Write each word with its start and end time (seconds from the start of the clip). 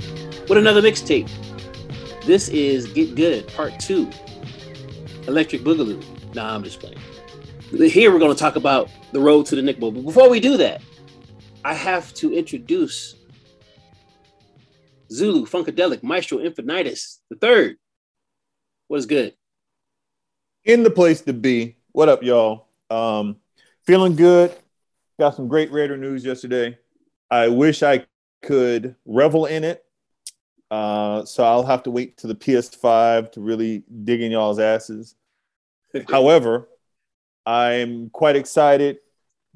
with 0.49 0.57
another 0.57 0.81
mixtape. 0.81 1.29
This 2.25 2.49
is 2.49 2.87
Get 2.87 3.15
Good, 3.15 3.47
Part 3.53 3.79
Two. 3.79 4.09
Electric 5.29 5.61
Boogaloo. 5.61 6.03
Nah, 6.35 6.53
I'm 6.53 6.61
just 6.61 6.81
playing. 6.81 6.97
Here 7.89 8.11
we're 8.11 8.19
going 8.19 8.35
to 8.35 8.37
talk 8.37 8.57
about 8.57 8.89
the 9.13 9.21
road 9.21 9.45
to 9.45 9.55
the 9.55 9.61
Nick 9.61 9.79
Bowl. 9.79 9.93
But 9.93 10.03
before 10.03 10.29
we 10.29 10.41
do 10.41 10.57
that, 10.57 10.81
I 11.63 11.73
have 11.73 12.13
to 12.15 12.37
introduce 12.37 13.15
Zulu 15.09 15.45
Funkadelic 15.45 16.03
Maestro 16.03 16.39
Infinitus 16.39 17.19
the 17.29 17.37
third. 17.37 17.77
What 18.89 18.97
is 18.97 19.05
good? 19.05 19.35
in 20.65 20.83
the 20.83 20.91
place 20.91 21.21
to 21.21 21.31
be. 21.31 21.77
What 21.93 22.09
up, 22.09 22.23
y'all? 22.23 22.67
Um, 22.89 23.37
feeling 23.85 24.17
good. 24.17 24.53
Got 25.21 25.35
some 25.35 25.47
great 25.47 25.71
Raider 25.71 25.97
news 25.97 26.25
yesterday. 26.25 26.79
I 27.29 27.47
wish 27.47 27.83
I 27.83 28.07
could 28.41 28.95
revel 29.05 29.45
in 29.45 29.63
it. 29.63 29.85
Uh, 30.71 31.25
so 31.25 31.43
I'll 31.43 31.63
have 31.63 31.83
to 31.83 31.91
wait 31.91 32.17
to 32.17 32.25
the 32.25 32.33
PS5 32.33 33.31
to 33.33 33.39
really 33.39 33.83
dig 34.03 34.23
in 34.23 34.31
y'all's 34.31 34.57
asses. 34.57 35.13
However, 36.09 36.67
I'm 37.45 38.09
quite 38.09 38.35
excited. 38.35 38.97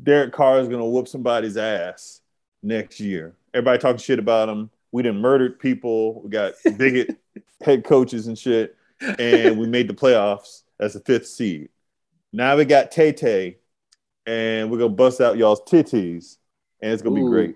Derek 0.04 0.34
Carr 0.34 0.60
is 0.60 0.68
going 0.68 0.82
to 0.82 0.86
whoop 0.86 1.08
somebody's 1.08 1.58
ass 1.58 2.22
next 2.62 3.00
year. 3.00 3.34
Everybody 3.52 3.80
talking 3.80 3.98
shit 3.98 4.20
about 4.20 4.50
him. 4.50 4.70
We 4.92 5.02
done 5.02 5.20
murdered 5.20 5.60
people. 5.60 6.22
We 6.22 6.30
got 6.30 6.54
bigot 6.78 7.18
head 7.64 7.84
coaches 7.86 8.28
and 8.28 8.38
shit. 8.38 8.76
And 9.18 9.58
we 9.58 9.66
made 9.66 9.88
the 9.88 9.96
playoffs 9.96 10.62
as 10.80 10.94
the 10.94 11.00
fifth 11.00 11.26
seed. 11.26 11.70
Now 12.32 12.56
we 12.56 12.66
got 12.66 12.92
Tay 12.92 13.14
Tay, 13.14 13.58
and 14.26 14.72
we're 14.72 14.78
gonna 14.78 14.90
bust 14.90 15.22
out 15.22 15.38
y'all's 15.38 15.62
titties, 15.62 16.38
and 16.82 16.92
it's 16.94 17.02
gonna 17.02 17.16
be 17.16 17.22
great. 17.22 17.56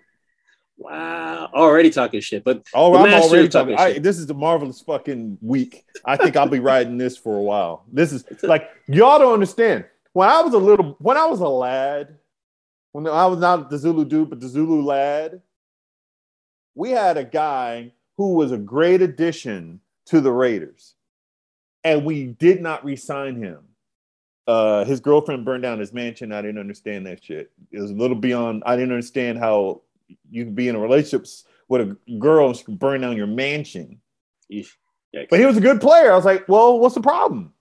Wow, 0.77 1.49
already 1.53 1.89
talking 1.89 2.21
shit. 2.21 2.43
But 2.45 2.65
Oh, 2.73 2.95
I'm 2.95 3.13
already 3.13 3.49
talking 3.49 3.75
talking. 3.75 3.75
I, 3.75 3.93
shit. 3.93 4.03
this 4.03 4.17
is 4.17 4.27
the 4.27 4.33
marvelous 4.33 4.79
fucking 4.81 5.37
week. 5.41 5.85
I 6.05 6.15
think 6.15 6.37
I'll 6.37 6.47
be 6.47 6.59
riding 6.61 6.97
this 6.97 7.17
for 7.17 7.35
a 7.37 7.41
while. 7.41 7.85
This 7.91 8.13
is 8.13 8.23
like 8.43 8.69
y'all 8.87 9.19
don't 9.19 9.33
understand. 9.33 9.85
When 10.13 10.29
I 10.29 10.41
was 10.41 10.53
a 10.53 10.57
little, 10.57 10.95
when 10.99 11.17
I 11.17 11.25
was 11.25 11.41
a 11.41 11.47
lad, 11.47 12.17
when 12.93 13.07
I 13.07 13.25
was 13.25 13.39
not 13.39 13.69
the 13.69 13.77
Zulu 13.77 14.05
dude, 14.05 14.29
but 14.29 14.39
the 14.39 14.47
Zulu 14.47 14.81
lad, 14.81 15.41
we 16.75 16.91
had 16.91 17.17
a 17.17 17.25
guy 17.25 17.91
who 18.17 18.33
was 18.33 18.51
a 18.51 18.57
great 18.57 19.01
addition 19.01 19.81
to 20.07 20.21
the 20.21 20.31
Raiders, 20.31 20.95
and 21.83 22.05
we 22.05 22.25
did 22.25 22.61
not 22.61 22.83
re-sign 22.83 23.35
him. 23.35 23.59
Uh, 24.49 24.83
his 24.83 24.99
girlfriend 24.99 25.45
burned 25.45 25.61
down 25.61 25.77
his 25.77 25.93
mansion. 25.93 26.31
I 26.31 26.41
didn't 26.41 26.57
understand 26.57 27.05
that 27.05 27.23
shit. 27.23 27.51
It 27.71 27.79
was 27.79 27.91
a 27.91 27.93
little 27.93 28.15
beyond. 28.15 28.63
I 28.65 28.75
didn't 28.75 28.93
understand 28.93 29.37
how 29.37 29.81
you 30.31 30.43
can 30.43 30.55
be 30.55 30.67
in 30.67 30.75
a 30.75 30.79
relationship 30.79 31.27
with 31.67 31.81
a 31.81 32.13
girl 32.17 32.49
and 32.49 32.79
burn 32.79 33.01
down 33.01 33.15
your 33.15 33.27
mansion. 33.27 34.01
But 34.49 35.39
he 35.39 35.45
was 35.45 35.57
a 35.57 35.61
good 35.61 35.79
player. 35.79 36.11
I 36.11 36.15
was 36.15 36.25
like, 36.25 36.49
well, 36.49 36.79
what's 36.79 36.95
the 36.95 37.01
problem? 37.01 37.53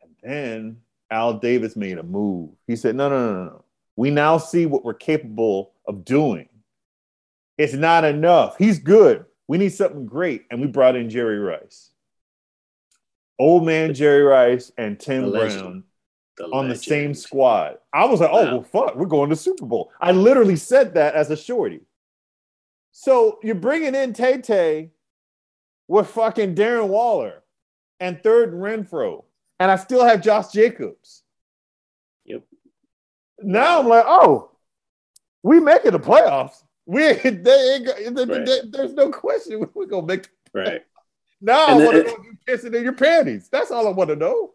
And 0.00 0.14
then 0.22 0.80
Al 1.10 1.34
Davis 1.34 1.76
made 1.76 1.98
a 1.98 2.02
move. 2.02 2.48
He 2.66 2.76
said, 2.76 2.96
no, 2.96 3.10
no, 3.10 3.34
no, 3.34 3.44
no. 3.44 3.64
We 3.94 4.10
now 4.10 4.38
see 4.38 4.64
what 4.64 4.86
we're 4.86 4.94
capable 4.94 5.74
of 5.86 6.02
doing. 6.02 6.48
It's 7.58 7.74
not 7.74 8.04
enough. 8.04 8.56
He's 8.56 8.78
good. 8.78 9.26
We 9.48 9.58
need 9.58 9.74
something 9.74 10.06
great. 10.06 10.46
And 10.50 10.62
we 10.62 10.66
brought 10.66 10.96
in 10.96 11.10
Jerry 11.10 11.38
Rice. 11.38 11.90
Old 13.38 13.66
man 13.66 13.92
Jerry 13.92 14.22
Rice 14.22 14.72
and 14.78 14.98
Tim. 14.98 15.30
Brown 15.30 15.84
The 16.36 16.44
on 16.44 16.68
the 16.68 16.74
same 16.76 17.14
squad. 17.14 17.78
I 17.92 18.04
was 18.04 18.20
like, 18.20 18.30
oh, 18.30 18.44
Wow. 18.44 18.52
well, 18.52 18.62
fuck, 18.62 18.96
we're 18.96 19.06
going 19.06 19.30
to 19.30 19.36
Super 19.36 19.64
Bowl. 19.66 19.90
I 20.00 20.12
literally 20.12 20.56
said 20.56 20.94
that 20.94 21.14
as 21.14 21.30
a 21.30 21.36
shorty. 21.36 21.80
So 22.92 23.38
you're 23.42 23.54
bringing 23.54 23.94
in 23.94 24.12
Tay 24.12 24.38
Tay 24.40 24.90
with 25.88 26.08
fucking 26.08 26.54
Darren 26.54 26.88
Waller 26.88 27.42
and 28.00 28.22
third 28.22 28.52
Renfrow, 28.52 29.24
and 29.60 29.70
I 29.70 29.76
still 29.76 30.04
have 30.04 30.20
Josh 30.22 30.52
Jacobs. 30.52 31.22
Yep. 32.26 32.42
Now 33.42 33.80
I'm 33.80 33.88
like, 33.88 34.04
oh, 34.06 34.50
we 35.42 35.60
making 35.60 35.92
the 35.92 36.00
playoffs. 36.00 36.62
We 36.86 37.12
they, 37.14 37.80
got- 37.84 37.96
they- 37.96 38.24
Right. 38.24 38.44
they- 38.46 38.60
there's 38.70 38.94
no 38.94 39.10
question 39.10 39.66
we're 39.74 39.86
gonna 39.86 40.06
make. 40.06 40.28
Right. 40.52 40.82
Now 41.40 41.66
And 41.68 41.82
I 41.82 41.84
want 41.84 41.96
to 41.96 42.02
know 42.04 42.16
if 42.18 42.24
you 42.24 42.36
pissing 42.70 42.74
in 42.74 42.82
your 42.82 42.94
panties. 42.94 43.48
That's 43.50 43.70
all 43.70 43.86
I 43.86 43.90
want 43.90 44.08
to 44.10 44.16
know. 44.16 44.52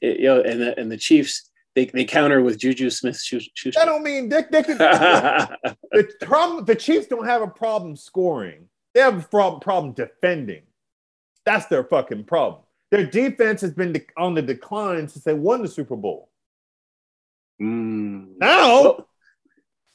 It- 0.00 0.20
yo, 0.20 0.40
and 0.40 0.60
the, 0.60 0.78
and 0.78 0.90
the 0.90 0.96
Chiefs 0.96 1.50
they, 1.74 1.84
they 1.84 2.06
counter 2.06 2.40
with 2.42 2.58
Juju 2.58 2.88
Smith 2.88 3.20
Schuster. 3.20 3.70
That 3.72 3.84
don't 3.84 4.02
mean 4.02 4.30
they, 4.30 4.44
they 4.50 4.62
could. 4.62 4.78
the 4.78 6.12
problem 6.22 6.64
the 6.64 6.74
Chiefs 6.74 7.06
don't 7.06 7.26
have 7.26 7.42
a 7.42 7.46
problem 7.48 7.96
scoring. 7.96 8.68
They 8.94 9.00
have 9.02 9.24
a 9.24 9.28
problem, 9.28 9.60
problem 9.60 9.92
defending. 9.92 10.62
That's 11.44 11.66
their 11.66 11.84
fucking 11.84 12.24
problem. 12.24 12.62
Their 12.90 13.04
defense 13.04 13.60
has 13.60 13.72
been 13.72 13.92
de- 13.92 14.06
on 14.16 14.34
the 14.34 14.40
decline 14.42 15.06
since 15.08 15.22
they 15.24 15.34
won 15.34 15.60
the 15.60 15.68
Super 15.68 15.96
Bowl. 15.96 16.30
Mm. 17.60 18.38
Now, 18.38 18.82
Well, 18.82 19.08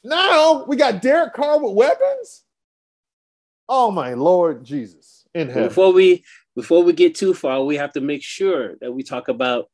now 0.04 0.66
we 0.66 0.76
got 0.76 1.02
Derek 1.02 1.34
Carr 1.34 1.62
with 1.64 1.74
weapons. 1.74 2.44
Oh 3.68 3.90
my 3.92 4.14
Lord 4.14 4.64
Jesus 4.64 5.26
in 5.34 5.48
heaven! 5.48 5.64
before 5.68 5.94
we 5.94 6.24
before 6.56 6.84
we 6.84 6.94
get 6.94 7.16
too 7.16 7.34
far, 7.34 7.64
we 7.64 7.78
have 7.78 7.94
to 7.94 8.02
make 8.02 8.24
sure 8.24 8.76
that 8.82 8.92
we 8.92 9.04
talk 9.04 9.28
about 9.28 9.70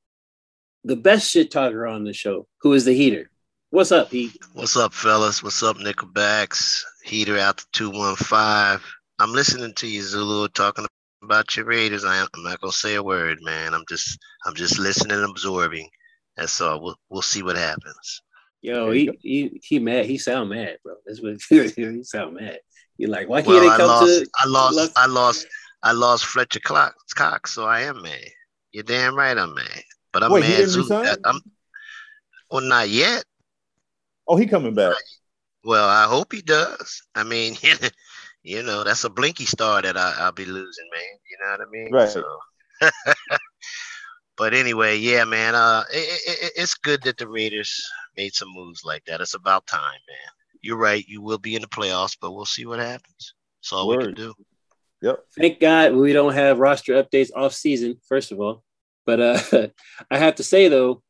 the 0.84 0.96
best 0.96 1.30
shit 1.32 1.52
talker 1.52 1.88
on 1.88 2.04
the 2.04 2.14
show, 2.14 2.48
who 2.62 2.74
is 2.74 2.86
the 2.86 2.94
heater. 2.94 3.30
What's 3.70 3.92
up, 3.92 4.12
Heat? 4.12 4.32
What's 4.54 4.78
up, 4.78 4.94
fellas? 4.94 5.44
What's 5.44 5.62
up, 5.62 5.78
Nickelbacks? 5.78 6.82
Heater 7.04 7.38
out 7.38 7.58
to 7.58 7.66
215. 7.74 8.80
I'm 9.20 9.34
listening 9.34 9.74
to 9.76 9.88
you, 9.88 10.02
Zulu, 10.02 10.48
talking 10.50 10.86
about 11.22 11.58
your 11.58 11.66
Raiders. 11.66 12.06
I 12.06 12.18
am, 12.18 12.28
I'm 12.34 12.44
not 12.44 12.62
gonna 12.62 12.72
say 12.72 12.96
a 12.96 13.04
word, 13.04 13.40
man. 13.42 13.74
I'm 13.74 13.84
just 13.90 14.18
I'm 14.46 14.56
just 14.56 14.80
listening 14.80 15.18
and 15.18 15.30
absorbing. 15.30 15.90
That's 16.38 16.62
all. 16.62 16.82
We'll 16.82 16.96
we'll 17.10 17.22
see 17.22 17.44
what 17.44 17.58
happens. 17.58 18.22
Yo, 18.62 18.92
he, 18.92 19.12
he 19.22 19.60
he 19.64 19.80
mad. 19.80 20.06
He 20.06 20.18
sound 20.18 20.50
mad, 20.50 20.78
bro. 20.84 20.96
That's 21.06 21.22
what 21.22 21.36
he 21.50 22.04
sound 22.04 22.36
mad. 22.36 22.60
You're 22.98 23.10
like, 23.10 23.28
why 23.28 23.42
can't 23.42 23.48
Well, 23.50 23.60
they 23.62 23.68
I 23.68 23.78
come 23.78 23.88
lost 23.88 24.20
to? 24.20 24.30
I 24.36 24.48
lost 24.48 24.92
I 24.96 25.06
lost 25.08 25.48
I 25.84 25.92
lost 25.92 26.26
Fletcher 26.26 26.60
Clock 26.60 26.96
Cox, 27.16 27.54
so 27.54 27.66
I 27.66 27.82
am 27.82 28.02
mad. 28.02 28.32
You're 28.72 28.84
damn 28.84 29.16
right 29.16 29.38
I'm 29.38 29.54
mad. 29.54 29.84
But 30.12 30.24
I'm 30.24 30.32
Wait, 30.32 30.46
he 30.46 30.56
didn't? 30.56 30.92
I'm 31.26 31.42
well 32.50 32.62
not 32.62 32.90
yet. 32.90 33.24
Oh, 34.28 34.36
he 34.36 34.46
coming 34.46 34.74
back. 34.74 34.96
Well, 35.64 35.88
I 35.88 36.06
hope 36.06 36.34
he 36.34 36.42
does. 36.42 37.02
I 37.16 37.24
mean, 37.24 37.56
you 38.44 38.64
know, 38.64 38.84
that's 38.84 39.04
a 39.04 39.10
blinky 39.10 39.46
star 39.46 39.82
that 39.82 39.98
I, 39.98 40.16
I'll 40.20 40.32
be 40.32 40.46
losing, 40.46 40.90
man. 40.94 41.20
You 41.30 41.38
know 41.42 41.52
what 41.52 41.62
I 41.62 41.70
mean? 41.70 41.92
Right. 41.92 42.10
So. 42.10 42.24
but 44.38 44.54
anyway, 44.54 44.98
yeah, 44.98 45.26
man. 45.26 45.56
Uh, 45.56 45.84
it, 45.92 45.98
it, 46.28 46.44
it- 46.44 46.52
it's 46.56 46.76
good 46.76 47.04
that 47.04 47.18
the 47.18 47.28
Raiders 47.28 47.86
made 48.16 48.34
some 48.34 48.50
moves 48.54 48.84
like 48.84 49.06
that. 49.06 49.22
It's 49.22 49.34
about 49.34 49.68
time, 49.68 49.82
man. 49.82 50.34
You're 50.62 50.78
right. 50.78 51.06
You 51.08 51.22
will 51.22 51.38
be 51.38 51.56
in 51.56 51.62
the 51.62 51.68
playoffs, 51.68 52.18
but 52.20 52.32
we'll 52.32 52.46
see 52.46 52.66
what 52.66 52.80
happens. 52.80 53.34
That's 53.62 53.74
all 53.74 53.90
we 53.90 53.98
can 53.98 54.08
Word. 54.08 54.16
do. 54.16 54.34
Yep. 55.02 55.20
Thank 55.38 55.60
God 55.60 55.94
we 55.94 56.14
don't 56.14 56.34
have 56.34 56.60
roster 56.60 57.02
updates 57.02 57.30
off 57.36 57.54
season, 57.54 57.98
first 58.08 58.32
of 58.32 58.40
all. 58.40 58.64
But 59.06 59.20
uh 59.20 59.68
I 60.12 60.18
have 60.18 60.36
to 60.36 60.44
say 60.44 60.68
though, 60.68 61.02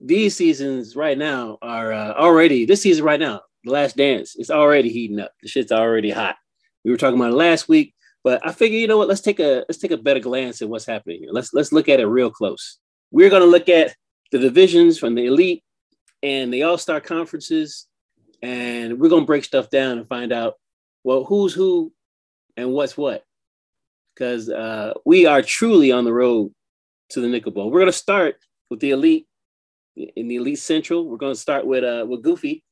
these 0.00 0.36
seasons 0.36 0.94
right 0.94 1.18
now 1.18 1.58
are 1.60 1.92
uh, 1.92 2.12
already 2.14 2.64
this 2.64 2.82
season 2.82 3.04
right 3.04 3.20
now, 3.20 3.42
the 3.64 3.72
last 3.72 3.96
dance, 3.96 4.36
it's 4.36 4.50
already 4.50 4.90
heating 4.90 5.20
up. 5.20 5.32
The 5.42 5.48
shit's 5.48 5.72
already 5.72 6.10
hot. 6.10 6.36
We 6.84 6.90
were 6.90 6.96
talking 6.96 7.18
about 7.20 7.34
last 7.34 7.68
week, 7.68 7.94
but 8.22 8.40
I 8.46 8.52
figure, 8.52 8.78
you 8.78 8.86
know 8.86 8.98
what, 8.98 9.08
let's 9.08 9.20
take 9.20 9.40
a 9.40 9.64
let's 9.68 9.78
take 9.78 9.90
a 9.90 9.96
better 9.96 10.20
glance 10.20 10.62
at 10.62 10.68
what's 10.68 10.86
happening 10.86 11.20
here. 11.20 11.30
Let's 11.32 11.52
let's 11.52 11.72
look 11.72 11.88
at 11.88 12.00
it 12.00 12.06
real 12.06 12.30
close. 12.30 12.78
We're 13.10 13.30
gonna 13.30 13.46
look 13.46 13.68
at 13.68 13.94
the 14.30 14.38
divisions 14.38 14.98
from 14.98 15.14
the 15.14 15.26
elite 15.26 15.64
and 16.22 16.52
the 16.52 16.64
all-star 16.64 17.00
conferences, 17.00 17.86
and 18.42 19.00
we're 19.00 19.08
gonna 19.08 19.26
break 19.26 19.44
stuff 19.44 19.70
down 19.70 19.98
and 19.98 20.08
find 20.08 20.32
out 20.32 20.54
well 21.04 21.24
who's 21.24 21.52
who 21.52 21.92
and 22.58 22.72
what's 22.72 22.96
what. 22.96 23.24
Because 24.14 24.48
uh, 24.50 24.94
we 25.06 25.26
are 25.26 25.42
truly 25.42 25.92
on 25.92 26.04
the 26.04 26.12
road 26.12 26.52
to 27.10 27.20
the 27.20 27.28
Nickel 27.28 27.52
Bowl. 27.52 27.70
We're 27.70 27.80
gonna 27.80 27.92
start 27.92 28.36
with 28.68 28.80
the 28.80 28.90
elite 28.90 29.28
in 30.16 30.28
the 30.28 30.36
Elite 30.36 30.58
Central. 30.58 31.08
We're 31.08 31.16
going 31.16 31.34
to 31.34 31.40
start 31.40 31.66
with 31.66 31.84
uh 31.84 32.06
with 32.06 32.22
Goofy. 32.22 32.62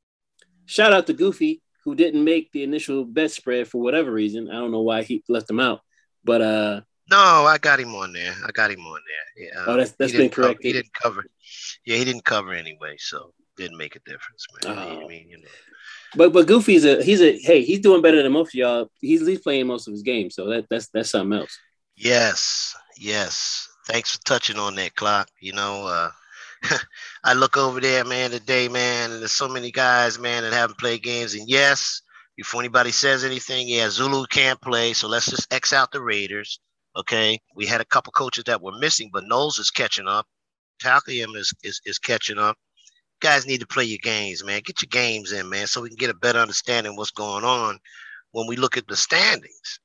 Shout 0.66 0.92
out 0.92 1.06
to 1.06 1.12
Goofy 1.12 1.62
who 1.84 1.94
didn't 1.94 2.24
make 2.24 2.50
the 2.52 2.62
initial 2.62 3.04
bet 3.04 3.30
spread 3.30 3.68
for 3.68 3.80
whatever 3.80 4.10
reason. 4.10 4.50
I 4.50 4.54
don't 4.54 4.72
know 4.72 4.80
why 4.80 5.02
he 5.02 5.22
left 5.28 5.50
him 5.50 5.60
out, 5.60 5.80
but 6.24 6.40
uh. 6.40 6.80
No, 7.08 7.16
I 7.16 7.58
got 7.58 7.78
him 7.78 7.94
on 7.94 8.12
there. 8.12 8.34
I 8.44 8.50
got 8.50 8.72
him 8.72 8.80
on 8.80 9.00
there. 9.36 9.46
Yeah. 9.46 9.64
Oh, 9.66 9.76
that's 9.76 9.92
that's 9.92 10.12
been 10.12 10.28
correct. 10.28 10.58
he 10.62 10.72
didn't 10.72 10.92
cover. 10.92 11.24
Yeah, 11.84 11.96
he 11.98 12.04
didn't 12.04 12.24
cover 12.24 12.52
anyway, 12.52 12.96
so 12.98 13.32
didn't 13.56 13.78
make 13.78 13.94
a 13.94 14.00
difference, 14.00 14.44
man. 14.64 14.76
Oh. 14.76 15.04
I 15.04 15.06
mean, 15.06 15.28
you 15.30 15.38
know. 15.38 15.48
But 16.14 16.32
but 16.32 16.46
Goofy's 16.46 16.84
a 16.84 17.02
he's 17.02 17.20
a 17.20 17.38
hey 17.38 17.62
he's 17.62 17.80
doing 17.80 18.02
better 18.02 18.22
than 18.22 18.32
most 18.32 18.48
of 18.48 18.54
y'all. 18.54 18.90
He's 19.00 19.20
at 19.22 19.26
least 19.26 19.42
playing 19.42 19.66
most 19.66 19.86
of 19.88 19.92
his 19.92 20.02
games, 20.02 20.34
so 20.34 20.46
that 20.48 20.66
that's 20.70 20.88
that's 20.88 21.10
something 21.10 21.38
else. 21.38 21.58
Yes, 21.96 22.76
yes. 22.98 23.68
Thanks 23.86 24.12
for 24.12 24.22
touching 24.22 24.58
on 24.58 24.74
that 24.76 24.94
clock. 24.94 25.28
You 25.40 25.52
know, 25.52 25.86
uh, 25.86 26.10
I 27.24 27.34
look 27.34 27.56
over 27.56 27.80
there, 27.80 28.04
man, 28.04 28.30
today, 28.30 28.68
man, 28.68 29.12
and 29.12 29.20
there's 29.20 29.32
so 29.32 29.48
many 29.48 29.70
guys, 29.70 30.18
man, 30.18 30.42
that 30.42 30.52
haven't 30.52 30.78
played 30.78 31.02
games. 31.02 31.34
And 31.34 31.48
yes, 31.48 32.02
before 32.36 32.60
anybody 32.60 32.90
says 32.92 33.24
anything, 33.24 33.68
yeah, 33.68 33.88
Zulu 33.88 34.26
can't 34.26 34.60
play, 34.60 34.92
so 34.92 35.08
let's 35.08 35.26
just 35.30 35.52
X 35.52 35.72
out 35.72 35.92
the 35.92 36.02
Raiders. 36.02 36.60
Okay, 36.96 37.38
we 37.54 37.66
had 37.66 37.80
a 37.80 37.84
couple 37.84 38.12
coaches 38.12 38.44
that 38.44 38.62
were 38.62 38.78
missing, 38.78 39.10
but 39.12 39.24
Knowles 39.26 39.58
is 39.58 39.70
catching 39.70 40.08
up. 40.08 40.26
Talkium 40.82 41.36
is, 41.36 41.52
is 41.62 41.80
is 41.84 41.98
catching 41.98 42.38
up. 42.38 42.56
Guys 43.20 43.46
need 43.46 43.60
to 43.60 43.66
play 43.66 43.84
your 43.84 43.98
games, 44.02 44.44
man. 44.44 44.60
Get 44.64 44.82
your 44.82 44.88
games 44.90 45.32
in, 45.32 45.48
man, 45.48 45.66
so 45.66 45.80
we 45.80 45.88
can 45.88 45.96
get 45.96 46.10
a 46.10 46.14
better 46.14 46.38
understanding 46.38 46.96
what's 46.96 47.10
going 47.10 47.44
on 47.44 47.78
when 48.32 48.46
we 48.46 48.56
look 48.56 48.76
at 48.76 48.86
the 48.88 48.96
standings. 48.96 49.80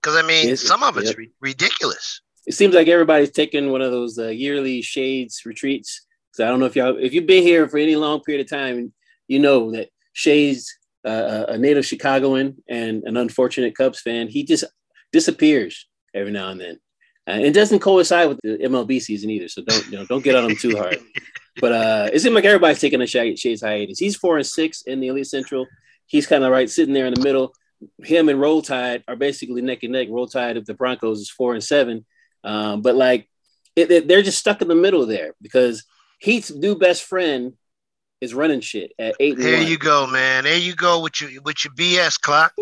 Because 0.00 0.16
I 0.16 0.26
mean, 0.26 0.48
it's, 0.48 0.66
some 0.66 0.82
of 0.82 0.96
it's 0.96 1.16
yep. 1.16 1.28
ridiculous. 1.40 2.20
It 2.46 2.54
seems 2.54 2.74
like 2.74 2.88
everybody's 2.88 3.30
taking 3.30 3.70
one 3.70 3.82
of 3.82 3.92
those 3.92 4.18
uh, 4.18 4.28
yearly 4.28 4.82
shades 4.82 5.42
retreats 5.46 6.04
I 6.40 6.44
don't 6.44 6.60
know 6.60 6.66
if 6.66 6.76
y'all, 6.76 6.96
if 6.96 7.12
you've 7.12 7.26
been 7.26 7.42
here 7.42 7.68
for 7.68 7.78
any 7.78 7.96
long 7.96 8.20
period 8.20 8.44
of 8.46 8.50
time, 8.50 8.92
you 9.28 9.38
know 9.38 9.70
that 9.72 9.88
Shay's 10.12 10.72
uh, 11.04 11.44
a 11.48 11.58
native 11.58 11.84
Chicagoan 11.84 12.56
and 12.68 13.02
an 13.04 13.16
unfortunate 13.16 13.76
Cubs 13.76 14.00
fan. 14.00 14.28
He 14.28 14.44
just 14.44 14.64
disappears 15.12 15.86
every 16.14 16.32
now 16.32 16.48
and 16.48 16.60
then. 16.60 16.80
Uh, 17.28 17.38
it 17.38 17.52
doesn't 17.52 17.80
coincide 17.80 18.28
with 18.28 18.40
the 18.42 18.58
MLB 18.58 19.00
season 19.00 19.30
either, 19.30 19.48
so 19.48 19.62
don't 19.62 19.86
you 19.86 19.98
know 19.98 20.06
don't 20.06 20.24
get 20.24 20.34
on 20.34 20.50
him 20.50 20.56
too 20.56 20.76
hard. 20.76 20.98
But 21.60 21.72
uh, 21.72 22.10
it 22.12 22.20
seems 22.20 22.34
like 22.34 22.44
everybody's 22.44 22.80
taking 22.80 23.02
a 23.02 23.06
Shades 23.06 23.62
hiatus. 23.62 23.98
He's 23.98 24.16
four 24.16 24.36
and 24.38 24.46
six 24.46 24.82
in 24.82 25.00
the 25.00 25.08
Elite 25.08 25.26
Central. 25.26 25.66
He's 26.06 26.26
kind 26.26 26.44
of 26.44 26.50
right 26.50 26.68
sitting 26.68 26.94
there 26.94 27.06
in 27.06 27.14
the 27.14 27.22
middle. 27.22 27.54
Him 28.02 28.28
and 28.28 28.40
Roll 28.40 28.62
Tide 28.62 29.02
are 29.08 29.16
basically 29.16 29.60
neck 29.60 29.82
and 29.82 29.92
neck. 29.92 30.08
Roll 30.10 30.26
Tide 30.26 30.56
of 30.56 30.66
the 30.66 30.74
Broncos 30.74 31.20
is 31.20 31.30
four 31.30 31.54
and 31.54 31.62
seven, 31.62 32.06
um, 32.44 32.80
but 32.80 32.94
like 32.94 33.28
it, 33.76 33.90
it, 33.90 34.08
they're 34.08 34.22
just 34.22 34.38
stuck 34.38 34.62
in 34.62 34.68
the 34.68 34.74
middle 34.74 35.06
there 35.06 35.34
because 35.42 35.84
Heat's 36.18 36.50
new 36.50 36.76
best 36.76 37.02
friend 37.02 37.54
is 38.20 38.34
running 38.34 38.60
shit 38.60 38.92
at 38.98 39.16
eight. 39.18 39.36
There 39.36 39.60
you 39.60 39.76
go, 39.76 40.06
man. 40.06 40.44
There 40.44 40.56
you 40.56 40.74
go 40.74 41.00
with 41.02 41.20
your 41.20 41.42
with 41.42 41.64
your 41.64 41.74
BS 41.74 42.20
clock. 42.20 42.54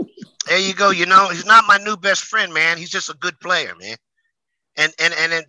there 0.46 0.58
you 0.58 0.72
go. 0.72 0.90
You 0.90 1.06
know, 1.06 1.28
he's 1.28 1.44
not 1.44 1.64
my 1.68 1.76
new 1.78 1.96
best 1.96 2.24
friend, 2.24 2.52
man. 2.54 2.78
He's 2.78 2.90
just 2.90 3.10
a 3.10 3.14
good 3.14 3.38
player, 3.40 3.74
man. 3.78 3.96
And 4.76 4.92
and 4.98 5.12
and 5.12 5.44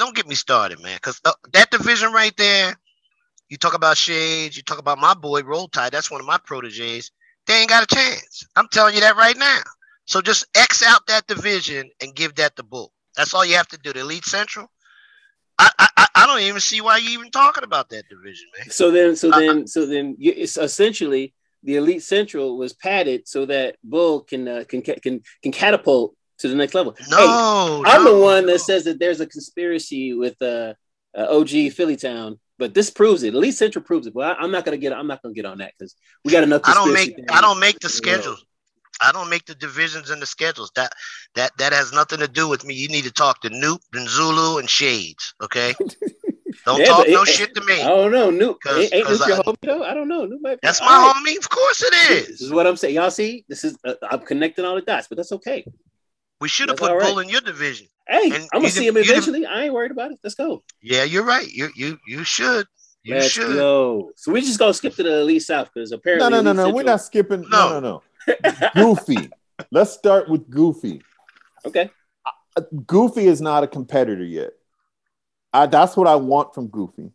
don't 0.00 0.16
get 0.16 0.26
me 0.26 0.34
started, 0.34 0.82
man, 0.82 0.96
because 0.96 1.20
uh, 1.24 1.32
that 1.52 1.70
division 1.70 2.12
right 2.12 2.36
there. 2.36 2.74
You 3.48 3.56
talk 3.56 3.74
about 3.74 3.96
Shades. 3.96 4.56
You 4.56 4.62
talk 4.62 4.78
about 4.78 4.98
my 4.98 5.12
boy 5.12 5.42
Roll 5.42 5.68
Tide. 5.68 5.92
That's 5.92 6.10
one 6.10 6.20
of 6.20 6.26
my 6.26 6.38
proteges. 6.38 7.10
They 7.46 7.60
ain't 7.60 7.68
got 7.68 7.82
a 7.82 7.94
chance. 7.94 8.44
I'm 8.54 8.68
telling 8.68 8.94
you 8.94 9.00
that 9.00 9.16
right 9.16 9.36
now. 9.36 9.60
So 10.04 10.20
just 10.20 10.46
X 10.56 10.84
out 10.86 11.06
that 11.08 11.26
division 11.26 11.90
and 12.00 12.14
give 12.14 12.36
that 12.36 12.56
the 12.56 12.62
bull. 12.62 12.92
That's 13.16 13.34
all 13.34 13.44
you 13.44 13.56
have 13.56 13.68
to 13.68 13.78
do. 13.78 13.92
The 13.92 14.00
Elite 14.00 14.24
Central. 14.24 14.70
I, 15.58 15.70
I, 15.78 16.06
I 16.14 16.26
don't 16.26 16.40
even 16.40 16.60
see 16.60 16.80
why 16.80 16.98
you 16.98 17.10
even 17.10 17.30
talking 17.30 17.64
about 17.64 17.90
that 17.90 18.08
division, 18.08 18.46
man. 18.56 18.70
So 18.70 18.90
then, 18.90 19.14
so 19.14 19.30
then, 19.30 19.66
so 19.66 19.84
then, 19.84 20.16
you, 20.18 20.32
it's 20.34 20.56
essentially 20.56 21.34
the 21.62 21.76
Elite 21.76 22.02
Central 22.02 22.56
was 22.56 22.72
padded 22.72 23.28
so 23.28 23.44
that 23.46 23.76
Bull 23.84 24.20
can 24.20 24.48
uh, 24.48 24.64
can 24.66 24.80
can 24.80 25.20
can 25.42 25.52
catapult 25.52 26.14
to 26.40 26.48
the 26.48 26.54
next 26.54 26.74
level. 26.74 26.96
No, 27.08 27.82
hey, 27.84 27.90
I'm 27.92 28.04
no, 28.04 28.16
the 28.16 28.24
one 28.24 28.46
no. 28.46 28.52
that 28.52 28.60
says 28.60 28.84
that 28.84 28.98
there's 28.98 29.20
a 29.20 29.26
conspiracy 29.26 30.14
with 30.14 30.40
uh, 30.42 30.74
uh, 31.16 31.26
OG 31.38 31.72
Philly 31.72 31.96
Town, 31.96 32.38
but 32.58 32.74
this 32.74 32.90
proves 32.90 33.22
it. 33.22 33.34
At 33.34 33.40
least 33.40 33.58
Central 33.58 33.84
proves 33.84 34.06
it. 34.06 34.14
Well, 34.14 34.34
I, 34.38 34.44
am 34.44 34.50
not 34.50 34.64
gonna 34.64 34.76
get 34.76 34.92
I'm 34.92 35.06
not 35.06 35.22
gonna 35.22 35.34
get 35.34 35.44
on 35.44 35.58
that 35.58 35.72
because 35.78 35.94
we 36.24 36.32
got 36.32 36.42
enough. 36.42 36.62
I 36.64 36.74
don't 36.74 36.92
make 36.92 37.18
I 37.30 37.40
don't 37.40 37.60
make 37.60 37.78
the 37.80 37.88
schedules. 37.88 38.44
I 39.02 39.12
don't 39.12 39.30
make 39.30 39.46
the 39.46 39.54
divisions 39.54 40.10
and 40.10 40.20
the 40.20 40.26
schedules. 40.26 40.70
That 40.76 40.92
that 41.34 41.52
that 41.58 41.72
has 41.72 41.92
nothing 41.92 42.18
to 42.18 42.28
do 42.28 42.48
with 42.48 42.64
me. 42.64 42.74
You 42.74 42.88
need 42.88 43.04
to 43.04 43.12
talk 43.12 43.40
to 43.42 43.50
Noop 43.50 43.80
and 43.94 44.08
Zulu 44.08 44.58
and 44.58 44.68
Shades. 44.68 45.34
Okay. 45.42 45.74
Don't 46.66 46.80
yeah, 46.80 46.86
talk 46.86 47.08
no 47.08 47.22
it, 47.22 47.28
shit 47.28 47.54
to 47.54 47.64
me. 47.64 47.80
I 47.80 47.88
don't 47.88 48.12
know. 48.12 48.30
Noop. 48.30 48.56
Ain't, 48.68 48.92
ain't 48.92 49.06
Noop 49.06 49.26
your 49.28 49.36
homie 49.38 49.56
though? 49.62 49.84
I 49.84 49.94
don't 49.94 50.08
know. 50.08 50.26
Noop 50.26 50.40
might 50.40 50.60
be, 50.60 50.60
that's 50.62 50.80
my 50.80 50.88
right. 50.88 51.14
homie. 51.16 51.38
Of 51.38 51.48
course 51.48 51.82
it 51.82 51.94
is. 52.12 52.26
This 52.26 52.40
is 52.42 52.52
what 52.52 52.66
I'm 52.66 52.76
saying. 52.76 52.96
Y'all 52.96 53.10
see, 53.10 53.44
this 53.48 53.64
is 53.64 53.78
uh, 53.84 53.94
I'm 54.10 54.20
connecting 54.20 54.64
all 54.64 54.74
the 54.74 54.82
dots, 54.82 55.08
but 55.08 55.16
that's 55.16 55.32
okay. 55.32 55.64
We 56.40 56.48
should 56.48 56.68
have 56.68 56.78
put 56.78 56.90
right. 56.90 57.02
Bull 57.02 57.18
in 57.18 57.28
your 57.28 57.40
division. 57.40 57.86
Hey, 58.08 58.30
and 58.34 58.48
I'm 58.52 58.60
gonna 58.60 58.70
see 58.70 58.86
him 58.86 58.96
eventually. 58.96 59.46
I 59.46 59.64
ain't 59.64 59.74
worried 59.74 59.90
about 59.90 60.10
it. 60.12 60.18
Let's 60.22 60.34
go. 60.34 60.62
Yeah, 60.80 61.04
you're 61.04 61.24
right. 61.24 61.46
You 61.46 61.68
you 61.74 61.98
you 62.06 62.24
should. 62.24 62.66
You 63.02 63.14
Let's 63.14 63.28
should. 63.28 63.54
go. 63.54 64.12
So 64.16 64.32
we 64.32 64.40
just 64.40 64.58
gonna 64.58 64.74
skip 64.74 64.94
to 64.96 65.02
the 65.02 65.20
Elite 65.20 65.42
South 65.42 65.70
because 65.72 65.92
apparently. 65.92 66.28
No, 66.28 66.42
no, 66.42 66.52
no, 66.52 66.68
no. 66.68 66.74
We're 66.74 66.82
not 66.82 67.02
skipping. 67.02 67.42
No, 67.48 67.80
no, 67.80 67.80
no. 67.80 68.02
no. 68.28 68.70
Goofy. 68.74 69.30
Let's 69.70 69.92
start 69.92 70.28
with 70.28 70.50
Goofy. 70.50 71.02
Okay. 71.64 71.90
Uh, 72.26 72.62
Goofy 72.86 73.26
is 73.26 73.40
not 73.40 73.62
a 73.62 73.66
competitor 73.66 74.24
yet. 74.24 74.50
I, 75.52 75.66
that's 75.66 75.96
what 75.96 76.06
I 76.06 76.16
want 76.16 76.54
from 76.54 76.68
Goofy. 76.68 77.10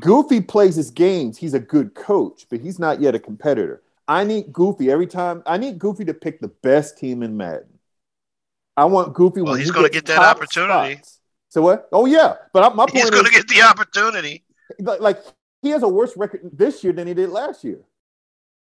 Goofy 0.00 0.40
plays 0.40 0.76
his 0.76 0.90
games. 0.90 1.38
He's 1.38 1.54
a 1.54 1.60
good 1.60 1.94
coach, 1.94 2.46
but 2.50 2.60
he's 2.60 2.78
not 2.78 3.00
yet 3.00 3.14
a 3.14 3.18
competitor. 3.18 3.82
I 4.08 4.24
need 4.24 4.52
Goofy 4.52 4.90
every 4.90 5.06
time. 5.06 5.42
I 5.46 5.56
need 5.56 5.78
Goofy 5.78 6.04
to 6.06 6.14
pick 6.14 6.40
the 6.40 6.48
best 6.48 6.98
team 6.98 7.22
in 7.22 7.36
Madden. 7.36 7.73
I 8.76 8.84
want 8.86 9.14
Goofy. 9.14 9.42
Well, 9.42 9.54
he's 9.54 9.68
he 9.68 9.72
going 9.72 9.86
to 9.86 9.92
get 9.92 10.06
that 10.06 10.18
opportunity. 10.18 10.94
Spots. 10.94 11.20
So 11.48 11.62
what? 11.62 11.88
Oh 11.92 12.06
yeah, 12.06 12.34
but 12.52 12.74
my 12.74 12.84
point 12.84 12.98
he's 12.98 13.10
going 13.10 13.24
to 13.24 13.30
get 13.30 13.46
the 13.46 13.62
opportunity. 13.62 14.44
Like 14.80 15.18
he 15.62 15.70
has 15.70 15.82
a 15.82 15.88
worse 15.88 16.16
record 16.16 16.50
this 16.52 16.82
year 16.82 16.92
than 16.92 17.06
he 17.06 17.14
did 17.14 17.30
last 17.30 17.62
year. 17.62 17.80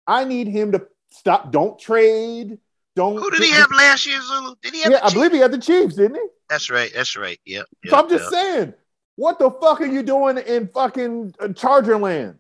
I 0.06 0.26
need 0.26 0.48
him 0.48 0.74
to 0.74 0.86
stop. 1.10 1.52
Don't 1.52 1.80
trade. 1.80 2.60
Don't. 2.96 3.18
Who 3.18 3.32
did 3.32 3.42
he 3.42 3.52
have 3.52 3.72
last 3.72 4.06
year, 4.06 4.22
Zulu? 4.22 4.56
Did 4.62 4.74
he 4.74 4.82
have? 4.82 4.92
Yeah, 4.92 5.00
I 5.02 5.14
believe 5.14 5.32
he 5.32 5.40
had 5.40 5.52
the 5.52 5.58
Chiefs, 5.58 5.96
didn't 5.96 6.16
he? 6.16 6.28
That's 6.50 6.70
right. 6.70 6.92
That's 6.94 7.16
right. 7.16 7.40
Yep. 7.46 7.66
yep 7.84 7.90
so 7.90 7.98
I'm 7.98 8.10
just 8.10 8.32
yep. 8.32 8.32
saying, 8.32 8.74
what 9.16 9.40
the 9.40 9.50
fuck 9.50 9.82
are 9.82 9.86
you 9.86 10.04
doing 10.04 10.38
in 10.38 10.68
fucking 10.68 11.34
uh, 11.40 11.50
Charger 11.54 11.98
land? 11.98 12.38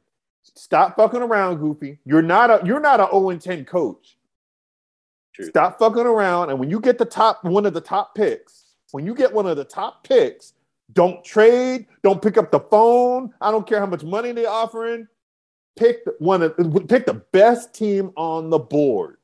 Stop 0.55 0.98
fucking 0.98 1.22
around, 1.22 1.58
Goofy. 1.58 2.00
You're 2.05 2.22
not 2.22 2.50
a 2.51 2.65
you're 2.65 2.79
not 2.79 3.00
a 3.00 3.08
0 3.12 3.38
10 3.38 3.65
coach. 3.65 4.17
True. 5.34 5.46
Stop 5.46 5.80
fucking 5.80 6.06
around. 6.06 6.50
And 6.50 6.60
when 6.60 6.70
you 6.70 6.80
get 6.80 6.98
the 6.98 7.06
top 7.06 7.44
one 7.44 7.66
of 7.66 7.74
the 7.74 7.82
top 7.82 8.16
picks, 8.16 8.66
when 8.92 9.06
you 9.06 9.16
get 9.16 9.34
one 9.34 9.48
of 9.48 9.58
the 9.58 9.63
top 9.66 10.04
picks, 10.04 10.54
don't 10.92 11.24
trade, 11.24 11.88
don't 12.04 12.22
pick 12.22 12.38
up 12.38 12.52
the 12.52 12.60
phone. 12.60 13.34
I 13.42 13.52
don't 13.52 13.68
care 13.68 13.80
how 13.80 13.86
much 13.86 14.04
money 14.04 14.32
they're 14.32 14.50
offering. 14.50 15.08
Pick 15.75 16.00
one 16.20 16.44
of 16.44 16.56
pick 16.88 17.08
the 17.08 17.24
best 17.32 17.74
team 17.74 18.12
on 18.16 18.52
the 18.52 18.60
board. 18.60 19.18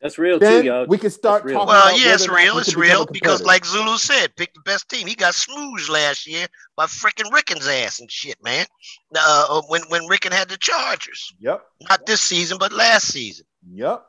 That's 0.00 0.18
real 0.18 0.38
then 0.38 0.62
too, 0.62 0.66
y'all. 0.66 0.86
We 0.86 0.98
can 0.98 1.10
start 1.10 1.44
talking. 1.44 1.66
Well, 1.66 1.98
yeah, 1.98 2.12
it's 2.12 2.28
real. 2.28 2.58
It's 2.58 2.76
real 2.76 3.06
because, 3.06 3.42
like 3.42 3.64
Zulu 3.64 3.96
said, 3.96 4.36
pick 4.36 4.52
the 4.52 4.60
best 4.60 4.90
team. 4.90 5.06
He 5.06 5.14
got 5.14 5.32
smooshed 5.32 5.88
last 5.88 6.26
year 6.26 6.46
by 6.76 6.84
freaking 6.84 7.32
Rickon's 7.32 7.66
ass 7.66 8.00
and 8.00 8.10
shit, 8.10 8.36
man. 8.42 8.66
Uh, 9.14 9.46
uh, 9.48 9.62
when 9.68 9.80
when 9.88 10.06
Ricken 10.06 10.32
had 10.32 10.50
the 10.50 10.58
Chargers. 10.58 11.34
Yep. 11.40 11.64
Not 11.88 12.04
this 12.04 12.20
season, 12.20 12.58
but 12.58 12.70
last 12.72 13.08
season. 13.08 13.46
Yep. 13.72 14.04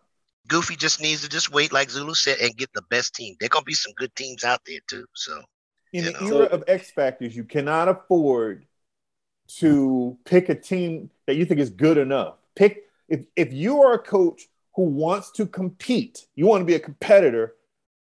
Goofy 0.48 0.76
just 0.76 1.02
needs 1.02 1.22
to 1.22 1.30
just 1.30 1.52
wait, 1.52 1.74
like 1.74 1.90
Zulu 1.90 2.14
said, 2.14 2.40
and 2.40 2.56
get 2.56 2.72
the 2.74 2.84
best 2.84 3.16
team. 3.16 3.36
There 3.40 3.50
gonna 3.50 3.64
be 3.64 3.74
some 3.74 3.94
good 3.94 4.16
teams 4.16 4.44
out 4.44 4.62
there 4.66 4.80
too. 4.88 5.06
So. 5.14 5.42
In 5.94 6.06
the 6.06 6.12
know. 6.12 6.42
era 6.42 6.46
of 6.48 6.64
X 6.68 6.92
factors, 6.92 7.36
you 7.36 7.46
cannot 7.46 7.88
afford 7.88 8.66
to 9.60 10.18
pick 10.26 10.50
a 10.50 10.56
team 10.56 11.10
that 11.26 11.36
you 11.36 11.46
think 11.46 11.60
is 11.60 11.70
good 11.70 11.98
enough. 11.98 12.36
Pick 12.56 12.90
if 13.08 13.26
if 13.36 13.54
you 13.54 13.82
are 13.82 13.94
a 13.94 14.00
coach 14.00 14.48
who 14.76 14.84
wants 14.84 15.32
to 15.32 15.46
compete, 15.46 16.26
you 16.36 16.46
want 16.46 16.62
to 16.62 16.66
be 16.66 16.76
a 16.76 16.80
competitor, 16.80 17.56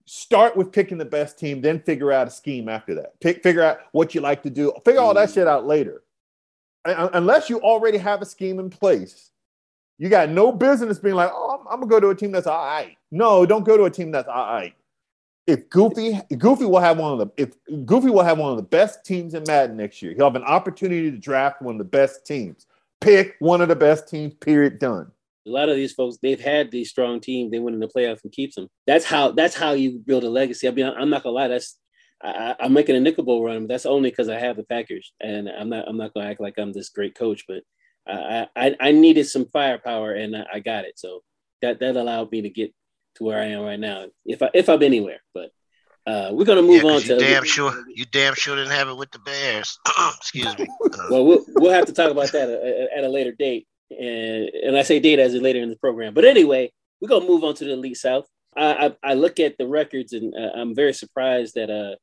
start 0.06 0.58
with 0.58 0.72
picking 0.72 0.98
the 0.98 1.06
best 1.06 1.40
team, 1.40 1.62
then 1.62 1.80
figure 1.80 2.12
out 2.12 2.28
a 2.28 2.32
scheme 2.32 2.68
after 2.68 2.96
that. 2.96 3.20
Pick, 3.22 3.42
figure 3.42 3.64
out 3.64 3.80
what 3.92 4.14
you 4.14 4.22
like 4.22 4.44
to 4.44 4.50
do. 4.50 4.74
Figure 4.84 5.00
all 5.00 5.14
that 5.14 5.30
mm-hmm. 5.30 5.34
shit 5.36 5.48
out 5.48 5.66
later. 5.66 6.04
un- 6.86 7.10
unless 7.14 7.50
you 7.50 7.62
already 7.62 7.98
have 7.98 8.22
a 8.22 8.26
scheme 8.26 8.60
in 8.60 8.70
place, 8.70 9.32
you 9.98 10.10
got 10.10 10.30
no 10.30 10.52
business 10.52 11.00
being 11.00 11.16
like, 11.16 11.32
oh, 11.34 11.60
I'm, 11.60 11.68
I'm 11.68 11.80
gonna 11.80 11.90
go 11.90 12.00
to 12.00 12.10
a 12.10 12.16
team 12.16 12.32
that's 12.32 12.48
all 12.48 12.66
right. 12.66 12.96
No, 13.12 13.46
don't 13.46 13.66
go 13.66 13.78
to 13.78 13.86
a 13.86 13.92
team 13.92 14.12
that's 14.12 14.28
all 14.28 14.54
right. 14.54 14.74
If 15.48 15.70
Goofy, 15.70 16.20
Goofy 16.38 16.66
will 16.66 16.80
have 16.80 16.98
one 16.98 17.14
of 17.14 17.20
the 17.20 17.32
if 17.42 17.86
Goofy 17.86 18.10
will 18.10 18.24
have 18.24 18.38
one 18.38 18.52
of 18.52 18.58
the 18.58 18.64
best 18.64 19.06
teams 19.06 19.34
in 19.34 19.44
Madden 19.48 19.78
next 19.78 20.02
year. 20.02 20.14
He'll 20.14 20.26
have 20.26 20.36
an 20.36 20.44
opportunity 20.44 21.10
to 21.10 21.18
draft 21.18 21.62
one 21.62 21.76
of 21.76 21.80
the 21.80 21.86
best 21.86 22.26
teams. 22.26 22.68
Pick 23.00 23.36
one 23.40 23.62
of 23.62 23.70
the 23.70 23.76
best 23.76 24.10
teams. 24.10 24.34
Period. 24.36 24.80
Done. 24.80 25.12
A 25.46 25.50
lot 25.50 25.70
of 25.70 25.78
these 25.78 25.94
folks, 25.94 26.18
they've 26.22 26.40
had 26.40 26.72
these 26.72 26.90
strong 26.90 27.22
teams. 27.22 27.52
They 27.52 27.60
win 27.60 27.74
in 27.74 27.80
the 27.80 27.88
playoffs 27.88 28.24
and 28.24 28.34
keeps 28.34 28.56
them. 28.56 28.68
That's 28.86 29.06
how. 29.06 29.32
That's 29.32 29.56
how 29.56 29.72
you 29.72 30.00
build 30.00 30.26
a 30.26 30.30
legacy. 30.30 30.68
I 30.68 30.72
mean, 30.72 30.86
I'm 30.86 31.10
not 31.10 31.24
gonna 31.24 31.36
lie. 31.36 31.48
That's 31.48 31.78
I, 32.22 32.56
I'm 32.60 32.74
making 32.74 32.96
a 32.96 33.00
nickel 33.00 33.24
bowl 33.24 33.44
run, 33.44 33.62
but 33.62 33.70
that's 33.70 33.86
only 33.86 34.10
because 34.10 34.30
I 34.30 34.40
have 34.40 34.58
the 34.58 34.64
Packers, 34.64 35.14
and 35.22 35.48
I'm 35.48 35.70
not. 35.70 35.88
I'm 35.88 35.98
not 35.98 36.14
gonna 36.14 36.28
act 36.28 36.42
like 36.42 36.56
I'm 36.58 36.74
this 36.74 36.90
great 36.90 37.16
coach, 37.16 37.46
but 37.48 37.64
I 38.14 38.48
I, 38.56 38.76
I 38.80 38.92
needed 38.92 39.26
some 39.28 39.46
firepower, 39.46 40.14
and 40.14 40.36
I, 40.36 40.46
I 40.56 40.60
got 40.60 40.86
it. 40.86 40.98
So 41.00 41.22
that 41.62 41.80
that 41.80 41.96
allowed 41.96 42.32
me 42.32 42.42
to 42.44 42.50
get 42.50 42.74
to 43.16 43.24
where 43.24 43.40
I 43.40 43.46
am 43.48 43.62
right 43.64 43.80
now. 43.80 44.06
If 44.26 44.42
I 44.42 44.50
if 44.54 44.66
been 44.66 44.84
anywhere, 44.84 45.20
but 45.34 45.52
uh, 46.06 46.30
we're 46.32 46.46
gonna 46.46 46.62
move 46.62 46.84
Yeah, 46.84 46.94
on 46.94 47.02
to 47.02 47.20
damn 47.20 47.44
sure 47.44 47.74
you 47.90 48.06
damn 48.06 48.34
sure 48.36 48.56
didn't 48.56 48.72
have 48.72 48.88
it 48.88 48.98
with 48.98 49.12
the 49.12 49.20
Bears. 49.20 49.78
Excuse 50.18 50.58
me. 50.58 50.68
Well, 51.10 51.26
we'll 51.26 51.46
we'll 51.50 51.72
have 51.72 51.86
to 51.86 51.94
talk 51.94 52.12
about 52.12 52.32
that 52.32 52.50
at, 52.50 52.98
at 53.00 53.04
a 53.04 53.10
later 53.10 53.32
date, 53.32 53.68
and 53.92 54.50
and 54.50 54.78
I 54.78 54.84
say 54.84 55.00
date 55.00 55.20
as 55.20 55.34
in 55.34 55.44
later 55.44 55.60
in 55.62 55.70
the 55.70 55.76
program. 55.78 56.14
But 56.14 56.26
anyway, 56.26 56.72
we're 57.02 57.10
gonna 57.10 57.26
move 57.28 57.44
on 57.44 57.56
to 57.56 57.66
the 57.66 57.74
Elite 57.74 57.98
South. 57.98 58.26
I 58.56 58.88
I, 58.88 58.96
I 59.12 59.14
look 59.14 59.40
at 59.40 59.58
the 59.58 59.68
records 59.68 60.14
and 60.14 60.34
uh, 60.34 60.52
I'm 60.56 60.76
very 60.76 60.94
surprised 60.94 61.56
that 61.56 61.70
uh 61.70 61.96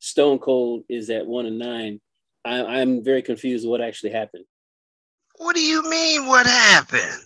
Stone 0.00 0.38
Cold 0.38 0.84
is 0.88 1.10
at 1.10 1.26
one 1.26 1.46
and 1.46 1.58
nine. 1.58 2.00
I, 2.44 2.80
I'm 2.80 3.04
very 3.04 3.22
confused 3.22 3.66
what 3.66 3.80
actually 3.80 4.12
happened. 4.12 4.44
What 5.38 5.54
do 5.54 5.62
you 5.62 5.88
mean? 5.88 6.26
What 6.26 6.46
happened? 6.46 7.22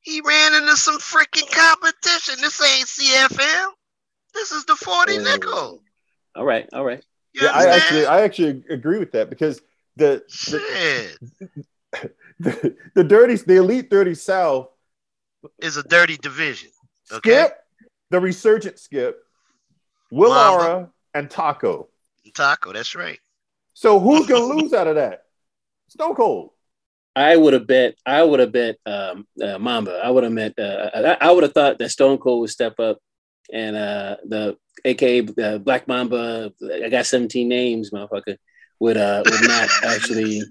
He 0.00 0.20
ran 0.20 0.54
into 0.54 0.76
some 0.76 0.98
freaking 0.98 1.50
competition. 1.50 2.36
This 2.40 2.60
ain't 2.60 2.88
CFM. 2.88 3.66
This 4.34 4.50
is 4.52 4.64
the 4.64 4.74
40 4.76 5.18
Oh. 5.18 5.22
nickel. 5.22 5.82
All 6.34 6.44
right, 6.44 6.68
all 6.72 6.84
right. 6.84 7.02
You 7.34 7.42
Yeah, 7.44 7.52
I 7.52 7.66
actually 7.66 8.06
I 8.06 8.22
actually 8.22 8.64
agree 8.70 8.98
with 8.98 9.12
that 9.12 9.30
because 9.30 9.60
the 9.96 10.22
the, 10.50 10.58
Shit. 10.58 11.18
the, 12.40 12.76
the 12.94 13.04
dirty 13.04 13.36
the 13.36 13.56
elite 13.56 13.90
dirty 13.90 14.14
South 14.14 14.68
is 15.58 15.76
a 15.76 15.82
dirty 15.82 16.16
division. 16.16 16.70
Okay. 17.12 17.30
Skip, 17.44 17.58
the 18.10 18.20
resurgent 18.20 18.78
Skip, 18.78 19.22
Willara, 20.12 20.88
and 21.14 21.30
Taco. 21.30 21.88
Taco, 22.34 22.72
that's 22.72 22.94
right. 22.94 23.18
So 23.74 24.00
who's 24.00 24.26
gonna 24.26 24.44
lose 24.44 24.72
out 24.72 24.86
of 24.86 24.96
that? 24.96 25.24
Stone 25.88 26.14
Cold. 26.14 26.50
I 27.14 27.36
would 27.36 27.52
have 27.52 27.66
bet. 27.66 27.94
I 28.06 28.22
would 28.22 28.40
have 28.40 28.52
bet 28.52 28.76
um, 28.86 29.26
uh, 29.42 29.58
Mamba. 29.58 30.00
I 30.02 30.10
would 30.10 30.24
have 30.24 30.32
met. 30.32 30.58
Uh, 30.58 30.90
I, 30.94 31.28
I 31.28 31.30
would 31.30 31.42
have 31.42 31.52
thought 31.52 31.78
that 31.78 31.90
Stone 31.90 32.18
Cold 32.18 32.40
would 32.40 32.50
step 32.50 32.78
up, 32.80 32.98
and 33.52 33.76
uh, 33.76 34.16
the 34.26 34.56
AKA 34.84 35.28
uh, 35.42 35.58
Black 35.58 35.86
Mamba. 35.86 36.52
I 36.84 36.88
got 36.88 37.06
17 37.06 37.46
names, 37.48 37.90
motherfucker. 37.90 38.36
Would 38.80 38.96
uh 38.96 39.22
would 39.24 39.42
not 39.48 39.68
actually. 39.84 40.42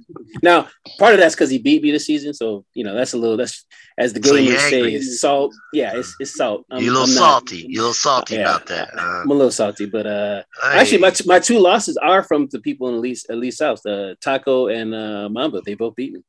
Now, 0.41 0.69
part 0.97 1.13
of 1.13 1.19
that's 1.19 1.35
because 1.35 1.49
he 1.49 1.57
beat 1.57 1.83
me 1.83 1.91
this 1.91 2.05
season, 2.05 2.33
so 2.33 2.63
you 2.73 2.83
know 2.85 2.93
that's 2.95 3.11
a 3.13 3.17
little. 3.17 3.35
That's 3.35 3.65
as 3.97 4.13
the 4.13 4.23
So 4.23 4.35
you're 4.35 4.57
say, 4.57 4.93
is 4.93 5.19
salt. 5.19 5.53
Yeah, 5.73 5.97
it's 5.97 6.15
it's 6.19 6.35
salt. 6.35 6.65
I'm- 6.71 6.81
You're 6.81 6.91
a 6.93 6.99
little 6.99 7.09
I'm 7.09 7.13
salty. 7.13 7.65
You're 7.67 7.81
a 7.81 7.87
little 7.87 7.93
salty 7.93 8.35
Yeah. 8.35 8.41
about 8.43 8.67
that. 8.67 8.87
Uh, 8.97 9.01
I'm 9.23 9.31
a 9.31 9.33
little 9.33 9.51
salty, 9.51 9.85
but 9.85 10.07
uh, 10.07 10.43
I 10.63 10.77
actually, 10.79 10.99
my, 10.99 11.13
my 11.25 11.39
two 11.39 11.59
losses 11.59 11.97
are 11.97 12.23
from 12.23 12.47
the 12.51 12.59
people 12.61 12.87
in 12.87 12.95
Elite 12.95 13.21
Elite 13.29 13.53
South, 13.53 13.85
uh, 13.85 14.15
Taco 14.21 14.67
and 14.67 14.95
uh, 14.95 15.27
Mamba. 15.27 15.61
They 15.65 15.73
both 15.73 15.95
beat 15.97 16.13
me. 16.13 16.21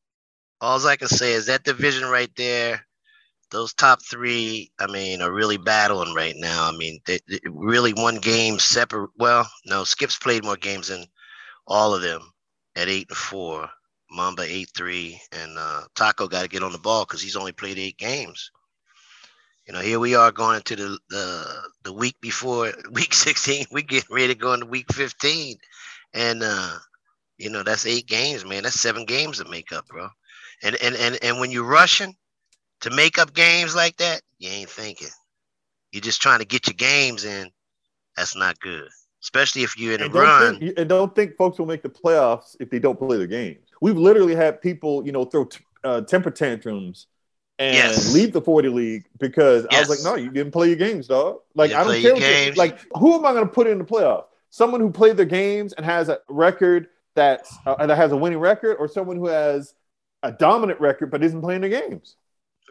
All 0.63 0.87
I 0.87 0.97
can 0.97 1.09
say 1.09 1.33
is 1.33 1.47
that 1.47 1.65
division 1.65 2.09
right 2.09 2.31
there, 2.37 2.87
those 3.51 3.75
top 3.75 4.01
three, 4.01 4.71
I 4.79 4.87
mean, 4.87 5.21
are 5.21 5.33
really 5.33 5.59
battling 5.59 6.15
right 6.15 6.37
now. 6.37 6.69
I 6.69 6.77
mean, 6.77 7.01
they, 7.05 7.19
they 7.29 7.41
really 7.51 7.93
one 7.93 8.19
game 8.19 8.61
separate. 8.61 9.11
Well, 9.19 9.47
no, 9.67 9.83
Skip's 9.83 10.17
played 10.17 10.45
more 10.45 10.57
games 10.57 10.89
than 10.89 11.05
all 11.67 11.95
of 11.95 12.03
them 12.03 12.23
at 12.77 12.89
eight 12.89 13.09
and 13.11 13.17
four. 13.17 13.69
Mamba 14.11 14.43
eight 14.43 14.69
three, 14.77 15.21
and 15.33 15.57
uh, 15.59 15.83
Taco 15.97 16.29
got 16.29 16.43
to 16.43 16.49
get 16.49 16.63
on 16.63 16.73
the 16.73 16.79
ball 16.79 17.05
because 17.05 17.23
he's 17.23 17.37
only 17.37 17.53
played 17.53 17.79
eight 17.79 17.97
games. 17.97 18.51
You 19.67 19.73
know, 19.73 19.81
here 19.81 19.99
we 19.99 20.15
are 20.15 20.31
going 20.31 20.57
into 20.57 20.77
the 20.77 20.99
the 21.09 21.47
the 21.85 21.93
week 21.93 22.17
before 22.21 22.73
week 22.93 23.15
sixteen. 23.15 23.65
We 23.73 23.83
getting 23.83 24.15
ready 24.15 24.29
to 24.29 24.39
go 24.39 24.53
into 24.53 24.67
week 24.67 24.93
fifteen, 24.93 25.57
and 26.13 26.43
uh, 26.45 26.77
you 27.39 27.49
know 27.51 27.63
that's 27.63 27.87
eight 27.87 28.07
games, 28.07 28.45
man. 28.45 28.65
That's 28.65 28.79
seven 28.79 29.07
games 29.07 29.39
to 29.39 29.49
make 29.49 29.73
up, 29.73 29.87
bro. 29.89 30.09
And 30.63 30.77
and 30.77 30.95
and 30.97 31.19
and 31.23 31.41
when 31.41 31.51
you're 31.51 31.65
rushing 31.65 32.15
to 32.83 32.91
make 32.91 33.19
up 33.19 33.35
games 33.35 33.75
like 33.75 33.97
that, 33.99 34.23
you 34.39 34.51
ain't 34.51 34.71
thinking. 34.71 35.09
You're 35.93 36.03
just 36.03 36.23
trying 36.23 36.39
to 36.41 36.45
get 36.45 36.67
your 36.67 36.75
games 36.75 37.25
in. 37.25 37.51
That's 38.17 38.37
not 38.37 38.59
good, 38.61 38.89
especially 39.23 39.63
if 39.63 39.79
you're 39.79 39.95
in 39.95 40.03
a 40.03 40.05
And 40.05 40.13
don't, 40.13 40.25
run. 40.25 40.59
think, 40.61 40.79
and 40.79 40.89
don't 40.89 41.15
think 41.15 41.37
folks 41.37 41.59
will 41.59 41.67
make 41.67 41.83
the 41.83 41.89
playoffs 41.89 42.57
if 42.61 42.71
they 42.71 42.79
don't 42.79 42.99
play 42.99 43.19
their 43.19 43.27
games. 43.27 43.69
We've 43.81 43.97
literally 43.97 44.35
had 44.35 44.61
people, 44.61 45.05
you 45.05 45.13
know, 45.13 45.25
throw 45.25 45.45
t- 45.45 45.65
uh, 45.85 46.03
temper 46.03 46.31
tantrums 46.31 47.07
and 47.59 47.97
Yes. 47.97 48.13
leave 48.13 48.33
the 48.33 48.41
40 48.41 48.69
league 48.69 49.05
because 49.19 49.67
I 49.67 49.79
was 49.79 49.89
like, 49.89 50.01
no, 50.01 50.15
you 50.17 50.31
didn't 50.31 50.53
play 50.53 50.69
your 50.69 50.77
games, 50.77 51.07
dog. 51.09 51.39
Like, 51.55 51.73
I 51.73 51.85
don't 51.85 51.99
care. 52.01 52.15
What 52.15 52.21
games. 52.21 52.57
like, 52.57 52.79
who 52.99 53.15
am 53.15 53.25
I 53.27 53.33
going 53.33 53.47
to 53.47 53.53
put 53.53 53.67
in 53.67 53.79
the 53.79 53.85
playoff? 53.85 54.25
Someone 54.51 54.81
who 54.81 54.91
played 54.91 55.17
their 55.17 55.27
games 55.27 55.73
and 55.73 55.85
has 55.87 56.09
a 56.09 56.19
record 56.29 56.89
that's 57.15 57.61
uh, 57.67 57.87
that 57.87 57.97
has 57.97 58.13
a 58.13 58.17
winning 58.17 58.39
record, 58.39 58.77
or 58.77 58.89
someone 58.89 59.17
who 59.17 59.27
has 59.27 59.75
a 60.23 60.33
dominant 60.33 60.81
record 60.81 61.11
but 61.11 61.23
isn't 61.23 61.41
playing 61.41 61.63
the 61.63 61.69
games. 61.69 62.17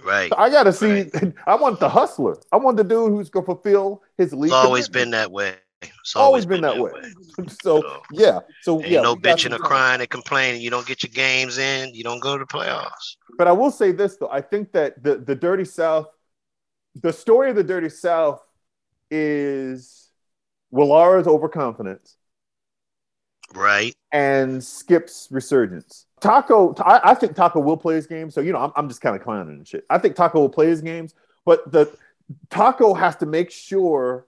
right. 0.05 0.29
So 0.29 0.37
I 0.37 0.49
got 0.49 0.63
to 0.63 0.73
see. 0.73 1.11
I 1.47 1.55
want 1.55 1.79
the 1.79 1.89
hustler. 1.89 2.37
I 2.51 2.57
want 2.57 2.77
the 2.77 2.83
dude 2.83 3.11
who's 3.11 3.29
going 3.29 3.45
to 3.45 3.53
fulfill 3.53 4.03
his 4.17 4.33
league. 4.33 4.51
It's 4.51 4.53
always 4.53 4.87
commitment. 4.87 4.93
been 4.93 5.11
that 5.19 5.31
way. 5.31 5.55
It's 5.81 6.15
always 6.15 6.45
been 6.45 6.61
that 6.61 6.77
way. 6.77 6.91
So 7.49 7.81
So, 7.81 8.01
yeah, 8.13 8.39
so 8.61 8.79
Ain't 8.81 8.91
yeah, 8.91 9.01
no 9.01 9.15
bitching 9.15 9.53
or 9.53 9.57
crying 9.59 9.99
and 10.01 10.09
complaining. 10.09 10.61
You 10.61 10.69
don't 10.69 10.85
get 10.85 11.01
your 11.01 11.11
games 11.11 11.57
in. 11.57 11.93
You 11.95 12.03
don't 12.03 12.19
go 12.19 12.37
to 12.37 12.43
the 12.43 12.47
playoffs. 12.47 13.15
But 13.37 13.47
I 13.47 13.51
will 13.51 13.71
say 13.71 13.91
this 13.91 14.17
though, 14.17 14.29
I 14.29 14.41
think 14.41 14.71
that 14.73 15.01
the 15.01 15.17
the 15.17 15.35
Dirty 15.35 15.65
South, 15.65 16.07
the 17.01 17.11
story 17.13 17.49
of 17.49 17.55
the 17.55 17.63
Dirty 17.63 17.89
South 17.89 18.41
is 19.09 20.09
Willara's 20.73 21.27
overconfidence 21.27 22.15
Right. 23.53 23.95
and 24.11 24.63
Skip's 24.63 25.27
resurgence. 25.31 26.05
Taco, 26.21 26.73
I, 26.79 27.11
I 27.11 27.13
think 27.15 27.35
Taco 27.35 27.59
will 27.59 27.77
play 27.77 27.95
his 27.95 28.07
game. 28.07 28.29
So 28.31 28.39
you 28.41 28.53
know, 28.53 28.59
I'm, 28.59 28.71
I'm 28.75 28.87
just 28.87 29.01
kind 29.01 29.15
of 29.15 29.21
clowning 29.21 29.57
and 29.57 29.67
shit. 29.67 29.85
I 29.89 29.97
think 29.97 30.15
Taco 30.15 30.39
will 30.39 30.49
play 30.49 30.67
his 30.67 30.81
games, 30.81 31.15
but 31.45 31.69
the 31.71 31.91
Taco 32.49 32.93
has 32.93 33.15
to 33.17 33.25
make 33.25 33.51
sure 33.51 34.25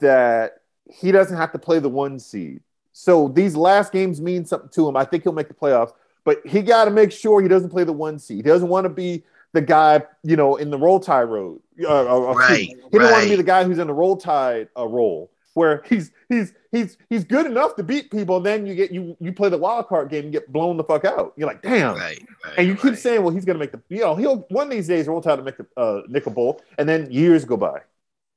that 0.00 0.62
he 0.90 1.12
doesn't 1.12 1.36
have 1.36 1.52
to 1.52 1.58
play 1.58 1.78
the 1.78 1.88
one 1.88 2.18
seed. 2.18 2.62
So 2.92 3.28
these 3.28 3.54
last 3.54 3.92
games 3.92 4.20
mean 4.20 4.44
something 4.44 4.70
to 4.70 4.88
him. 4.88 4.96
I 4.96 5.04
think 5.04 5.22
he'll 5.22 5.32
make 5.32 5.48
the 5.48 5.54
playoffs, 5.54 5.92
but 6.24 6.44
he 6.44 6.62
got 6.62 6.86
to 6.86 6.90
make 6.90 7.12
sure 7.12 7.40
he 7.40 7.48
doesn't 7.48 7.70
play 7.70 7.84
the 7.84 7.92
one 7.92 8.18
seed. 8.18 8.38
He 8.38 8.42
doesn't 8.50 8.68
want 8.68 8.86
to 8.86 8.90
be 8.90 9.22
the 9.52 9.60
guy, 9.60 10.02
you 10.24 10.36
know, 10.36 10.56
in 10.56 10.70
the 10.70 10.78
roll 10.78 10.98
tide 10.98 11.24
road. 11.24 11.60
Uh, 11.80 12.30
uh, 12.30 12.34
Right, 12.34 12.68
He 12.90 12.98
don't 12.98 13.12
want 13.12 13.24
to 13.24 13.30
be 13.30 13.36
the 13.36 13.42
guy 13.42 13.64
who's 13.64 13.78
in 13.78 13.86
the 13.86 13.94
roll 13.94 14.16
tide 14.16 14.68
uh, 14.76 14.86
role 14.86 15.30
where 15.58 15.82
he's 15.86 16.10
he's 16.28 16.54
he's 16.72 16.96
he's 17.10 17.24
good 17.24 17.44
enough 17.44 17.76
to 17.76 17.82
beat 17.82 18.10
people. 18.10 18.40
Then 18.40 18.66
you 18.66 18.74
get 18.74 18.90
you 18.90 19.16
you 19.20 19.32
play 19.32 19.48
the 19.50 19.58
wild 19.58 19.88
card 19.88 20.08
game 20.08 20.24
and 20.24 20.32
get 20.32 20.50
blown 20.52 20.76
the 20.76 20.84
fuck 20.84 21.04
out. 21.04 21.34
You're 21.36 21.48
like, 21.48 21.60
damn. 21.62 21.96
Right. 21.96 22.22
right 22.44 22.54
And 22.56 22.66
you 22.68 22.76
keep 22.76 22.96
saying, 22.96 23.22
well, 23.22 23.34
he's 23.34 23.44
going 23.44 23.56
to 23.56 23.60
make 23.60 23.72
the, 23.72 23.82
you 23.88 24.00
know, 24.00 24.14
he'll 24.14 24.38
one 24.48 24.68
of 24.68 24.70
these 24.70 24.86
days 24.88 25.06
roll 25.08 25.20
tide 25.20 25.36
to 25.36 25.42
make 25.42 25.56
the 25.58 25.66
uh, 25.76 26.02
nickel 26.08 26.32
bowl, 26.32 26.62
and 26.78 26.88
then 26.88 27.10
years 27.10 27.44
go 27.44 27.56
by. 27.56 27.80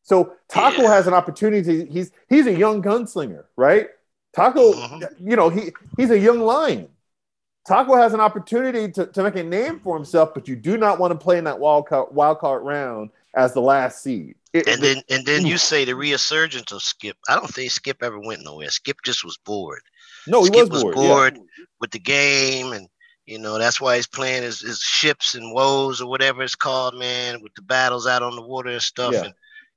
So 0.03 0.33
Taco 0.49 0.81
Yeah. 0.81 0.95
has 0.95 1.07
an 1.07 1.13
opportunity. 1.13 1.85
He's 1.85 2.11
he's 2.27 2.47
a 2.47 2.53
young 2.53 2.81
gunslinger, 2.81 3.45
right? 3.55 3.87
Taco, 4.33 4.73
Mhm. 4.73 5.09
you 5.19 5.35
know, 5.35 5.49
he 5.49 5.71
he's 5.97 6.09
a 6.11 6.19
young 6.19 6.39
lion. 6.39 6.87
Taco 7.67 7.95
has 7.95 8.13
an 8.15 8.19
opportunity 8.19 8.91
to, 8.93 9.05
to 9.05 9.21
make 9.23 9.35
a 9.35 9.43
name 9.43 9.79
for 9.79 9.95
himself, 9.95 10.33
but 10.33 10.47
you 10.47 10.55
do 10.55 10.77
not 10.77 10.99
want 10.99 11.11
to 11.11 11.17
play 11.23 11.37
in 11.37 11.43
that 11.43 11.59
wild 11.59 11.87
card 11.87 12.07
wild 12.11 12.39
card 12.39 12.63
round 12.63 13.11
as 13.35 13.53
the 13.53 13.61
last 13.61 14.01
seed. 14.03 14.35
It- 14.53 14.67
And 14.67 14.81
then 14.83 15.01
and 15.09 15.25
then 15.25 15.45
you 15.45 15.57
say 15.57 15.85
the 15.85 15.95
resurgence 15.95 16.71
of 16.71 16.81
Skip. 16.81 17.17
I 17.29 17.35
don't 17.35 17.53
think 17.53 17.71
Skip 17.71 18.03
ever 18.03 18.19
went 18.19 18.43
nowhere. 18.43 18.69
Skip 18.69 18.97
just 19.05 19.23
was 19.23 19.37
bored. 19.45 19.81
no, 20.27 20.41
he 20.43 20.47
Skip 20.47 20.69
was 20.69 20.83
was 20.83 20.95
bored. 20.95 21.37
yeah. 21.37 21.65
with 21.79 21.91
the 21.91 21.99
game 21.99 22.73
and 22.73 22.87
you 23.25 23.39
know 23.39 23.57
that's 23.57 23.79
why 23.79 23.95
he's 23.95 24.07
playing 24.07 24.43
his, 24.43 24.59
his 24.59 24.79
ships 24.79 25.35
and 25.35 25.53
woes 25.53 26.01
or 26.01 26.09
whatever 26.09 26.43
it's 26.43 26.55
called, 26.55 26.95
man, 26.95 27.41
with 27.41 27.53
the 27.55 27.61
battles 27.61 28.05
out 28.07 28.23
on 28.23 28.35
the 28.35 28.41
water 28.41 28.69
and 28.69 28.81
stuff. 28.81 29.13
Yeah. 29.13 29.25
And 29.25 29.33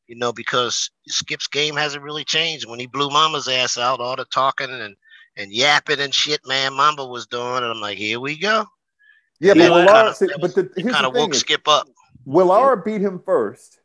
you 0.06 0.16
know, 0.16 0.32
because 0.32 0.90
Skip's 1.08 1.46
game 1.46 1.76
hasn't 1.76 2.02
really 2.02 2.24
changed. 2.24 2.68
When 2.68 2.78
he 2.80 2.86
blew 2.86 3.08
Mamba's 3.10 3.48
ass 3.48 3.78
out, 3.78 4.00
all 4.00 4.16
the 4.16 4.24
talking 4.26 4.70
and 4.70 4.96
and 5.36 5.52
yapping 5.52 6.00
and 6.00 6.12
shit, 6.14 6.40
man, 6.46 6.72
Mamba 6.74 7.04
was 7.06 7.26
doing, 7.26 7.56
and 7.58 7.66
I'm 7.66 7.80
like, 7.80 7.98
here 7.98 8.20
we 8.20 8.36
go. 8.38 8.66
Yeah, 9.40 9.54
Yeah, 9.54 9.68
but 9.68 9.84
that 9.86 9.88
Willara, 9.88 9.94
kinda- 10.02 10.14
see, 10.14 10.40
but 10.40 10.54
the, 10.54 10.70
here's 10.76 10.92
kind 10.92 11.06
of 11.06 11.12
thing 11.12 11.22
woke 11.22 11.34
is, 11.34 11.40
Skip 11.40 11.66
up. 11.68 11.88
Willara 12.26 12.82
beat 12.84 13.00
him 13.00 13.20
first, 13.24 13.78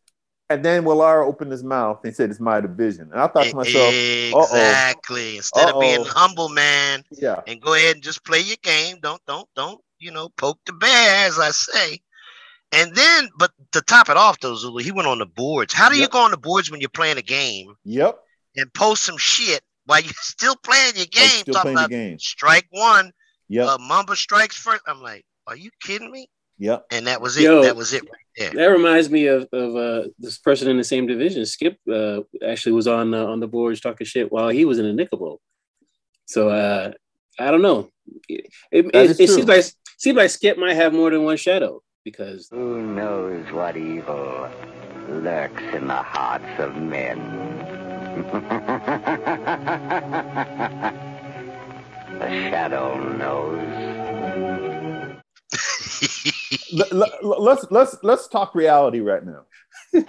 and 0.49 0.63
then 0.63 0.83
Willara 0.83 1.25
opened 1.27 1.51
his 1.51 1.63
mouth 1.63 1.99
and 2.03 2.15
said, 2.15 2.29
"It's 2.29 2.39
my 2.39 2.59
division." 2.61 3.11
And 3.11 3.19
I 3.19 3.27
thought 3.27 3.45
to 3.45 3.55
myself, 3.55 3.93
exactly. 3.93 5.37
Instead 5.37 5.69
of 5.73 5.79
being 5.79 5.99
Uh-oh. 6.01 6.09
humble, 6.09 6.49
man, 6.49 7.03
"Yeah, 7.11 7.41
and 7.47 7.61
go 7.61 7.73
ahead 7.73 7.95
and 7.95 8.03
just 8.03 8.23
play 8.23 8.39
your 8.39 8.57
game. 8.61 8.97
Don't 9.01 9.21
don't 9.25 9.47
don't 9.55 9.81
you 9.99 10.11
know, 10.11 10.29
poke 10.37 10.59
the 10.65 10.71
bear, 10.73 11.27
as 11.27 11.37
I 11.39 11.51
say. 11.51 11.99
And 12.71 12.95
then, 12.95 13.29
but 13.37 13.51
to 13.73 13.81
top 13.81 14.09
it 14.09 14.15
off, 14.15 14.39
though, 14.39 14.55
Zulu, 14.55 14.81
he 14.81 14.91
went 14.93 15.07
on 15.09 15.17
the 15.19 15.25
boards. 15.25 15.73
How 15.73 15.89
do 15.89 15.97
you 15.97 16.07
go 16.07 16.19
on 16.19 16.31
the 16.31 16.37
boards 16.37 16.71
when 16.71 16.79
you're 16.79 16.89
playing 16.89 17.17
a 17.17 17.21
game 17.21 17.73
Yep. 17.83 18.17
and 18.55 18.73
post 18.73 19.03
some 19.03 19.17
shit 19.17 19.61
while 19.87 19.99
you're 19.99 20.13
still 20.21 20.55
playing 20.63 20.95
your 20.95 21.07
game? 21.07 21.27
still 21.41 21.55
talking 21.55 21.73
playing 21.73 21.77
about 21.79 21.89
game. 21.89 22.19
strike 22.19 22.67
one, 22.69 23.11
Yeah. 23.49 23.65
uh, 23.65 23.77
Mamba 23.79 24.15
strikes 24.15 24.55
first. 24.55 24.83
I'm 24.87 25.01
like, 25.01 25.25
are 25.47 25.57
you 25.57 25.69
kidding 25.81 26.11
me? 26.11 26.29
Yep. 26.59 26.85
And 26.91 27.07
that 27.07 27.21
was 27.21 27.37
it. 27.37 27.43
Yo. 27.43 27.63
that 27.63 27.75
was 27.75 27.93
it 27.93 28.03
right 28.03 28.25
there. 28.37 28.51
That 28.51 28.67
reminds 28.67 29.09
me 29.09 29.27
of, 29.27 29.47
of 29.51 29.75
uh, 29.75 30.09
this 30.19 30.37
person 30.37 30.69
in 30.69 30.77
the 30.77 30.83
same 30.83 31.07
division. 31.07 31.45
Skip 31.45 31.77
uh, 31.91 32.21
actually 32.45 32.73
was 32.73 32.87
on 32.87 33.13
uh, 33.13 33.25
on 33.25 33.39
the 33.39 33.47
boards 33.47 33.81
talking 33.81 34.05
shit 34.05 34.31
while 34.31 34.49
he 34.49 34.65
was 34.65 34.79
in 34.79 34.85
the 34.85 34.93
Nickel 34.93 35.17
Bowl. 35.17 35.41
So 36.25 36.49
uh, 36.49 36.91
I 37.39 37.51
don't 37.51 37.61
know. 37.61 37.89
It, 38.27 38.51
it, 38.71 38.93
That 38.93 39.19
it 39.19 39.29
seems 39.29 39.47
like 39.47 39.65
seems 39.97 40.17
like 40.17 40.29
Skip 40.29 40.57
might 40.57 40.75
have 40.75 40.93
more 40.93 41.09
than 41.09 41.23
one 41.23 41.37
shadow 41.37 41.81
because 42.03 42.47
Who 42.51 42.81
knows 42.81 43.45
what 43.51 43.77
evil 43.77 44.49
lurks 45.07 45.63
in 45.73 45.87
the 45.87 45.95
hearts 45.95 46.59
of 46.59 46.75
men? 46.75 47.17
the 52.19 52.27
shadow 52.49 52.99
knows. 53.15 53.88
Let- 56.73 56.91
let- 56.93 57.23
let's 57.41 57.65
let's 57.71 57.97
let's 58.03 58.27
talk 58.27 58.55
reality 58.55 58.99
right 58.99 59.23
now. 59.25 59.45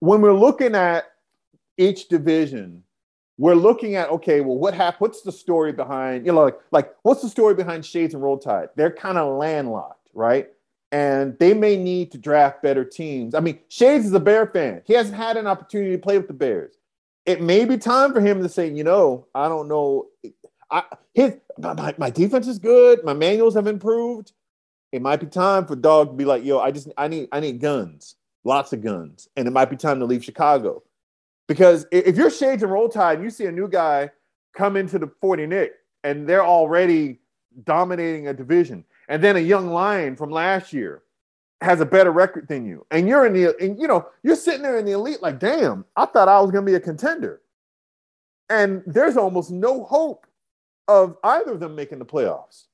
when 0.00 0.20
we're 0.20 0.32
looking 0.32 0.74
at 0.74 1.04
each 1.76 2.08
division, 2.08 2.82
we're 3.38 3.54
looking 3.54 3.94
at 3.94 4.10
okay, 4.10 4.40
well, 4.40 4.56
what 4.56 4.74
happened? 4.74 5.00
What's 5.00 5.22
the 5.22 5.32
story 5.32 5.72
behind 5.72 6.26
you 6.26 6.32
know 6.32 6.42
like 6.44 6.58
like 6.72 6.94
what's 7.02 7.22
the 7.22 7.28
story 7.28 7.54
behind 7.54 7.84
Shades 7.84 8.14
and 8.14 8.22
Roll 8.22 8.38
Tide? 8.38 8.68
They're 8.76 8.90
kind 8.92 9.18
of 9.18 9.36
landlocked, 9.36 10.10
right? 10.14 10.48
And 10.90 11.38
they 11.38 11.52
may 11.52 11.76
need 11.76 12.12
to 12.12 12.18
draft 12.18 12.62
better 12.62 12.84
teams. 12.84 13.34
I 13.34 13.40
mean, 13.40 13.58
Shades 13.68 14.06
is 14.06 14.12
a 14.14 14.20
Bear 14.20 14.46
fan. 14.46 14.82
He 14.86 14.94
hasn't 14.94 15.16
had 15.16 15.36
an 15.36 15.46
opportunity 15.46 15.92
to 15.92 15.98
play 15.98 16.16
with 16.16 16.28
the 16.28 16.34
Bears. 16.34 16.74
It 17.26 17.42
may 17.42 17.66
be 17.66 17.76
time 17.76 18.14
for 18.14 18.20
him 18.22 18.42
to 18.42 18.48
say, 18.48 18.70
you 18.72 18.84
know, 18.84 19.26
I 19.34 19.48
don't 19.48 19.68
know. 19.68 20.06
I 20.70 20.84
his 21.14 21.34
my- 21.58 21.94
my 21.98 22.10
defense 22.10 22.48
is 22.48 22.58
good. 22.58 23.04
My 23.04 23.12
manuals 23.14 23.54
have 23.54 23.66
improved 23.66 24.32
it 24.92 25.02
might 25.02 25.20
be 25.20 25.26
time 25.26 25.66
for 25.66 25.76
dog 25.76 26.10
to 26.10 26.14
be 26.14 26.24
like, 26.24 26.44
yo, 26.44 26.60
I 26.60 26.70
just 26.70 26.88
I 26.96 27.08
need 27.08 27.28
I 27.32 27.40
need 27.40 27.60
guns, 27.60 28.16
lots 28.44 28.72
of 28.72 28.82
guns, 28.82 29.28
and 29.36 29.46
it 29.46 29.50
might 29.50 29.70
be 29.70 29.76
time 29.76 29.98
to 30.00 30.06
leave 30.06 30.24
Chicago. 30.24 30.82
Because 31.46 31.86
if 31.90 32.16
you're 32.16 32.30
Shades 32.30 32.62
and 32.62 32.72
Roll 32.72 32.88
Tide 32.88 33.16
and 33.16 33.24
you 33.24 33.30
see 33.30 33.46
a 33.46 33.52
new 33.52 33.68
guy 33.68 34.10
come 34.54 34.76
into 34.76 34.98
the 34.98 35.10
40 35.20 35.46
Nick 35.46 35.72
and 36.04 36.28
they're 36.28 36.44
already 36.44 37.20
dominating 37.64 38.28
a 38.28 38.34
division, 38.34 38.84
and 39.08 39.22
then 39.22 39.36
a 39.36 39.40
young 39.40 39.68
lion 39.68 40.16
from 40.16 40.30
last 40.30 40.72
year 40.72 41.02
has 41.60 41.80
a 41.80 41.86
better 41.86 42.12
record 42.12 42.46
than 42.48 42.64
you, 42.64 42.86
and 42.90 43.08
you're 43.08 43.26
in 43.26 43.32
the 43.32 43.54
and 43.60 43.78
you 43.78 43.88
know, 43.88 44.06
you're 44.22 44.36
sitting 44.36 44.62
there 44.62 44.78
in 44.78 44.84
the 44.84 44.92
elite, 44.92 45.22
like, 45.22 45.38
damn, 45.38 45.84
I 45.96 46.06
thought 46.06 46.28
I 46.28 46.40
was 46.40 46.50
gonna 46.50 46.66
be 46.66 46.74
a 46.74 46.80
contender. 46.80 47.42
And 48.50 48.82
there's 48.86 49.18
almost 49.18 49.50
no 49.50 49.84
hope 49.84 50.26
of 50.86 51.18
either 51.22 51.52
of 51.52 51.60
them 51.60 51.74
making 51.74 51.98
the 51.98 52.06
playoffs 52.06 52.67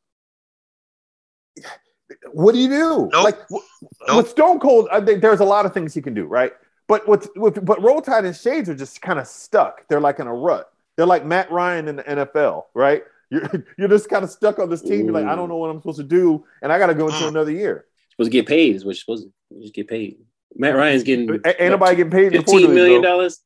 what 2.32 2.52
do 2.54 2.58
you 2.60 2.68
do? 2.68 3.08
Nope. 3.12 3.24
Like 3.24 3.40
w- 3.48 3.64
Nope. 4.08 4.16
with 4.18 4.28
Stone 4.30 4.60
Cold, 4.60 4.88
I 4.92 5.00
think 5.00 5.20
there's 5.22 5.40
a 5.40 5.44
lot 5.44 5.66
of 5.66 5.72
things 5.74 5.94
he 5.94 6.02
can 6.02 6.14
do, 6.14 6.24
right? 6.26 6.52
But 6.88 7.08
with, 7.08 7.28
with 7.36 7.64
but 7.64 7.82
Roll 7.82 8.00
Tide 8.02 8.24
and 8.24 8.36
Shades 8.36 8.68
are 8.68 8.74
just 8.74 9.00
kind 9.00 9.18
of 9.18 9.26
stuck. 9.26 9.86
They're 9.88 10.00
like 10.00 10.18
in 10.20 10.26
a 10.26 10.34
rut. 10.34 10.70
They're 10.96 11.06
like 11.06 11.24
Matt 11.24 11.50
Ryan 11.50 11.88
in 11.88 11.96
the 11.96 12.02
NFL, 12.04 12.64
right? 12.74 13.02
You're 13.30 13.48
you're 13.78 13.88
just 13.88 14.08
kind 14.10 14.22
of 14.22 14.30
stuck 14.30 14.58
on 14.58 14.68
this 14.70 14.82
team. 14.82 15.06
You're 15.06 15.14
like, 15.14 15.24
I 15.26 15.34
don't 15.34 15.48
know 15.48 15.56
what 15.56 15.70
I'm 15.70 15.78
supposed 15.80 15.96
to 15.98 16.04
do, 16.04 16.44
and 16.62 16.70
I 16.70 16.78
got 16.78 16.86
to 16.88 16.94
go 16.94 17.06
into 17.08 17.18
Mm. 17.24 17.28
another 17.28 17.50
year. 17.50 17.86
supposed 18.10 18.30
to 18.30 18.38
get 18.38 18.46
paid 18.46 18.76
is 18.76 18.84
what 18.84 18.90
you're 18.90 18.96
supposed 18.96 19.24
to 19.52 19.60
just 19.60 19.74
get 19.74 19.88
paid. 19.88 20.18
Matt 20.54 20.76
Ryan's 20.76 21.02
getting 21.02 21.28
A- 21.44 21.62
Ain't 21.62 21.72
nobody 21.72 21.96
getting 21.96 22.12
paid 22.12 22.26
in 22.26 22.32
the 22.34 22.38
fifteen 22.40 22.60
40 22.60 22.74
million 22.74 23.00
though. 23.02 23.08
dollars. 23.08 23.40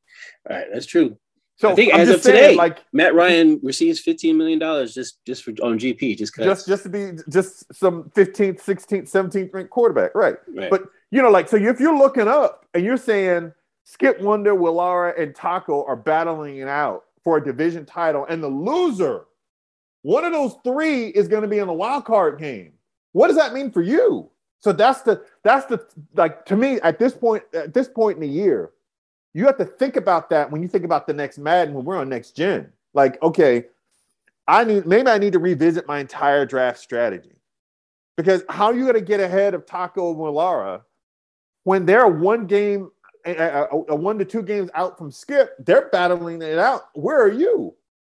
All 0.50 0.56
right, 0.56 0.66
that's 0.72 0.84
true. 0.84 1.16
So 1.58 1.72
I 1.72 1.74
think 1.74 1.92
I'm 1.92 2.00
as 2.00 2.08
of 2.08 2.22
saying, 2.22 2.36
today, 2.36 2.54
like 2.54 2.84
Matt 2.92 3.14
Ryan 3.14 3.58
receives 3.64 3.98
fifteen 3.98 4.36
million 4.36 4.60
dollars 4.60 4.94
just 4.94 5.24
just 5.26 5.42
for 5.42 5.50
on 5.62 5.78
GP 5.78 6.16
just 6.16 6.32
cause. 6.32 6.44
just 6.44 6.68
just 6.68 6.82
to 6.84 6.88
be 6.88 7.10
just 7.28 7.74
some 7.74 8.04
15th, 8.14 8.62
16th, 8.62 9.10
17th 9.10 9.52
ranked 9.52 9.70
quarterback, 9.70 10.14
right? 10.14 10.36
Right. 10.54 10.70
But 10.70 10.84
you 11.10 11.20
know, 11.20 11.30
like 11.30 11.48
so 11.48 11.56
if 11.56 11.80
you're 11.80 11.98
looking 11.98 12.28
up 12.28 12.64
and 12.74 12.84
you're 12.84 12.96
saying 12.96 13.52
Skip 13.82 14.20
Wonder, 14.20 14.54
Willara, 14.54 15.20
and 15.20 15.34
Taco 15.34 15.84
are 15.84 15.96
battling 15.96 16.58
it 16.58 16.68
out 16.68 17.06
for 17.24 17.38
a 17.38 17.44
division 17.44 17.84
title, 17.84 18.24
and 18.28 18.40
the 18.40 18.48
loser, 18.48 19.24
one 20.02 20.24
of 20.24 20.32
those 20.32 20.54
three 20.62 21.08
is 21.08 21.26
going 21.26 21.42
to 21.42 21.48
be 21.48 21.58
in 21.58 21.66
the 21.66 21.72
wild 21.72 22.04
card 22.04 22.38
game. 22.38 22.72
What 23.12 23.28
does 23.28 23.36
that 23.36 23.52
mean 23.52 23.72
for 23.72 23.82
you? 23.82 24.30
So 24.60 24.72
that's 24.72 25.02
the 25.02 25.24
that's 25.42 25.66
the 25.66 25.84
like 26.14 26.46
to 26.46 26.56
me 26.56 26.80
at 26.82 27.00
this 27.00 27.14
point 27.14 27.42
at 27.52 27.74
this 27.74 27.88
point 27.88 28.16
in 28.16 28.20
the 28.20 28.28
year, 28.28 28.70
you 29.34 29.46
have 29.46 29.58
to 29.58 29.64
think 29.64 29.96
about 29.96 30.30
that 30.30 30.50
when 30.50 30.62
you 30.62 30.68
think 30.68 30.84
about 30.84 31.06
the 31.06 31.12
next 31.12 31.38
Madden 31.38 31.74
when 31.74 31.84
we're 31.84 31.98
on 31.98 32.08
next 32.08 32.32
gen. 32.32 32.72
Like, 32.94 33.22
okay, 33.22 33.66
I 34.46 34.64
need 34.64 34.86
maybe 34.86 35.08
I 35.08 35.18
need 35.18 35.34
to 35.34 35.38
revisit 35.38 35.86
my 35.86 35.98
entire 36.00 36.46
draft 36.46 36.78
strategy 36.80 37.36
because 38.16 38.42
how 38.48 38.66
are 38.66 38.74
you 38.74 38.82
going 38.82 38.94
to 38.94 39.00
get 39.00 39.20
ahead 39.20 39.54
of 39.54 39.66
Taco 39.66 40.14
Willara 40.14 40.82
when 41.64 41.84
they're 41.84 42.08
one 42.08 42.46
game, 42.46 42.90
a, 43.26 43.32
a- 43.36 43.68
a 43.88 43.94
one 43.94 44.18
to 44.18 44.24
two 44.24 44.42
games 44.42 44.70
out 44.74 44.96
from 44.96 45.10
Skip? 45.10 45.54
They're 45.64 45.88
battling 45.90 46.40
it 46.42 46.58
out. 46.58 46.88
Where 46.94 47.20
are 47.22 47.30
you? 47.32 47.74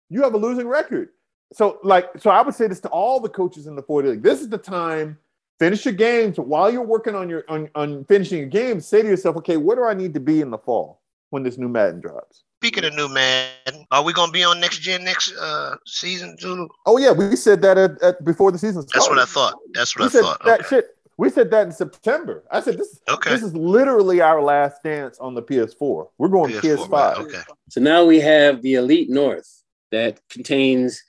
You 0.08 0.22
have 0.22 0.34
a 0.34 0.38
losing 0.38 0.68
record. 0.68 1.10
So, 1.52 1.80
like, 1.82 2.08
so 2.18 2.30
I 2.30 2.42
would 2.42 2.54
say 2.54 2.68
this 2.68 2.80
to 2.80 2.88
all 2.88 3.18
the 3.18 3.28
coaches 3.28 3.66
in 3.66 3.74
the 3.74 3.82
40 3.82 4.08
league. 4.08 4.22
This 4.22 4.40
is 4.40 4.48
the 4.48 4.58
time. 4.58 5.18
Finish 5.58 5.84
your 5.84 5.94
games 5.94 6.38
while 6.38 6.72
you're 6.72 6.80
working 6.82 7.14
on 7.14 7.28
your 7.28 7.44
on, 7.48 7.68
on 7.74 8.04
finishing 8.04 8.38
your 8.38 8.48
games. 8.48 8.86
Say 8.86 9.02
to 9.02 9.08
yourself, 9.08 9.36
okay, 9.38 9.56
where 9.58 9.76
do 9.76 9.84
I 9.84 9.92
need 9.94 10.14
to 10.14 10.20
be 10.20 10.40
in 10.40 10.50
the 10.50 10.56
fall 10.58 10.99
when 11.30 11.42
this 11.42 11.58
new 11.58 11.68
Madden 11.68 12.00
drops? 12.00 12.44
Speaking 12.60 12.84
of 12.84 12.94
new 12.94 13.08
man, 13.08 13.48
are 13.90 14.04
we 14.04 14.12
gonna 14.12 14.30
be 14.32 14.44
on 14.44 14.60
next 14.60 14.80
gen 14.80 15.02
next 15.02 15.34
uh 15.36 15.76
season, 15.86 16.36
Zulu? 16.38 16.68
Oh 16.84 16.98
yeah, 16.98 17.12
we 17.12 17.34
said 17.36 17.62
that 17.62 17.78
at, 17.78 18.02
at 18.02 18.22
before 18.24 18.52
the 18.52 18.58
season 18.58 18.82
started. 18.86 18.92
That's 19.00 19.08
what 19.08 19.18
I 19.18 19.24
thought. 19.24 19.58
That's 19.72 19.96
what 19.96 20.02
We 20.02 20.06
I 20.06 20.10
said 20.10 20.20
thought. 20.22 20.44
that 20.44 20.60
Okay. 20.60 20.68
shit. 20.68 20.86
We 21.16 21.28
said 21.30 21.50
that 21.50 21.66
in 21.66 21.72
September. 21.72 22.44
I 22.50 22.60
said 22.60 22.78
this. 22.78 23.00
Okay. 23.08 23.30
This 23.30 23.42
is 23.42 23.54
literally 23.54 24.20
our 24.20 24.42
last 24.42 24.82
dance 24.82 25.18
on 25.18 25.34
the 25.34 25.42
PS4. 25.42 26.08
We're 26.18 26.28
going 26.28 26.50
PS4, 26.52 26.76
PS5. 26.76 26.90
right, 26.90 27.18
Okay. 27.18 27.40
So 27.68 27.80
now 27.80 28.04
we 28.04 28.20
have 28.20 28.62
the 28.62 28.74
Elite 28.74 29.10
North 29.10 29.62
that 29.92 30.20
contains 30.30 31.02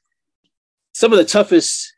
some 0.93 1.11
of 1.13 1.17
the 1.17 1.23
toughest 1.25 1.93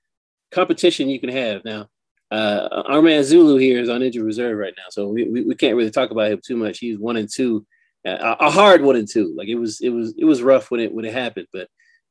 competition 0.51 1.09
you 1.09 1.19
can 1.19 1.29
have. 1.29 1.63
Now, 1.65 1.89
uh, 2.29 2.83
our 2.87 3.01
man 3.01 3.23
Zulu 3.23 3.57
here 3.57 3.79
is 3.79 3.89
on 3.89 4.01
injured 4.03 4.23
reserve 4.25 4.57
right 4.57 4.73
now, 4.77 4.85
so 4.89 5.07
we, 5.07 5.27
we, 5.29 5.41
we 5.43 5.55
can't 5.55 5.75
really 5.75 5.91
talk 5.91 6.11
about 6.11 6.31
him 6.31 6.39
too 6.45 6.57
much. 6.57 6.79
He's 6.79 6.99
one 6.99 7.17
and 7.17 7.29
two, 7.31 7.65
a 8.05 8.51
hard 8.51 8.81
one 8.81 8.95
and 8.95 9.07
two. 9.07 9.33
Like 9.37 9.47
it 9.47 9.55
was 9.55 9.81
it 9.81 9.89
was 9.89 10.13
it 10.17 10.25
was 10.25 10.41
rough 10.41 10.71
when 10.71 10.79
it 10.79 10.93
when 10.93 11.05
it 11.05 11.13
happened, 11.13 11.47
but 11.53 11.67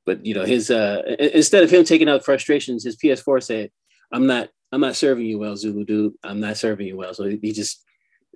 but 0.06 0.24
you 0.24 0.34
know 0.34 0.44
his 0.44 0.70
uh, 0.70 1.02
instead 1.18 1.62
of 1.62 1.70
him 1.70 1.84
taking 1.84 2.08
out 2.08 2.24
frustrations, 2.24 2.84
his 2.84 2.96
PS4 2.96 3.42
said, 3.42 3.70
"I'm 4.12 4.26
not 4.26 4.48
I'm 4.72 4.80
not 4.80 4.96
serving 4.96 5.26
you 5.26 5.38
well, 5.38 5.56
Zulu 5.56 5.84
dude. 5.84 6.14
I'm 6.24 6.40
not 6.40 6.56
serving 6.56 6.86
you 6.86 6.96
well." 6.96 7.14
So 7.14 7.24
he, 7.24 7.52
just 7.52 7.84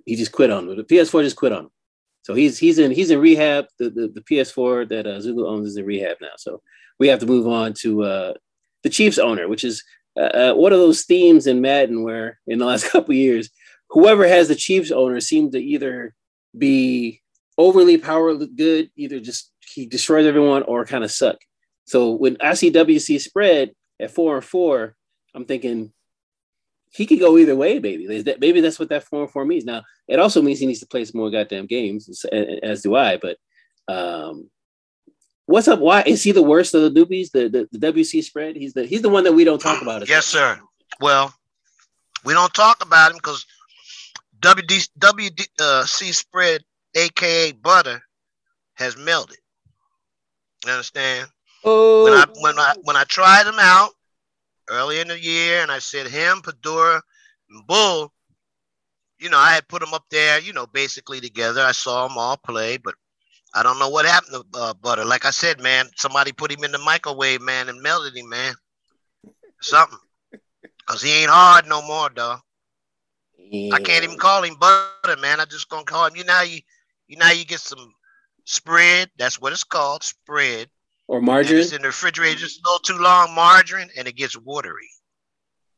he 0.05 0.17
just 0.17 0.33
quit 0.33 0.51
on 0.51 0.69
him. 0.69 0.77
The 0.77 0.85
PS4 0.85 1.23
just 1.23 1.37
quit 1.37 1.53
on 1.53 1.65
him. 1.65 1.71
So 2.23 2.35
he's 2.35 2.59
he's 2.59 2.79
in 2.79 2.91
he's 2.91 3.11
in 3.11 3.21
rehab. 3.21 3.67
The 3.79 3.91
the, 3.91 4.09
the 4.09 4.21
PS4 4.21 4.89
that 4.91 5.07
uh, 5.07 5.21
Zulu 5.21 5.47
owns 5.47 5.69
is 5.69 5.77
in 5.77 5.87
rehab 5.87 6.19
now. 6.21 6.35
So 6.37 6.63
we 6.99 7.09
have 7.09 7.21
to 7.21 7.27
move 7.27 7.47
on 7.47 7.73
to 7.81 8.03
uh, 8.03 8.35
the 8.83 8.91
Chiefs 8.91 9.19
owner, 9.19 9.49
which 9.49 9.65
is 9.65 9.83
uh, 10.19 10.53
uh, 10.53 10.55
one 10.55 10.73
of 10.73 10.79
those 10.79 11.05
themes 11.05 11.47
in 11.47 11.61
Madden 11.61 12.03
where 12.03 12.39
in 12.47 12.59
the 12.59 12.67
last 12.67 12.89
couple 12.91 13.15
years, 13.15 13.51
whoever 13.91 14.27
has 14.27 14.49
the 14.49 14.55
Chiefs 14.55 14.91
owner 14.91 15.21
seemed 15.21 15.53
to 15.53 15.59
either 15.59 16.15
be 16.57 17.23
overly 17.59 17.99
power 17.99 18.35
good, 18.35 18.91
either 18.97 19.21
just 19.21 19.51
he 19.75 19.87
destroys 19.87 20.27
everyone 20.27 20.63
or 20.65 20.85
kind 20.85 21.05
of 21.05 21.11
suck. 21.11 21.37
So 21.85 22.13
when 22.13 22.37
I 22.41 22.55
see 22.55 22.71
WC 22.71 23.21
spread 23.21 23.73
at 24.01 24.11
four 24.11 24.37
and 24.37 24.45
four, 24.45 24.97
I'm 25.35 25.45
thinking 25.45 25.93
he 26.91 27.07
could 27.07 27.21
go 27.21 27.37
either 27.39 27.55
way, 27.57 27.79
maybe. 27.79 28.23
That- 28.23 28.41
Maybe 28.41 28.61
that's 28.61 28.79
what 28.79 28.89
that 28.89 29.05
four 29.05 29.23
and 29.23 29.31
four 29.31 29.45
means. 29.45 29.65
Now, 29.65 29.83
it 30.09 30.19
also 30.19 30.41
means 30.43 30.59
he 30.59 30.67
needs 30.67 30.81
to 30.81 30.87
play 30.87 31.05
some 31.05 31.19
more 31.21 31.31
goddamn 31.31 31.67
games, 31.67 32.25
as, 32.63 32.83
do 32.83 32.95
I. 32.97 33.19
But 33.19 33.37
um, 33.89 34.51
what's 35.47 35.69
up? 35.69 35.79
Why 35.81 36.03
is 36.07 36.23
he 36.23 36.33
the 36.33 36.43
worst 36.43 36.75
of 36.75 36.83
the 36.83 36.91
newbies? 37.01 37.31
The, 37.33 37.49
the 37.49 37.79
the 37.79 37.93
WC 37.93 38.23
spread. 38.25 38.57
He's 38.57 38.73
the 38.75 38.85
he's 38.87 39.03
the 39.03 39.09
one 39.09 39.25
that 39.25 39.33
we 39.33 39.45
don't 39.45 39.61
talk 39.61 39.83
about. 39.83 40.09
Yes, 40.09 40.27
sir. 40.27 40.59
Well, 41.01 41.35
we 42.25 42.33
don't 42.35 42.55
talk 42.55 42.83
about 42.85 43.11
him 43.13 43.19
because 43.19 43.45
WD, 44.41 44.89
WD, 44.99 45.47
uh, 45.61 45.85
C 45.85 46.13
spread, 46.13 46.63
aka 46.97 47.53
butter, 47.53 48.03
has 48.75 48.97
melted. 48.97 49.39
You 50.65 50.73
understand? 50.73 51.29
Oh, 51.65 52.05
When 52.05 52.13
I 52.13 52.27
when 52.41 52.59
I 52.59 52.75
when 52.83 52.97
I 52.97 53.05
tried 53.05 53.47
him 53.47 53.59
out 53.59 53.91
early 54.69 55.01
in 55.01 55.09
the 55.09 55.21
year, 55.21 55.63
and 55.63 55.71
I 55.71 55.79
said 55.79 56.07
him, 56.09 56.43
Padura, 56.43 57.01
and 57.51 57.67
Bull, 57.67 58.13
you 59.19 59.31
know, 59.31 59.39
I 59.39 59.53
had 59.53 59.69
put 59.69 59.81
them 59.81 59.95
up 59.95 60.05
there, 60.11 60.41
you 60.41 60.53
know, 60.53 60.67
basically 60.67 61.21
together. 61.21 61.63
I 61.63 61.73
saw 61.73 62.07
them 62.09 62.19
all 62.19 62.37
play, 62.37 62.77
but 62.79 62.95
I 63.55 63.63
don't 63.63 63.79
know 63.79 63.89
what 63.89 64.07
happened 64.07 64.45
to 64.53 64.59
uh, 64.59 64.75
Butter. 64.75 65.05
Like 65.05 65.25
I 65.25 65.31
said, 65.31 65.61
man, 65.61 65.87
somebody 65.97 66.33
put 66.33 66.53
him 66.53 66.65
in 66.65 66.73
the 66.73 66.79
microwave, 66.79 67.41
man, 67.41 67.69
and 67.69 67.83
melted 67.83 68.17
him, 68.17 68.29
man. 68.29 68.55
Something. 69.61 69.99
Cause 70.87 71.03
he 71.03 71.23
ain't 71.23 71.31
hard 71.31 71.67
no 71.67 71.83
more, 71.83 72.09
dog. 72.11 72.41
Yeah. 73.39 73.75
I 73.75 73.81
can't 73.81 74.05
even 74.05 74.19
call 74.19 74.45
him 74.45 74.55
butter, 74.57 74.89
man. 75.21 75.41
I 75.41 75.45
just 75.47 75.69
gonna 75.69 75.85
call 75.85 76.07
him. 76.07 76.17
You 76.17 76.25
know 76.25 76.43
you, 76.43 76.61
you 77.09 77.17
know 77.17 77.27
how 77.27 77.33
you 77.33 77.45
get 77.45 77.61
some 77.61 77.93
spread. 78.45 79.11
That's 79.19 79.41
what 79.41 79.53
it's 79.53 79.65
called, 79.65 80.03
spread. 80.05 80.69
or 81.09 81.21
margarine. 81.21 81.59
it's 81.61 81.73
in 81.73 81.83
the 81.83 81.89
refrigerator 81.89 82.39
just 82.39 82.61
a 82.61 82.69
little 82.69 82.79
too 82.81 82.99
long, 82.99 83.35
margarine, 83.35 83.91
and 83.97 84.09
it 84.09 84.17
gets 84.17 84.37
watery 84.37 84.89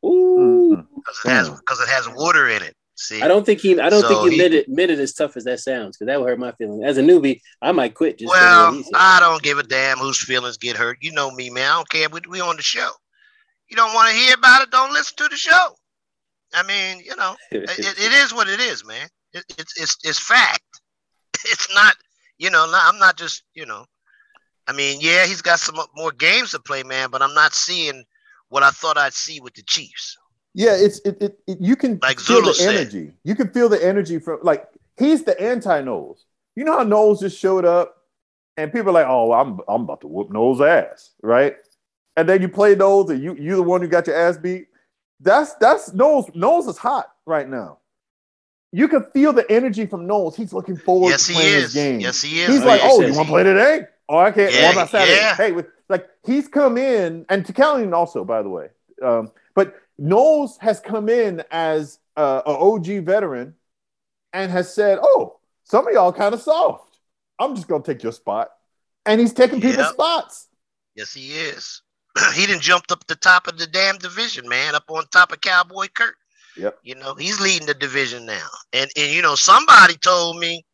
Ooh. 0.05 0.87
Because 0.95 1.19
it 1.25 1.29
has 1.29 1.49
Mm. 1.51 1.59
because 1.59 1.81
it 1.81 1.89
has 1.89 2.09
water 2.09 2.49
in 2.49 2.63
it. 2.63 2.75
See, 2.95 3.23
I 3.23 3.29
don't 3.29 3.45
think 3.47 3.61
he. 3.61 3.79
I 3.79 3.91
don't 3.91 4.01
So 4.03 4.09
think 4.09 4.23
he 4.25 4.31
he- 4.31 4.39
meant 4.43 4.55
it, 4.55 4.69
meant 4.69 4.91
it 4.91 4.99
as 4.99 5.13
tough 5.15 5.37
as 5.37 5.45
that 5.45 5.61
sounds, 5.61 5.97
because 5.97 6.07
that 6.11 6.21
would 6.21 6.29
hurt 6.29 6.39
my 6.39 6.51
feelings. 6.53 6.83
As 6.85 6.99
a 6.99 7.03
newbie, 7.03 7.41
I 7.63 7.71
might 7.73 7.95
quit. 7.95 8.19
Just 8.19 8.31
well, 8.31 8.67
what 8.71 8.75
he 8.75 8.83
said. 8.83 8.93
I 8.97 9.21
don't 9.21 9.41
give 9.43 9.59
a 9.59 9.63
damn 9.63 9.99
whose 9.99 10.19
feelings 10.19 10.57
get 10.57 10.77
hurt. 10.77 10.99
You 11.01 11.13
know 11.13 11.31
me, 11.31 11.49
man. 11.51 11.71
I 11.71 11.75
don't 11.77 11.89
care. 11.89 12.09
We, 12.09 12.21
we 12.29 12.41
on 12.41 12.57
the 12.57 12.63
show. 12.63 12.91
You 13.71 13.77
don't 13.77 13.95
want 13.95 14.09
to 14.09 14.15
hear 14.15 14.35
about 14.35 14.63
it? 14.63 14.71
Don't 14.73 14.93
listen 14.93 15.15
to 15.19 15.29
the 15.29 15.37
show. 15.37 15.77
I 16.55 16.63
mean, 16.65 16.99
you 17.05 17.15
know, 17.17 17.37
it, 17.53 17.71
it- 17.79 17.99
it 17.99 18.13
is 18.13 18.35
what 18.35 18.49
it 18.49 18.59
is, 18.61 18.85
man. 18.85 19.07
It, 19.33 19.45
it's 19.59 19.81
it's 19.81 19.97
it's 20.03 20.19
fact. 20.19 20.63
It's 21.51 21.73
not, 21.75 21.97
you 22.39 22.51
know. 22.51 22.67
not- 22.71 22.93
I'm 22.93 22.99
not 22.99 23.17
just, 23.17 23.43
you 23.55 23.67
know. 23.67 23.85
I 24.67 24.73
mean, 24.73 24.99
yeah, 25.01 25.25
he's 25.27 25.41
got 25.43 25.61
some 25.61 25.77
more 25.97 26.13
games 26.13 26.51
to 26.51 26.59
play, 26.59 26.83
man, 26.83 27.09
but 27.11 27.23
I'm 27.23 27.35
not 27.35 27.55
seeing 27.55 28.05
what 28.51 28.63
I 28.63 28.71
thought 28.71 28.99
I'd 28.99 29.15
see 29.15 29.41
with 29.41 29.55
the 29.55 29.63
Chiefs. 29.63 30.17
Yeah, 30.55 30.75
it's 30.75 30.99
it, 31.01 31.17
it, 31.23 31.39
it 31.47 31.59
you 31.61 31.77
can 31.77 31.99
Like 32.03 32.19
feel 32.21 32.37
Zulu 32.41 32.49
the 32.49 32.55
said. 32.55 32.75
energy. 32.75 33.13
You 33.25 33.35
can 33.35 33.49
feel 33.49 33.69
the 33.69 33.83
energy 33.85 34.19
from 34.19 34.41
like 34.43 34.67
he's 34.99 35.23
the 35.25 35.41
anti 35.41 35.81
Knowles. 35.83 36.25
You 36.57 36.65
know 36.65 36.77
how 36.79 36.83
Knowles 36.83 37.21
just 37.21 37.39
showed 37.39 37.65
up 37.65 37.95
and 38.57 38.73
people 38.73 38.91
are 38.91 38.93
like, 38.93 39.07
"Oh, 39.09 39.33
I'm 39.33 39.61
I'm 39.69 39.83
about 39.83 40.01
to 40.03 40.09
whoop 40.09 40.31
Knowles' 40.31 40.61
ass," 40.61 41.11
right? 41.23 41.57
And 42.17 42.29
then 42.29 42.43
you 42.43 42.49
play 42.49 42.75
Knowles 42.75 43.11
and 43.11 43.23
you 43.23 43.35
you 43.37 43.57
the 43.57 43.63
one 43.63 43.81
who 43.81 43.89
got 43.89 44.07
your 44.07 44.17
ass 44.17 44.37
beat. 44.37 44.67
That's 45.21 45.55
that's 45.55 45.93
Knowles. 45.95 46.29
Knowles 46.35 46.67
is 46.67 46.77
hot 46.77 47.11
right 47.25 47.49
now. 47.49 47.79
You 48.73 48.89
can 48.89 49.07
feel 49.13 49.33
the 49.33 49.51
energy 49.51 49.87
from 49.87 50.07
Knowles. 50.07 50.37
He's 50.37 50.53
looking 50.53 50.77
forward 50.77 51.11
Yes, 51.11 51.27
to 51.27 51.33
playing 51.33 51.55
his 51.55 51.75
game. 51.75 52.01
Yes, 52.01 52.21
he 52.21 52.41
is. 52.41 52.49
He's 52.49 52.63
Oh, 52.63 52.67
like, 52.67 52.81
yeah, 52.83 52.89
"Oh, 52.91 53.01
says 53.01 53.11
you 53.11 53.17
want 53.17 53.29
to 53.29 53.33
play 53.33 53.43
today? 53.45 53.87
Oh, 54.09 54.19
I 54.19 54.31
can't. 54.31 54.53
Yeah, 54.53 54.65
what 54.67 54.73
about 54.73 54.91
Saturday? 54.91 55.17
yeah. 55.17 55.37
Hey, 55.37 55.53
with, 55.53 55.67
like 55.89 56.09
he's 56.25 56.49
come 56.49 56.77
in, 56.77 57.25
and 57.29 57.45
Takalian 57.45 57.95
also, 57.95 58.25
by 58.25 58.43
the 58.43 58.49
way. 58.49 58.69
Um, 59.03 59.33
but 59.55 59.75
Knowles 59.99 60.59
has 60.59 60.81
come 60.81 61.09
in 61.09 61.43
as 61.51 61.99
uh, 62.17 62.43
an 62.47 62.57
OG 62.57 63.05
veteran 63.05 63.55
and 64.33 64.51
has 64.51 64.73
said, 64.73 64.99
"Oh, 65.01 65.39
some 65.65 65.87
of 65.87 65.93
y'all 65.95 66.13
kind 66.13 66.35
of 66.35 66.43
soft. 66.43 66.99
I'm 67.39 67.55
just 67.55 67.69
gonna 67.69 67.83
take 67.83 68.03
your 68.03 68.13
spot," 68.13 68.51
and 69.07 69.21
he's 69.21 69.33
taking 69.33 69.61
people's 69.61 69.89
spots. 69.89 70.49
Yes, 70.95 71.15
he 71.15 71.31
is. 71.31 71.81
he 72.35 72.47
done 72.47 72.61
jumped 72.61 72.93
up 72.93 73.07
the 73.07 73.15
top 73.15 73.47
of 73.47 73.59
the 73.59 73.67
damn 73.67 73.97
division, 73.99 74.49
man, 74.49 74.75
up 74.75 74.91
on 74.91 75.07
top 75.09 75.33
of 75.33 75.41
Cowboy 75.41 75.87
Kurt. 75.95 76.17
Yep. 76.59 76.79
You 76.83 76.97
know, 76.97 77.15
he's 77.15 77.41
leading 77.41 77.67
the 77.67 77.75
division 77.75 78.27
now. 78.27 78.49
And 78.73 78.91
and 78.97 79.13
you 79.13 79.23
know, 79.23 79.37
somebody 79.37 79.95
told 79.95 80.39
me, 80.39 80.65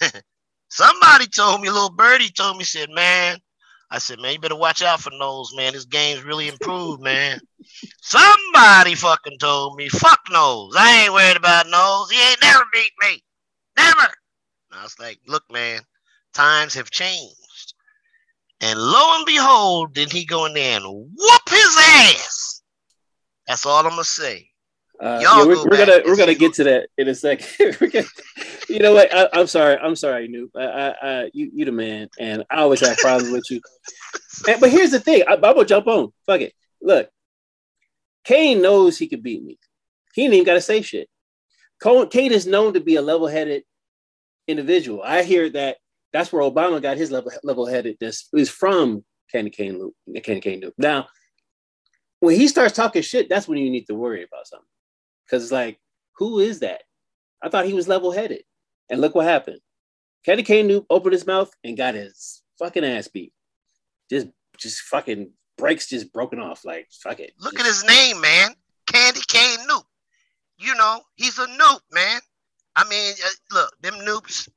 somebody 0.68 1.26
told 1.26 1.60
me, 1.60 1.70
little 1.70 1.90
birdie 1.90 2.30
told 2.30 2.58
me, 2.58 2.64
said, 2.64 2.90
man, 2.90 3.38
I 3.90 3.98
said, 3.98 4.20
man, 4.20 4.34
you 4.34 4.38
better 4.38 4.56
watch 4.56 4.82
out 4.82 5.00
for 5.00 5.10
Knowles, 5.10 5.54
man. 5.56 5.74
His 5.74 5.84
game's 5.84 6.22
really 6.22 6.48
improved, 6.48 7.02
man. 7.02 7.40
Somebody 8.00 8.94
fucking 8.94 9.38
told 9.38 9.76
me, 9.76 9.88
fuck 9.88 10.20
Knowles. 10.30 10.76
I 10.78 11.02
ain't 11.02 11.12
worried 11.12 11.36
about 11.36 11.68
Knowles. 11.68 12.10
He 12.10 12.30
ain't 12.30 12.42
never 12.42 12.64
beat 12.72 12.92
me. 13.00 13.22
Never. 13.76 14.00
And 14.70 14.80
I 14.80 14.82
was 14.84 14.98
like, 15.00 15.18
look, 15.26 15.44
man, 15.50 15.80
times 16.32 16.74
have 16.74 16.90
changed. 16.90 17.74
And 18.60 18.78
lo 18.78 19.16
and 19.16 19.26
behold, 19.26 19.92
did 19.92 20.12
he 20.12 20.24
go 20.24 20.46
in 20.46 20.54
there 20.54 20.76
and 20.76 20.86
whoop 20.86 21.48
his 21.50 21.76
ass? 21.78 22.62
That's 23.48 23.66
all 23.66 23.84
I'm 23.84 23.90
gonna 23.90 24.04
say. 24.04 24.51
Uh, 25.02 25.18
yeah, 25.20 25.44
we're, 25.44 25.54
go 25.56 25.64
we're 25.64 25.76
gonna 25.76 26.00
we're 26.06 26.16
gonna 26.16 26.34
get 26.34 26.54
to 26.54 26.62
that 26.62 26.88
in 26.96 27.08
a 27.08 27.14
second. 27.14 27.76
Gonna- 27.92 28.06
you 28.68 28.78
know 28.78 28.94
what? 28.94 29.12
I, 29.12 29.28
I'm 29.32 29.48
sorry. 29.48 29.76
I'm 29.76 29.96
sorry, 29.96 30.28
Noob. 30.28 30.50
I, 30.56 30.62
I, 30.64 30.94
I, 31.22 31.30
you, 31.34 31.50
you 31.52 31.64
the 31.64 31.72
man, 31.72 32.08
and 32.20 32.44
I 32.48 32.58
always 32.58 32.80
have 32.86 32.96
problems 32.98 33.32
with 33.32 33.50
you. 33.50 33.60
And, 34.48 34.60
but 34.60 34.70
here's 34.70 34.92
the 34.92 35.00
thing. 35.00 35.24
I, 35.26 35.34
I'm 35.34 35.40
gonna 35.40 35.64
jump 35.64 35.88
on. 35.88 36.12
Fuck 36.24 36.42
it. 36.42 36.52
Look, 36.80 37.08
Kane 38.22 38.62
knows 38.62 38.96
he 38.96 39.08
could 39.08 39.24
beat 39.24 39.42
me. 39.42 39.58
He 40.14 40.24
ain't 40.24 40.34
even 40.34 40.46
got 40.46 40.54
to 40.54 40.60
say 40.60 40.82
shit. 40.82 41.08
Kane 41.82 42.32
is 42.32 42.46
known 42.46 42.74
to 42.74 42.80
be 42.80 42.96
a 42.96 43.02
level-headed 43.02 43.64
individual. 44.46 45.02
I 45.02 45.22
hear 45.22 45.50
that. 45.50 45.78
That's 46.12 46.32
where 46.32 46.42
Obama 46.42 46.80
got 46.80 46.96
his 46.96 47.10
level 47.10 47.32
level-headedness. 47.42 48.28
Is 48.34 48.50
from 48.50 49.04
Candy 49.32 49.50
Kane 49.50 49.78
Loop. 49.78 49.94
Candy 50.22 50.40
Kane 50.40 50.60
Loop. 50.60 50.74
Now, 50.78 51.08
when 52.20 52.36
he 52.36 52.46
starts 52.46 52.76
talking 52.76 53.02
shit, 53.02 53.28
that's 53.28 53.48
when 53.48 53.58
you 53.58 53.70
need 53.70 53.86
to 53.86 53.94
worry 53.94 54.22
about 54.22 54.46
something. 54.46 54.66
Because 55.26 55.42
it's 55.44 55.52
like, 55.52 55.78
who 56.16 56.38
is 56.40 56.60
that? 56.60 56.82
I 57.42 57.48
thought 57.48 57.66
he 57.66 57.74
was 57.74 57.88
level 57.88 58.12
headed. 58.12 58.42
And 58.90 59.00
look 59.00 59.14
what 59.14 59.26
happened. 59.26 59.60
Candy 60.24 60.42
Cane 60.42 60.68
Noob 60.68 60.86
opened 60.90 61.14
his 61.14 61.26
mouth 61.26 61.52
and 61.64 61.76
got 61.76 61.94
his 61.94 62.42
fucking 62.58 62.84
ass 62.84 63.08
beat. 63.08 63.32
Just, 64.10 64.28
just 64.58 64.80
fucking 64.82 65.30
breaks 65.58 65.88
just 65.88 66.12
broken 66.12 66.38
off. 66.38 66.64
Like, 66.64 66.88
fuck 66.90 67.20
it. 67.20 67.32
Look 67.40 67.54
Just- 67.54 67.64
at 67.64 67.66
his 67.66 67.84
name, 67.84 68.20
man. 68.20 68.50
Candy 68.86 69.20
Cane 69.28 69.58
Noop. 69.68 69.84
You 70.58 70.74
know, 70.76 71.00
he's 71.16 71.38
a 71.38 71.46
noop, 71.46 71.80
man. 71.92 72.20
I 72.76 72.88
mean, 72.88 73.14
uh, 73.24 73.28
look, 73.54 73.72
them 73.82 73.94
noops, 74.06 74.48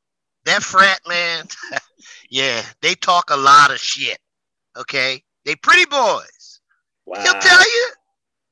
that 0.45 0.61
frat, 0.61 0.99
man. 1.07 1.45
yeah, 2.29 2.61
they 2.81 2.93
talk 2.93 3.31
a 3.31 3.35
lot 3.37 3.71
of 3.71 3.79
shit. 3.79 4.19
Okay? 4.77 5.23
They 5.45 5.55
pretty 5.55 5.85
boys. 5.85 6.61
Wow. 7.05 7.23
He'll 7.23 7.33
tell 7.41 7.59
you. 7.59 7.89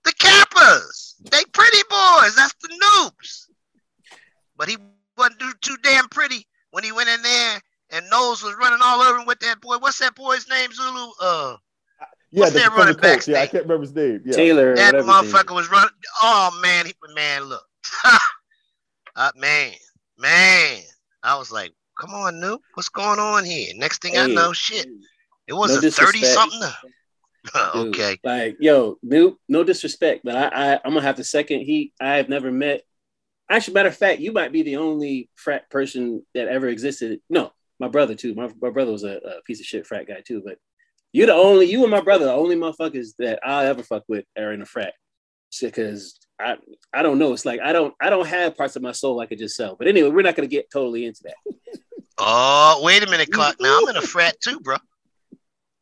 The 0.05 0.13
Kappas. 0.13 1.02
They 1.31 1.43
pretty 1.53 1.83
boys. 1.89 2.35
That's 2.35 2.55
the 2.61 2.69
noobs. 2.83 3.47
But 4.57 4.69
he 4.69 4.77
wasn't 5.17 5.39
too, 5.39 5.51
too 5.61 5.77
damn 5.83 6.07
pretty 6.09 6.45
when 6.71 6.83
he 6.83 6.91
went 6.91 7.09
in 7.09 7.21
there 7.21 7.61
and 7.91 8.05
Knowles 8.09 8.43
was 8.43 8.55
running 8.55 8.79
all 8.83 9.01
over 9.01 9.19
him 9.19 9.25
with 9.25 9.39
that 9.39 9.61
boy. 9.61 9.77
What's 9.77 9.99
that 9.99 10.15
boy's 10.15 10.47
name, 10.49 10.71
Zulu? 10.73 11.11
Uh, 11.21 11.55
Yeah, 12.31 12.39
What's 12.41 12.53
that 12.53 12.71
running 12.71 12.95
back 12.95 13.11
Colts. 13.13 13.27
Yeah, 13.27 13.41
I 13.41 13.47
can't 13.47 13.63
remember 13.63 13.81
his 13.83 13.95
name. 13.95 14.21
Yeah. 14.25 14.33
Taylor. 14.33 14.75
that 14.75 14.93
whatever 14.95 15.07
name 15.07 15.31
motherfucker 15.31 15.55
was 15.55 15.69
running. 15.69 15.91
Oh 16.21 16.59
man, 16.61 16.87
he 16.87 16.93
man, 17.13 17.43
look, 17.43 17.63
uh, 19.15 19.31
man, 19.35 19.73
man. 20.17 20.81
I 21.21 21.37
was 21.37 21.51
like, 21.51 21.71
come 21.99 22.09
on, 22.15 22.35
Noob, 22.35 22.59
what's 22.73 22.89
going 22.89 23.19
on 23.19 23.45
here? 23.45 23.73
Next 23.75 24.01
thing 24.01 24.17
I 24.17 24.25
know, 24.27 24.51
shit, 24.51 24.87
it 25.47 25.53
was 25.53 25.71
no 25.71 25.87
a 25.87 25.91
thirty 25.91 26.19
disrespect. 26.21 26.33
something. 26.51 26.91
Okay, 27.75 28.17
Like, 28.23 28.57
yo, 28.59 28.97
Noob, 29.05 29.35
no 29.49 29.63
disrespect, 29.63 30.21
but 30.23 30.35
I, 30.35 30.47
I 30.47 30.73
I'm 30.83 30.93
gonna 30.93 31.01
have 31.01 31.17
to 31.17 31.23
second 31.23 31.61
he 31.61 31.93
I 31.99 32.15
have 32.15 32.29
never 32.29 32.51
met. 32.51 32.83
Actually, 33.49 33.73
matter 33.73 33.89
of 33.89 33.97
fact, 33.97 34.21
you 34.21 34.31
might 34.31 34.51
be 34.53 34.63
the 34.63 34.77
only 34.77 35.29
frat 35.35 35.69
person 35.69 36.25
that 36.33 36.47
ever 36.47 36.69
existed. 36.69 37.19
No, 37.29 37.51
my 37.79 37.89
brother 37.89 38.15
too. 38.15 38.33
My, 38.33 38.49
my 38.61 38.69
brother 38.69 38.91
was 38.91 39.03
a, 39.03 39.17
a 39.17 39.41
piece 39.45 39.59
of 39.59 39.65
shit 39.65 39.85
frat 39.85 40.07
guy 40.07 40.21
too, 40.25 40.41
but 40.43 40.57
you're 41.11 41.27
the 41.27 41.33
only 41.33 41.69
you 41.69 41.81
and 41.81 41.91
my 41.91 42.01
brother, 42.01 42.25
the 42.25 42.33
only 42.33 42.55
motherfuckers 42.55 43.09
that 43.19 43.39
I'll 43.45 43.65
ever 43.65 43.83
fuck 43.83 44.03
with 44.07 44.25
are 44.37 44.53
in 44.53 44.61
a 44.61 44.65
frat. 44.65 44.93
Because 45.61 46.17
I 46.39 46.55
I 46.93 47.03
don't 47.03 47.19
know. 47.19 47.33
It's 47.33 47.45
like 47.45 47.59
I 47.59 47.73
don't 47.73 47.93
I 48.01 48.09
don't 48.09 48.27
have 48.27 48.57
parts 48.57 48.75
of 48.75 48.81
my 48.81 48.93
soul 48.93 49.19
I 49.19 49.25
could 49.27 49.37
just 49.37 49.55
sell. 49.55 49.75
But 49.77 49.87
anyway, 49.87 50.09
we're 50.09 50.23
not 50.23 50.35
gonna 50.35 50.47
get 50.47 50.71
totally 50.71 51.05
into 51.05 51.23
that. 51.23 51.79
Oh, 52.17 52.81
wait 52.83 53.03
a 53.03 53.09
minute, 53.09 53.31
Clark. 53.31 53.57
Now 53.59 53.79
I'm 53.81 53.89
in 53.89 53.97
a 53.97 54.01
frat 54.07 54.39
too, 54.41 54.59
bro. 54.61 54.77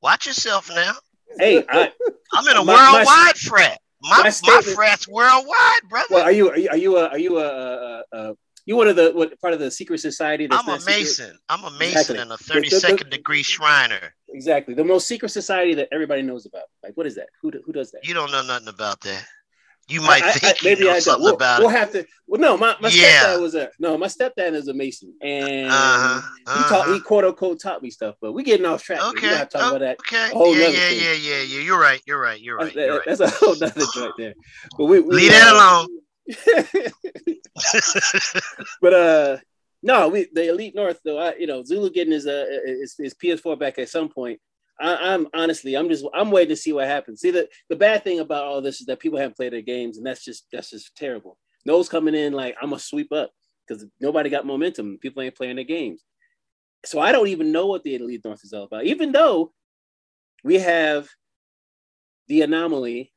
Watch 0.02 0.26
yourself 0.26 0.70
now. 0.74 0.94
Hey, 1.38 1.64
I 1.70 1.92
I'm 2.34 2.48
in 2.48 2.58
a 2.58 2.64
My- 2.64 2.74
my- 2.74 2.94
worldwide 2.98 3.38
frat. 3.38 3.80
My 4.04 4.18
my 4.18 4.24
my, 4.24 4.30
statement- 4.32 4.66
frat's 4.76 5.08
worldwide, 5.08 5.82
brother. 5.88 6.08
well, 6.10 6.24
are 6.24 6.32
you 6.32 6.50
are 6.50 6.58
you 6.58 6.70
are 6.70 6.78
you 6.78 6.98
a, 6.98 7.08
are 7.10 7.18
you 7.20 7.38
a, 7.38 7.44
a, 7.44 8.04
a 8.14 8.34
you 8.66 8.76
one 8.76 8.88
of 8.88 8.96
the 8.96 9.12
what 9.12 9.40
part 9.42 9.54
of 9.54 9.60
the 9.60 9.70
secret 9.70 10.00
society? 10.00 10.48
That's 10.48 10.64
I'm 10.64 10.70
a 10.70 10.72
not 10.74 10.82
secret? 10.82 10.98
mason. 11.00 11.38
I'm 11.50 11.64
a 11.64 11.72
mason 11.72 11.88
Exactly. 12.00 12.18
and 12.18 12.32
a 12.32 12.38
The- 12.38 12.54
the- 12.54 12.60
the- 12.62 12.88
32nd 13.06 13.10
degree 13.12 13.44
Shriner. 13.44 14.14
Exactly. 14.30 14.74
The 14.74 14.84
most 14.84 15.08
secret 15.08 15.30
society 15.30 15.76
that 15.76 15.90
everybody 15.92 16.22
knows 16.24 16.46
about. 16.48 16.64
Like, 16.84 16.94
what 16.96 17.06
is 17.06 17.16
that? 17.16 17.28
Who, 17.42 17.52
who 17.66 17.74
does 17.74 17.92
that? 17.92 18.06
You 18.08 18.14
don't 18.16 18.32
know 18.32 18.42
nothing 18.44 18.70
about 18.70 19.02
that. 19.02 19.24
You 19.92 20.02
might 20.02 20.24
I- 20.24 20.30
I- 20.30 20.32
think 20.32 20.64
maybe 20.64 20.80
you 20.82 20.86
know 20.86 20.92
I 20.92 20.94
don't. 20.96 21.02
something 21.02 21.24
We'll, 21.26 21.36
about 21.36 21.60
we'll 21.60 21.70
it. 21.70 21.74
have 21.78 21.92
to. 21.92 22.06
Well, 22.28 22.40
no, 22.40 22.56
my, 22.58 22.76
my 22.80 22.88
Yeah. 22.90 23.24
stepdad 23.26 23.42
was 23.42 23.56
a 23.56 23.70
no. 23.78 23.98
My 23.98 24.08
stepdad 24.08 24.54
is 24.54 24.68
a 24.70 24.74
mason, 24.74 25.14
and 25.22 25.68
Uh-huh, 25.70 26.22
he 26.48 26.70
taught 26.70 26.72
uh-huh. 26.72 26.94
he 26.94 27.00
quote 27.02 27.26
unquote 27.26 27.60
taught 27.60 27.84
me 27.84 27.92
stuff. 27.92 28.16
But 28.22 28.32
we're 28.34 28.46
getting 28.46 28.66
off 28.66 28.84
track. 28.84 29.02
We 29.02 29.08
Okay. 29.20 29.28
have 29.28 29.50
to 29.50 29.58
talk 29.58 29.74
oh, 29.74 29.76
about 29.76 29.80
that. 29.82 29.98
Okay. 30.00 30.32
yeah, 30.34 30.68
yeah, 30.68 30.72
thing. 30.72 31.04
yeah, 31.04 31.12
yeah, 31.14 31.42
yeah. 31.42 31.60
You're 31.62 31.80
right. 31.80 32.02
You're 32.08 32.22
right. 32.22 32.40
You're 32.40 32.58
right. 32.58 32.74
That's, 32.74 32.76
You're 32.76 32.98
right. 32.98 33.06
that's 33.06 33.20
a 33.20 33.30
whole 33.30 33.56
nother 33.60 33.82
joint 33.94 34.14
there. 34.18 34.34
But 34.78 34.86
we, 34.86 35.00
we 35.02 35.16
Leave 35.16 35.32
that 35.32 35.54
alone. 35.54 35.88
but 38.82 38.94
uh, 38.94 39.38
no, 39.84 40.10
we 40.10 40.28
the 40.32 40.50
elite 40.50 40.76
north 40.76 41.00
though. 41.04 41.18
I 41.18 41.36
you 41.36 41.48
know 41.48 41.64
Zulu 41.64 41.90
getting 41.90 42.14
his 42.14 42.28
uh 42.28 42.46
his, 42.66 42.96
his 42.98 43.14
PS4 43.14 43.60
back 43.60 43.80
at 43.80 43.90
some 43.90 44.10
point. 44.10 44.40
I, 44.82 45.14
I'm 45.14 45.28
honestly, 45.34 45.76
I'm 45.76 45.90
just, 45.90 46.06
I'm 46.14 46.32
waiting 46.32 46.50
to 46.50 46.56
see 46.56 46.74
what 46.74 46.88
happens. 46.88 47.22
See, 47.22 47.32
the 47.32 47.48
the 47.70 47.76
bad 47.76 48.04
thing 48.04 48.20
about 48.20 48.46
all 48.46 48.62
this 48.62 48.82
is 48.82 48.88
that 48.88 49.00
people 49.00 49.20
haven't 49.20 49.38
played 49.38 49.54
their 49.54 49.62
games, 49.62 49.98
and 49.98 50.06
that's 50.06 50.24
just 50.24 50.46
that's 50.52 50.72
just 50.72 50.96
terrible. 50.96 51.38
No's 51.66 51.90
coming 51.90 52.16
in 52.16 52.34
like 52.34 52.56
I'm 52.62 52.70
gonna 52.70 52.80
sweep 52.80 53.12
up 53.12 53.32
because 53.68 53.86
nobody 54.00 54.30
got 54.30 54.46
momentum. 54.46 54.98
People 55.02 55.22
ain't 55.22 55.36
playing 55.36 55.56
their 55.56 55.66
games, 55.66 56.04
so 56.86 57.00
I 57.00 57.12
don't 57.12 57.28
even 57.28 57.52
know 57.52 57.68
what 57.68 57.84
the 57.84 57.96
elite 57.96 58.26
north 58.26 58.44
is 58.44 58.54
all 58.54 58.64
about. 58.64 58.86
Even 58.86 59.12
though 59.12 59.52
we 60.44 60.60
have 60.60 61.08
the 62.28 62.42
anomaly 62.42 63.12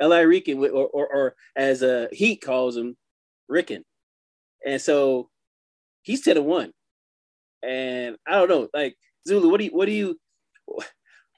L.I. 0.00 0.20
Ricken, 0.20 0.58
or, 0.58 0.68
or, 0.68 1.06
or 1.06 1.34
as 1.54 1.82
uh, 1.82 2.08
Heat 2.12 2.42
calls 2.42 2.76
him, 2.76 2.96
Ricken. 3.48 3.84
And 4.66 4.80
so 4.80 5.30
he's 6.02 6.22
10 6.22 6.36
to 6.36 6.42
1. 6.42 6.72
And 7.62 8.16
I 8.26 8.32
don't 8.32 8.48
know, 8.48 8.68
like 8.74 8.96
Zulu, 9.26 9.48
what 9.48 9.58
do 9.58 9.64
you 9.64 9.70
what 9.70 9.86
do 9.86 9.92
you 9.92 10.18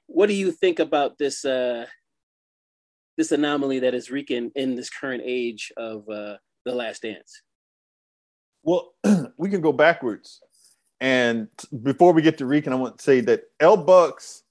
what 0.06 0.26
do 0.26 0.34
you 0.34 0.52
think 0.52 0.78
about 0.78 1.18
this 1.18 1.44
uh 1.44 1.86
this 3.16 3.32
anomaly 3.32 3.80
that 3.80 3.94
is 3.94 4.10
Rican 4.10 4.50
in 4.54 4.74
this 4.74 4.90
current 4.90 5.22
age 5.24 5.72
of 5.76 6.08
uh 6.08 6.36
the 6.64 6.74
last 6.74 7.02
dance? 7.02 7.42
Well, 8.62 8.94
we 9.36 9.50
can 9.50 9.60
go 9.60 9.72
backwards. 9.72 10.40
And 11.00 11.48
before 11.82 12.12
we 12.12 12.22
get 12.22 12.38
to 12.38 12.46
Rican, 12.46 12.72
I 12.72 12.76
want 12.76 12.98
to 12.98 13.04
say 13.04 13.20
that 13.22 13.44
L 13.60 13.76
Bucks 13.76 14.44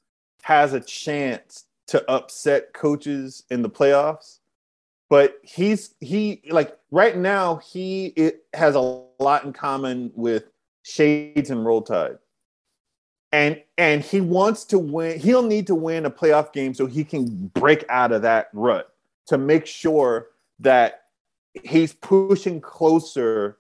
has 0.44 0.74
a 0.74 0.80
chance 0.80 1.66
to 1.88 2.10
upset 2.10 2.74
coaches 2.74 3.44
in 3.50 3.62
the 3.62 3.70
playoffs 3.70 4.40
but 5.14 5.38
he's 5.44 5.94
he 6.00 6.42
like 6.50 6.76
right 6.90 7.16
now 7.16 7.58
he 7.58 8.08
it 8.16 8.46
has 8.52 8.74
a 8.74 8.80
lot 9.20 9.44
in 9.44 9.54
common 9.54 10.12
with 10.16 10.46
shades 10.82 11.52
and 11.52 11.64
roll 11.64 11.84
tide 11.84 12.18
and 13.34 13.62
and 13.78 14.02
he 14.02 14.22
wants 14.22 14.64
to 14.64 14.80
win 14.80 15.20
he'll 15.20 15.44
need 15.44 15.68
to 15.68 15.76
win 15.76 16.06
a 16.06 16.12
playoff 16.12 16.54
game 16.54 16.74
so 16.74 16.86
he 16.86 17.04
can 17.04 17.48
break 17.56 17.84
out 17.90 18.14
of 18.14 18.22
that 18.22 18.48
rut 18.54 18.94
to 19.28 19.38
make 19.38 19.66
sure 19.66 20.28
that 20.60 21.08
he's 21.64 21.94
pushing 21.94 22.62
closer 22.62 23.58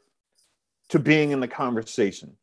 to 0.87 0.97
being 0.97 1.31
in 1.31 1.41
the 1.41 1.47
conversation 1.47 2.33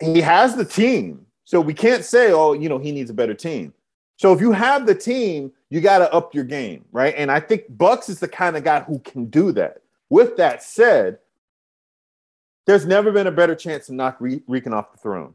he 0.00 0.20
has 0.20 0.54
the 0.54 0.64
team 0.64 1.24
so 1.44 1.60
we 1.60 1.72
can't 1.72 2.04
say 2.04 2.32
oh 2.32 2.52
you 2.52 2.68
know 2.68 2.78
he 2.78 2.92
needs 2.92 3.08
a 3.08 3.14
better 3.14 3.34
team 3.34 3.72
so 4.18 4.32
if 4.32 4.40
you 4.40 4.50
have 4.50 4.84
the 4.84 4.96
team, 4.96 5.52
you 5.70 5.80
got 5.80 5.98
to 5.98 6.12
up 6.12 6.34
your 6.34 6.44
game, 6.44 6.84
right? 6.90 7.14
And 7.16 7.30
I 7.30 7.38
think 7.38 7.64
Bucks 7.70 8.08
is 8.08 8.18
the 8.18 8.26
kind 8.26 8.56
of 8.56 8.64
guy 8.64 8.80
who 8.80 8.98
can 8.98 9.26
do 9.26 9.52
that. 9.52 9.80
With 10.10 10.36
that 10.38 10.62
said, 10.62 11.18
there's 12.66 12.84
never 12.84 13.12
been 13.12 13.28
a 13.28 13.32
better 13.32 13.54
chance 13.54 13.86
to 13.86 13.94
knock 13.94 14.16
Re- 14.20 14.42
Rican 14.48 14.74
off 14.74 14.90
the 14.90 14.98
throne. 14.98 15.34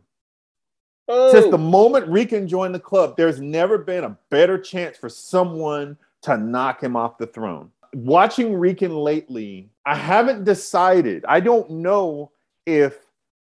Oh. 1.08 1.32
Since 1.32 1.48
the 1.48 1.58
oh. 1.58 1.58
moment 1.58 2.08
Rican 2.08 2.48
joined 2.48 2.76
the 2.76 2.80
club, 2.80 3.18
there's 3.18 3.39
never 3.39 3.78
been 3.78 4.04
a 4.04 4.18
better 4.30 4.58
chance 4.58 4.98
for 4.98 5.10
someone 5.10 5.98
to 6.24 6.38
knock 6.38 6.82
him 6.82 6.96
off 6.96 7.18
the 7.18 7.28
throne. 7.28 7.70
Watching 7.94 8.56
Rican 8.56 8.96
lately, 8.96 9.70
I 9.86 9.96
haven't 9.96 10.46
decided. 10.46 11.26
I 11.28 11.39
don't 11.39 11.70
know 11.70 12.32
if 12.66 12.98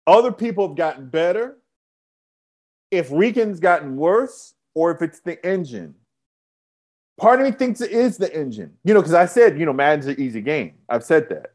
other 0.07 0.31
people 0.31 0.67
have 0.67 0.77
gotten 0.77 1.07
better, 1.07 1.57
if 2.89 3.11
Rican's 3.11 3.59
gotten 3.59 3.95
worse, 3.95 4.55
or 4.73 4.91
if 4.91 5.01
it's 5.01 5.19
the 5.19 5.45
engine. 5.45 5.93
Part 7.19 7.41
of 7.41 7.45
me 7.45 7.51
thinks 7.51 7.81
it 7.81 7.91
is 7.91 8.17
the 8.17 8.33
engine, 8.33 8.73
you 8.85 8.93
know, 8.93 9.01
because 9.01 9.13
I 9.13 9.25
said, 9.25 9.59
you 9.59 9.65
know, 9.65 9.73
Madden's 9.73 10.07
an 10.07 10.19
easy 10.19 10.41
game. 10.41 10.75
I've 10.87 11.03
said 11.03 11.27
that. 11.29 11.51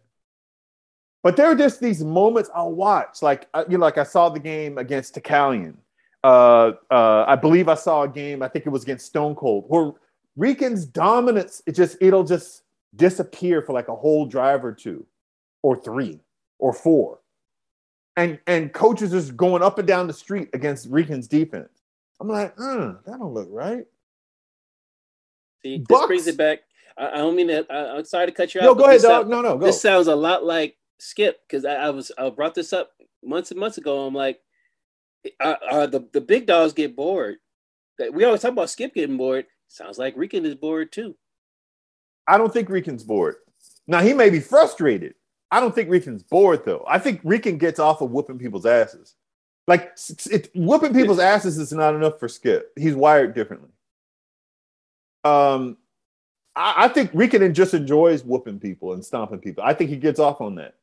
But 1.23 1.37
there 1.37 1.51
are 1.51 1.55
just 1.55 1.81
these 1.81 2.05
moments 2.05 2.51
I'll 2.55 2.73
watch, 2.73 3.23
like 3.23 3.49
you 3.71 3.79
know, 3.79 3.85
like 3.85 3.97
I 3.97 4.03
saw 4.03 4.29
the 4.29 4.39
game 4.39 4.77
against 4.77 5.15
Takalian. 5.15 5.75
Uh, 6.25 6.73
uh, 6.91 7.27
I 7.29 7.37
believe 7.37 7.69
I 7.69 7.75
saw 7.75 8.03
a 8.05 8.09
game. 8.09 8.43
I 8.43 8.49
think 8.49 8.65
it 8.65 8.71
was 8.71 8.83
against 8.83 9.05
Stone 9.05 9.35
Cold, 9.35 9.67
where 9.69 9.93
Rican's 10.37 10.87
dominance 10.87 11.63
it 11.67 11.73
just 11.73 11.99
it'll 12.01 12.25
just 12.25 12.63
disappear 12.97 13.61
for 13.61 13.75
like 13.75 13.89
a 13.89 13.95
whole 13.95 14.25
drive 14.25 14.65
or 14.65 14.73
two, 14.73 15.07
or 15.63 15.77
three, 15.83 16.19
or 16.59 16.73
four, 16.73 17.21
and 18.17 18.39
and 18.47 18.73
coaches 18.73 19.11
just 19.11 19.37
going 19.37 19.63
up 19.63 19.79
and 19.79 19.87
down 19.87 20.07
the 20.07 20.15
street 20.15 20.49
against 20.55 20.91
Rican's 20.91 21.29
defense. 21.29 21.83
I'm 22.19 22.29
like, 22.29 22.55
uh, 22.59 22.95
that 23.05 23.19
don't 23.19 23.35
look 23.35 23.49
right. 23.51 23.85
See, 25.63 25.77
this 25.77 25.87
Bucks. 25.87 26.07
brings 26.07 26.27
it 26.27 26.39
back. 26.39 26.61
I, 26.97 27.09
I 27.09 27.17
don't 27.19 27.37
mean 27.37 27.49
that. 27.49 27.67
I, 27.71 27.99
am 27.99 28.05
sorry 28.07 28.25
to 28.27 28.33
cut 28.33 28.55
you 28.55 28.63
out. 28.63 28.65
No, 28.65 28.75
go 28.75 28.85
ahead, 28.85 29.03
dog. 29.03 29.29
no, 29.29 29.43
no, 29.43 29.59
go. 29.59 29.67
This 29.67 29.83
sounds 29.83 30.07
a 30.07 30.17
lot 30.17 30.43
like 30.43 30.77
Skip 30.99 31.43
because 31.47 31.67
I, 31.67 31.75
I, 31.75 31.91
was 31.91 32.11
I 32.17 32.31
brought 32.31 32.55
this 32.55 32.73
up 32.73 32.93
months 33.23 33.51
and 33.51 33.61
months 33.61 33.77
ago. 33.77 34.07
I'm 34.07 34.15
like, 34.15 34.41
uh, 35.41 35.55
uh, 35.71 35.87
the 35.87 36.07
the 36.13 36.21
big 36.21 36.47
dogs 36.47 36.73
get 36.73 36.97
bored. 36.97 37.37
We 38.13 38.25
always 38.25 38.43
talk 38.43 38.53
about 38.53 38.71
Skip 38.71 38.95
getting 38.95 39.17
bored. 39.17 39.47
Sounds 39.69 39.99
like 39.99 40.17
Rican 40.17 40.45
is 40.45 40.55
bored 40.55 40.93
too. 40.93 41.17
I 42.27 42.39
don't 42.39 42.53
think 42.53 42.69
Rican's 42.69 43.05
bored. 43.05 43.37
Now 43.87 44.01
he 44.01 44.13
may 44.13 44.31
be 44.31 44.41
frustrated. 44.41 45.15
I 45.51 45.61
don't 45.61 45.75
think 45.75 45.91
Rican's 45.91 46.23
bored 46.23 46.65
though. 46.65 46.85
I 46.89 46.99
think 46.99 47.21
Rican 47.23 47.59
gets 47.59 47.79
off 47.79 48.01
of 48.01 48.11
whooping 48.11 48.39
people's 48.39 48.67
asses. 48.67 49.15
Like 49.67 49.93
it, 50.31 50.51
whooping 50.55 50.93
people's 50.93 51.19
asses 51.19 51.59
is 51.59 51.73
not 51.73 51.95
enough 51.95 52.19
for 52.19 52.29
Skip. 52.29 52.73
He's 52.77 52.95
wired 52.95 53.35
differently. 53.35 53.71
Um, 55.25 55.79
I, 56.55 56.85
I 56.85 56.89
think 56.89 57.11
Rican 57.15 57.55
just 57.55 57.73
enjoys 57.73 58.25
whooping 58.25 58.61
people 58.61 58.93
and 58.93 59.05
stomping 59.05 59.39
people. 59.39 59.65
I 59.65 59.73
think 59.73 59.91
he 59.91 59.97
gets 59.97 60.21
off 60.21 60.41
on 60.41 60.57
that. 60.57 60.75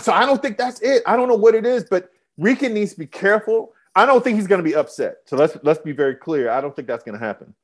So 0.00 0.12
I 0.12 0.24
don't 0.24 0.40
think 0.40 0.56
that's 0.56 0.80
it. 0.80 1.02
I 1.06 1.16
don't 1.16 1.28
know 1.28 1.34
what 1.34 1.54
it 1.54 1.66
is, 1.66 1.84
but 1.84 2.11
Rican 2.38 2.74
needs 2.74 2.92
to 2.92 2.98
be 2.98 3.06
careful. 3.06 3.72
I 3.94 4.06
don't 4.06 4.24
think 4.24 4.36
he's 4.36 4.46
going 4.46 4.60
to 4.60 4.68
be 4.68 4.74
upset. 4.74 5.18
So 5.26 5.36
let's 5.36 5.56
let's 5.62 5.80
be 5.80 5.92
very 5.92 6.14
clear. 6.14 6.50
I 6.50 6.60
don't 6.60 6.74
think 6.74 6.88
that's 6.88 7.04
going 7.04 7.18
to 7.18 7.24
happen. 7.24 7.54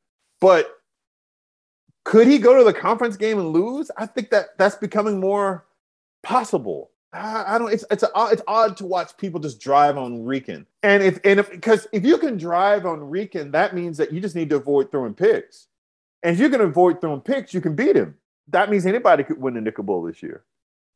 But 0.40 0.78
could 2.04 2.26
he 2.26 2.38
go 2.38 2.56
to 2.56 2.64
the 2.64 2.72
conference 2.72 3.16
game 3.16 3.38
and 3.38 3.50
lose? 3.50 3.90
I 3.96 4.06
think 4.06 4.30
that 4.30 4.56
that's 4.58 4.76
becoming 4.76 5.18
more 5.20 5.66
possible. 6.22 6.90
I 7.12 7.56
don't. 7.56 7.72
It's 7.72 7.84
it's 7.90 8.02
a, 8.02 8.10
it's 8.30 8.42
odd 8.46 8.76
to 8.78 8.86
watch 8.86 9.16
people 9.16 9.40
just 9.40 9.60
drive 9.60 9.96
on 9.96 10.24
Rican, 10.24 10.66
and 10.82 11.02
if 11.02 11.18
and 11.24 11.40
if 11.40 11.50
because 11.50 11.86
if 11.90 12.04
you 12.04 12.18
can 12.18 12.36
drive 12.36 12.84
on 12.84 13.00
Rican, 13.00 13.50
that 13.52 13.74
means 13.74 13.96
that 13.96 14.12
you 14.12 14.20
just 14.20 14.36
need 14.36 14.50
to 14.50 14.56
avoid 14.56 14.90
throwing 14.90 15.14
picks, 15.14 15.68
and 16.22 16.34
if 16.34 16.40
you 16.40 16.50
can 16.50 16.60
avoid 16.60 17.00
throwing 17.00 17.22
picks, 17.22 17.54
you 17.54 17.62
can 17.62 17.74
beat 17.74 17.96
him. 17.96 18.14
That 18.48 18.68
means 18.68 18.84
anybody 18.84 19.24
could 19.24 19.40
win 19.40 19.54
the 19.54 19.62
Nickel 19.62 19.84
Bowl 19.84 20.02
this 20.02 20.22
year. 20.22 20.44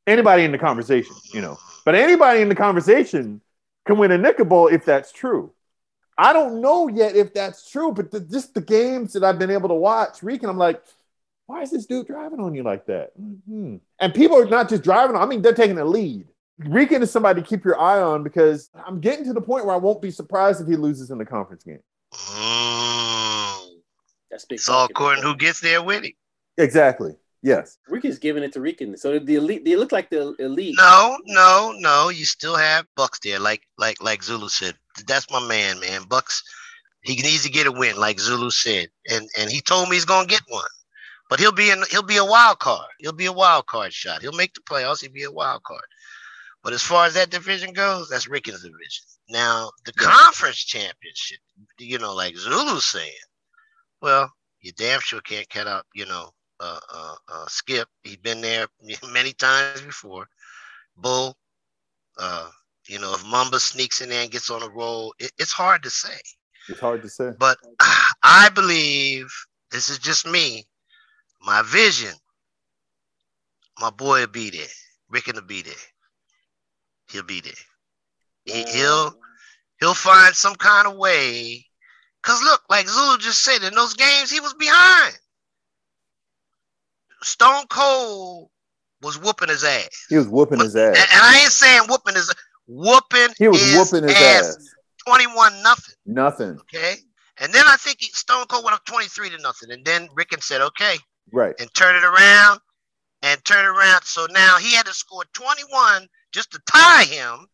Anybody 0.07 0.45
in 0.45 0.53
the 0.53 0.59
conversation, 0.59 1.15
you 1.33 1.41
know, 1.41 1.59
but 1.87 1.95
anybody 1.95 2.43
in 2.43 2.51
the 2.51 2.55
conversation 2.55 3.41
can 3.87 3.99
win 3.99 4.13
a 4.13 4.19
Nickel 4.19 4.45
Bowl 4.45 4.69
if 4.69 4.85
that's 4.85 5.13
true. 5.13 5.53
I 6.19 6.33
don't 6.33 6.61
know 6.61 6.89
yet 6.89 7.17
if 7.17 7.33
that's 7.35 7.71
true, 7.71 7.93
but 7.93 8.11
the, 8.11 8.21
just 8.21 8.55
the 8.55 8.61
games 8.61 9.13
that 9.15 9.25
I've 9.25 9.39
been 9.39 9.51
able 9.51 9.69
to 9.71 9.75
watch, 9.75 10.23
Rican, 10.23 10.49
I'm 10.49 10.59
like, 10.59 10.83
why 11.47 11.63
is 11.63 11.71
this 11.71 11.87
dude 11.87 12.07
driving 12.07 12.41
on 12.41 12.55
you 12.55 12.63
like 12.63 12.87
that? 12.87 13.19
Mm-hmm. 13.21 13.77
And 13.99 14.15
people 14.15 14.39
are 14.39 14.47
not 14.47 14.69
just 14.69 14.83
driving 14.85 15.17
on, 15.17 15.23
I 15.23 15.27
mean, 15.27 15.43
they're 15.43 15.55
taking 15.55 15.79
a 15.79 15.85
lead. 15.85 16.29
Rican 16.59 17.03
is 17.03 17.11
somebody 17.11 17.41
to 17.41 17.47
keep 17.47 17.65
your 17.65 17.81
eye 17.81 18.01
on 18.01 18.23
because 18.23 18.71
I'm 18.87 19.01
getting 19.01 19.25
to 19.25 19.33
the 19.33 19.41
point 19.41 19.65
where 19.65 19.75
I 19.75 19.79
won't 19.79 20.03
be 20.03 20.11
surprised 20.11 20.61
if 20.61 20.69
he 20.69 20.77
loses 20.77 21.11
in 21.11 21.19
the 21.19 21.25
conference 21.25 21.65
game. 21.65 21.81
Mm. 22.13 23.71
That's 24.31 24.45
big. 24.45 24.57
It's 24.57 24.69
all 24.69 24.85
according 24.85 25.25
who 25.25 25.35
gets 25.35 25.61
there 25.61 25.83
with 25.83 26.05
it. 26.05 26.15
Exactly. 26.59 27.17
Yes. 27.43 27.79
Rican's 27.89 28.19
giving 28.19 28.45
it 28.45 28.53
to 28.53 28.61
Rican. 28.61 28.97
So 28.97 29.19
the 29.19 29.35
elite, 29.35 29.65
they 29.65 29.75
look 29.75 29.91
like 29.91 30.11
the 30.11 30.35
elite. 30.39 30.77
No, 30.79 31.19
no, 31.27 31.75
no. 31.77 32.09
You 32.09 32.25
still 32.25 32.57
have 32.57 32.87
Bucks 32.97 33.19
there, 33.19 33.41
like 33.41 33.63
like 33.79 34.01
like 34.01 34.23
Zulu 34.23 34.49
said. 34.49 34.77
That's 35.07 35.31
my 35.31 35.47
man, 35.47 35.81
man. 35.81 36.03
Bucks. 36.09 36.43
He 37.03 37.17
needs 37.17 37.43
to 37.43 37.51
get 37.51 37.67
a 37.67 37.73
win, 37.73 37.97
like 37.97 38.21
Zulu 38.21 38.51
said, 38.51 38.89
and 39.11 39.29
and 39.37 39.51
he 39.51 39.61
told 39.61 39.89
me 39.89 39.97
he's 39.97 40.05
gonna 40.05 40.29
get 40.29 40.43
one. 40.49 40.65
But 41.29 41.41
he'll 41.41 41.51
be 41.51 41.71
in 41.71 41.83
he'll 41.91 42.05
be 42.05 42.19
a 42.19 42.25
wild 42.25 42.61
card. 42.61 42.87
He'll 43.01 43.13
be 43.13 43.27
a 43.27 43.33
wild 43.33 43.67
card 43.67 43.93
shot. 43.93 44.23
He'll 44.23 44.33
make 44.33 44.55
the 44.55 44.61
playoffs. 44.61 45.01
He'll 45.01 45.11
be 45.11 45.25
a 45.25 45.31
wild 45.33 45.65
card. 45.65 45.83
But 46.63 46.75
as 46.75 46.83
far 46.83 47.07
as 47.07 47.15
that 47.15 47.31
division 47.31 47.73
goes, 47.73 48.09
that's 48.09 48.29
Ricken's 48.29 48.63
division. 48.63 49.05
Now 49.29 49.73
the 49.85 49.93
yeah. 50.01 50.11
conference 50.11 50.59
championship, 50.59 51.41
you 51.81 51.99
know, 51.99 52.15
like 52.15 52.37
Zulu's 52.37 52.87
saying, 52.87 53.11
well, 54.01 54.31
you 54.61 54.71
damn 54.73 55.01
sure 55.01 55.21
can't 55.23 55.49
cut 55.51 55.67
out, 55.67 55.87
you 55.93 56.07
know, 56.07 56.31
uh, 56.63 56.81
uh, 56.95 57.15
uh, 57.29 57.47
Skip. 57.49 57.89
He's 58.05 58.17
been 58.17 58.41
there 58.41 58.67
many 59.13 59.33
times 59.33 59.81
before. 59.83 60.29
Bull, 60.97 61.37
uh, 62.19 62.49
you 62.89 62.99
know, 62.99 63.15
if 63.15 63.25
Mamba 63.27 63.61
sneaks 63.61 64.01
in 64.01 64.09
there 64.09 64.23
and 64.23 64.31
gets 64.31 64.51
on 64.51 64.63
a 64.63 64.69
roll, 64.69 65.15
it, 65.19 65.33
it's 65.39 65.53
hard 65.53 65.83
to 65.83 65.91
say. 65.91 66.19
It's 66.69 66.81
hard 66.81 67.03
to 67.03 67.09
say. 67.09 67.33
But 67.39 67.59
I 68.23 68.51
believe 68.55 69.27
this 69.71 69.91
is 69.91 69.99
just 69.99 70.27
me 70.27 70.67
my 71.45 71.63
vision, 71.63 72.15
my 73.81 73.91
boy 73.91 74.21
will 74.21 74.27
be 74.29 74.51
there. 74.51 74.67
Ricken 75.11 75.35
will 75.35 75.43
be 75.43 75.63
there. 75.63 75.75
He'll 77.11 77.25
be 77.25 77.41
there. 77.41 77.53
He, 78.45 78.63
he'll 78.65 79.15
he'll 79.81 79.95
find 79.95 80.35
some 80.35 80.55
kind 80.55 80.87
of 80.87 80.97
way. 80.97 81.67
Cause 82.23 82.43
look, 82.43 82.63
like 82.71 82.89
Zulu 82.89 83.19
just 83.19 83.43
said, 83.43 83.63
in 83.65 83.75
those 83.75 83.95
games 83.95 84.31
he 84.31 84.41
was 84.41 84.55
behind. 84.55 85.19
Stone 87.23 87.67
Cold 87.69 88.51
was 89.03 89.19
whooping 89.19 89.49
his 89.49 89.65
ass. 89.65 90.07
He 90.09 90.17
was 90.17 90.29
whooping 90.29 90.61
his 90.61 90.77
ass. 90.77 90.97
And, 90.97 91.23
I 91.23 91.41
ain't 91.43 91.53
saying 91.53 91.83
whooping 91.89 92.15
his 92.15 92.33
whooping. 92.67 93.35
He 93.39 93.49
was 93.49 93.61
his 93.61 93.77
whooping 93.77 94.09
his 94.09 94.17
ass. 94.17 94.57
ass. 94.57 94.69
Twenty-one 95.07 95.63
nothing. 95.63 95.95
Nothing. 96.07 96.59
Okay. 96.61 96.95
And 97.41 97.53
then 97.53 97.65
I 97.67 97.77
think 97.77 97.97
he, 98.01 98.07
Stone 98.09 98.47
Cold 98.47 98.65
went 98.65 98.75
up 98.75 98.85
twenty-three 98.85 99.31
to 99.31 99.39
nothing. 99.39 99.71
And 99.73 99.85
then 99.85 100.09
Rickon 100.15 100.41
said, 100.41 100.61
"Okay, 100.61 100.97
Right. 101.31 101.55
And 101.59 101.73
turn 101.75 101.97
it 101.97 102.05
around 102.05 102.61
and 103.23 103.45
turn 103.45 103.65
it 103.65 103.69
around. 103.69 104.03
So 104.05 104.27
now 104.31 104.59
he 104.59 104.75
had 104.75 104.87
to 104.87 104.95
score 104.95 105.25
21 105.33 106.07
just 106.33 106.51
to 106.53 106.61
tie 106.67 107.05
him, 107.05 107.47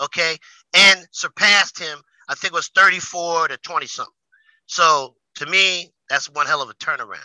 okay, 0.00 0.36
and 0.74 1.06
surpassed 1.12 1.78
him. 1.78 1.98
I 2.28 2.34
think 2.34 2.52
it 2.52 2.56
was 2.56 2.68
34 2.74 3.48
to 3.48 3.56
20 3.58 3.86
something. 3.86 4.12
So 4.66 5.16
to 5.36 5.46
me, 5.46 5.92
that's 6.08 6.30
one 6.30 6.46
hell 6.46 6.62
of 6.62 6.70
a 6.70 6.74
turnaround. 6.74 7.20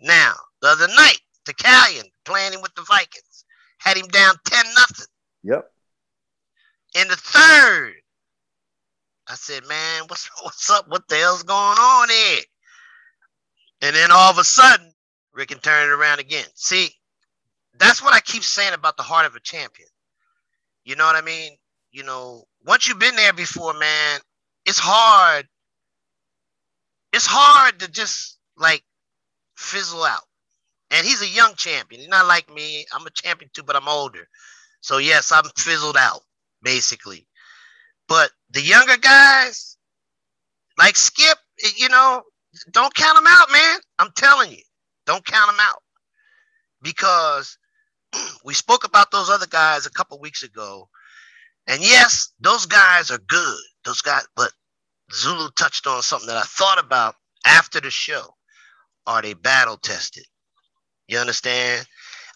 Now, 0.00 0.34
the 0.60 0.68
other 0.68 0.88
night, 0.88 1.20
Decalion 1.46 2.10
playing 2.24 2.60
with 2.62 2.74
the 2.74 2.82
Vikings 2.82 3.44
had 3.78 3.96
him 3.96 4.08
down 4.08 4.34
10 4.46 4.64
nothing. 4.74 5.06
Yep. 5.42 5.70
In 6.94 7.08
the 7.08 7.16
third, 7.16 7.94
I 9.28 9.34
said, 9.34 9.66
man, 9.66 10.04
what's 10.08 10.30
what's 10.42 10.70
up? 10.70 10.88
What 10.88 11.08
the 11.08 11.16
hell's 11.16 11.42
going 11.42 11.78
on 11.78 12.08
here? 12.08 12.42
And 13.82 13.94
then 13.94 14.10
all 14.10 14.30
of 14.30 14.38
a 14.38 14.44
sudden, 14.44 14.92
Rick 15.32 15.48
can 15.48 15.58
turn 15.58 15.88
it 15.88 15.92
around 15.92 16.20
again. 16.20 16.46
See, 16.54 16.88
that's 17.78 18.02
what 18.02 18.14
I 18.14 18.20
keep 18.20 18.44
saying 18.44 18.72
about 18.72 18.96
the 18.96 19.02
heart 19.02 19.26
of 19.26 19.34
a 19.34 19.40
champion. 19.40 19.88
You 20.84 20.96
know 20.96 21.04
what 21.04 21.16
I 21.16 21.22
mean? 21.22 21.56
You 21.90 22.04
know, 22.04 22.44
once 22.64 22.88
you've 22.88 22.98
been 22.98 23.16
there 23.16 23.32
before, 23.32 23.74
man, 23.74 24.20
it's 24.64 24.78
hard. 24.78 25.46
It's 27.12 27.26
hard 27.26 27.80
to 27.80 27.90
just 27.90 28.38
like 28.56 28.82
fizzle 29.56 30.04
out. 30.04 30.24
And 30.90 31.06
he's 31.06 31.22
a 31.22 31.28
young 31.28 31.54
champion. 31.56 32.00
He's 32.00 32.10
not 32.10 32.26
like 32.26 32.52
me. 32.52 32.86
I'm 32.94 33.06
a 33.06 33.10
champion 33.10 33.50
too, 33.54 33.62
but 33.62 33.76
I'm 33.76 33.88
older. 33.88 34.28
So 34.80 34.98
yes, 34.98 35.32
I'm 35.32 35.44
fizzled 35.56 35.96
out, 35.98 36.20
basically. 36.62 37.26
But 38.08 38.30
the 38.50 38.60
younger 38.60 38.96
guys, 38.98 39.76
like 40.78 40.96
Skip, 40.96 41.38
you 41.76 41.88
know, 41.88 42.22
don't 42.70 42.94
count 42.94 43.16
them 43.16 43.26
out, 43.26 43.50
man. 43.50 43.80
I'm 43.98 44.10
telling 44.16 44.52
you, 44.52 44.62
don't 45.06 45.24
count 45.24 45.50
them 45.50 45.60
out 45.60 45.82
because 46.82 47.58
we 48.44 48.54
spoke 48.54 48.84
about 48.84 49.10
those 49.10 49.30
other 49.30 49.46
guys 49.46 49.86
a 49.86 49.90
couple 49.90 50.20
weeks 50.20 50.42
ago, 50.42 50.88
and 51.66 51.82
yes, 51.82 52.32
those 52.40 52.66
guys 52.66 53.10
are 53.10 53.18
good. 53.18 53.58
Those 53.84 54.02
guys, 54.02 54.26
but 54.36 54.52
Zulu 55.12 55.50
touched 55.58 55.86
on 55.86 56.02
something 56.02 56.28
that 56.28 56.36
I 56.36 56.42
thought 56.42 56.78
about 56.82 57.14
after 57.46 57.80
the 57.80 57.90
show. 57.90 58.34
Are 59.06 59.22
they 59.22 59.34
battle 59.34 59.78
tested? 59.78 60.24
You 61.08 61.18
understand? 61.18 61.86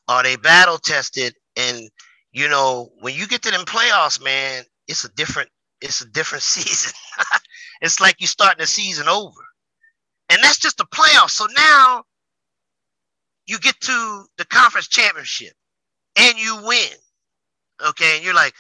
Are 0.09 0.23
they 0.23 0.37
battle 0.37 0.79
tested? 0.79 1.35
And 1.57 1.91
you 2.33 2.49
know, 2.49 2.91
when 3.01 3.15
you 3.15 3.27
get 3.29 3.43
to 3.43 3.51
them 3.51 3.63
playoffs, 3.67 4.23
man, 4.23 4.65
it's 4.89 5.05
a 5.05 5.11
different, 5.15 5.51
it's 5.83 6.03
a 6.03 6.09
different 6.11 6.43
season. 6.45 6.93
it's 7.83 8.01
like 8.01 8.21
you 8.21 8.27
starting 8.27 8.61
the 8.63 8.67
season 8.67 9.09
over. 9.09 9.41
And 10.31 10.43
that's 10.43 10.59
just 10.59 10.79
the 10.79 10.85
playoffs. 10.87 11.31
So 11.33 11.47
now 11.57 12.05
you 13.47 13.59
get 13.61 13.81
to 13.83 14.25
the 14.39 14.45
conference 14.47 14.89
championship 14.89 15.55
and 16.19 16.39
you 16.39 16.61
win. 16.65 16.89
Okay, 17.89 18.17
and 18.17 18.25
you're 18.25 18.35
like, 18.35 18.55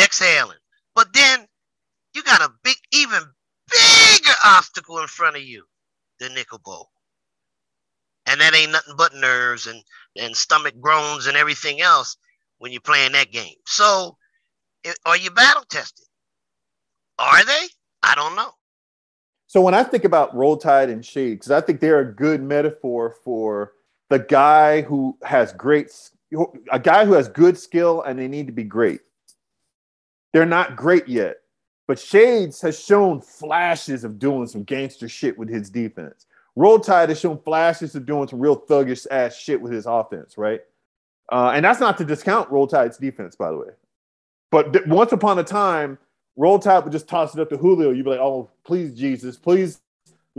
exhaling. 0.00 0.58
But 0.94 1.12
then 1.14 1.46
you 2.14 2.22
got 2.24 2.42
a 2.42 2.50
big, 2.64 2.76
even 2.92 3.20
bigger 3.70 4.34
obstacle 4.46 4.98
in 5.00 5.08
front 5.08 5.36
of 5.36 5.42
you, 5.42 5.64
the 6.20 6.28
nickel 6.28 6.60
bowl. 6.64 6.88
And 8.26 8.40
that 8.40 8.54
ain't 8.54 8.72
nothing 8.72 8.94
but 8.96 9.14
nerves 9.14 9.66
and, 9.66 9.82
and 10.16 10.36
stomach 10.36 10.74
groans 10.80 11.26
and 11.26 11.36
everything 11.36 11.80
else 11.80 12.16
when 12.58 12.70
you're 12.70 12.80
playing 12.80 13.12
that 13.12 13.32
game. 13.32 13.54
So 13.66 14.16
are 15.04 15.16
you 15.16 15.30
battle 15.30 15.64
tested? 15.68 16.06
Are 17.18 17.44
they? 17.44 17.66
I 18.02 18.14
don't 18.14 18.36
know. 18.36 18.50
So 19.46 19.60
when 19.60 19.74
I 19.74 19.82
think 19.82 20.04
about 20.04 20.34
Roll 20.34 20.56
Tide 20.56 20.90
and 20.90 21.02
because 21.02 21.50
I 21.50 21.60
think 21.60 21.80
they're 21.80 22.00
a 22.00 22.14
good 22.14 22.40
metaphor 22.40 23.16
for 23.24 23.72
the 24.08 24.20
guy 24.20 24.82
who 24.82 25.18
has 25.22 25.52
great, 25.52 25.90
a 26.70 26.78
guy 26.78 27.04
who 27.04 27.14
has 27.14 27.28
good 27.28 27.58
skill 27.58 28.02
and 28.02 28.18
they 28.18 28.28
need 28.28 28.46
to 28.46 28.52
be 28.52 28.64
great. 28.64 29.00
They're 30.32 30.46
not 30.46 30.76
great 30.76 31.08
yet, 31.08 31.38
but 31.90 31.98
Shades 31.98 32.60
has 32.60 32.78
shown 32.78 33.20
flashes 33.20 34.04
of 34.04 34.20
doing 34.20 34.46
some 34.46 34.62
gangster 34.62 35.08
shit 35.08 35.36
with 35.36 35.48
his 35.48 35.68
defense. 35.68 36.26
Roll 36.54 36.78
Tide 36.78 37.08
has 37.08 37.18
shown 37.18 37.36
flashes 37.38 37.96
of 37.96 38.06
doing 38.06 38.28
some 38.28 38.38
real 38.38 38.60
thuggish 38.60 39.08
ass 39.10 39.36
shit 39.36 39.60
with 39.60 39.72
his 39.72 39.86
offense, 39.86 40.38
right? 40.38 40.60
Uh, 41.32 41.50
and 41.52 41.64
that's 41.64 41.80
not 41.80 41.98
to 41.98 42.04
discount 42.04 42.48
Roll 42.48 42.68
Tide's 42.68 42.96
defense, 42.96 43.34
by 43.34 43.50
the 43.50 43.56
way. 43.56 43.70
But 44.52 44.72
th- 44.72 44.86
once 44.86 45.10
upon 45.10 45.40
a 45.40 45.42
time, 45.42 45.98
Roll 46.36 46.60
Tide 46.60 46.84
would 46.84 46.92
just 46.92 47.08
toss 47.08 47.34
it 47.34 47.40
up 47.40 47.48
to 47.48 47.56
Julio. 47.56 47.90
You'd 47.90 48.04
be 48.04 48.12
like, 48.12 48.20
oh, 48.20 48.48
please, 48.62 48.94
Jesus, 48.94 49.36
please 49.36 49.80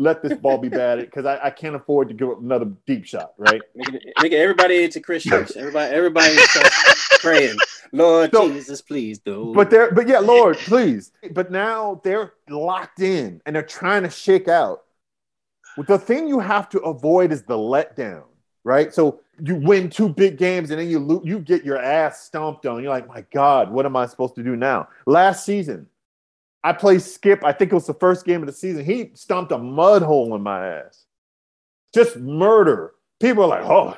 let 0.02 0.24
this 0.24 0.38
ball 0.40 0.58
be 0.58 0.68
batted 0.68 1.06
because 1.06 1.26
I, 1.26 1.40
I, 1.46 1.50
can't 1.52 1.76
afford 1.76 2.08
to 2.08 2.16
give 2.16 2.30
up 2.30 2.42
another 2.42 2.72
deep 2.88 3.06
shot, 3.06 3.34
right? 3.38 3.62
Making, 3.76 4.00
making 4.20 4.40
everybody 4.40 4.84
into 4.84 5.00
Christians. 5.00 5.56
Everybody, 5.56 5.94
everybody 5.94 6.38
praying, 7.20 7.58
Lord 7.92 8.32
so, 8.34 8.50
Jesus, 8.50 8.82
please 8.82 9.20
do. 9.20 9.54
But 9.54 9.70
they're, 9.70 9.92
but 9.92 10.08
yeah, 10.08 10.20
Lord, 10.20 10.58
please. 10.58 11.12
But 11.32 11.52
now 11.52 12.02
they're 12.04 12.34
locked 12.50 13.00
in 13.00 13.42
and 13.46 13.56
they're 13.56 13.62
trying 13.62 14.02
to 14.04 14.10
shake 14.10 14.48
out. 14.48 14.84
The 15.88 16.00
thing 16.00 16.28
you 16.28 16.40
have 16.40 16.68
to 16.70 16.80
avoid 16.80 17.32
is 17.32 17.44
the 17.44 17.58
letdown, 17.58 18.24
right? 18.64 18.92
So 18.94 19.22
you 19.40 19.56
win 19.56 19.90
two 19.90 20.10
big 20.10 20.38
games 20.38 20.72
and 20.72 20.80
then 20.80 20.90
you 20.90 21.00
lo- 21.00 21.22
you 21.24 21.40
get 21.40 21.64
your 21.64 21.78
ass 21.78 22.24
stomped 22.24 22.66
on. 22.66 22.82
You're 22.82 22.92
like, 22.92 23.08
my 23.08 23.24
God, 23.32 23.72
what 23.72 23.86
am 23.86 23.96
I 23.96 24.08
supposed 24.08 24.36
to 24.36 24.44
do 24.44 24.56
now? 24.56 24.90
Last 25.06 25.46
season, 25.46 25.88
I 26.64 26.74
played 26.74 27.02
Skip. 27.02 27.44
I 27.44 27.52
think 27.52 27.72
it 27.72 27.76
was 27.76 27.88
the 27.88 27.94
first 27.94 28.26
game 28.26 28.42
of 28.42 28.48
the 28.48 28.54
season. 28.54 28.86
He 28.86 29.12
stomped 29.14 29.52
a 29.52 29.58
mud 29.58 30.04
hole 30.04 30.36
in 30.36 30.44
my 30.44 30.68
ass. 30.68 31.06
Just 31.94 32.18
murder. 32.18 32.94
People 33.20 33.44
are 33.44 33.48
like, 33.48 33.64
oh, 33.64 33.96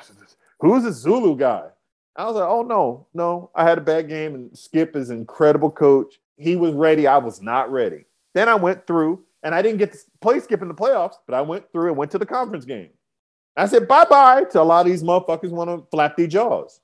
who's 0.60 0.84
this 0.84 0.96
Zulu 0.96 1.36
guy? 1.36 1.64
I 2.16 2.26
was 2.26 2.36
like, 2.36 2.48
oh 2.48 2.62
no, 2.62 3.06
no. 3.12 3.50
I 3.54 3.64
had 3.64 3.78
a 3.78 3.82
bad 3.82 4.08
game, 4.08 4.34
and 4.34 4.56
Skip 4.56 4.96
is 4.96 5.10
an 5.10 5.18
incredible 5.18 5.70
coach. 5.70 6.20
He 6.36 6.56
was 6.56 6.74
ready. 6.74 7.06
I 7.06 7.18
was 7.18 7.42
not 7.42 7.70
ready. 7.70 8.04
Then 8.34 8.48
I 8.48 8.54
went 8.54 8.86
through, 8.86 9.24
and 9.42 9.54
I 9.54 9.62
didn't 9.62 9.78
get 9.78 9.92
to 9.92 9.98
play 10.20 10.40
Skip 10.40 10.62
in 10.62 10.68
the 10.68 10.74
playoffs, 10.74 11.16
but 11.26 11.34
I 11.34 11.42
went 11.42 11.70
through 11.72 11.88
and 11.88 11.96
went 11.96 12.10
to 12.12 12.18
the 12.18 12.26
conference 12.26 12.64
game. 12.64 12.90
I 13.56 13.66
said 13.66 13.86
bye 13.86 14.04
bye 14.04 14.44
to 14.50 14.60
a 14.60 14.62
lot 14.62 14.84
of 14.84 14.90
these 14.90 15.04
motherfuckers 15.04 15.50
want 15.50 15.70
to 15.70 15.86
flap 15.90 16.16
their 16.16 16.26
jaws. 16.26 16.80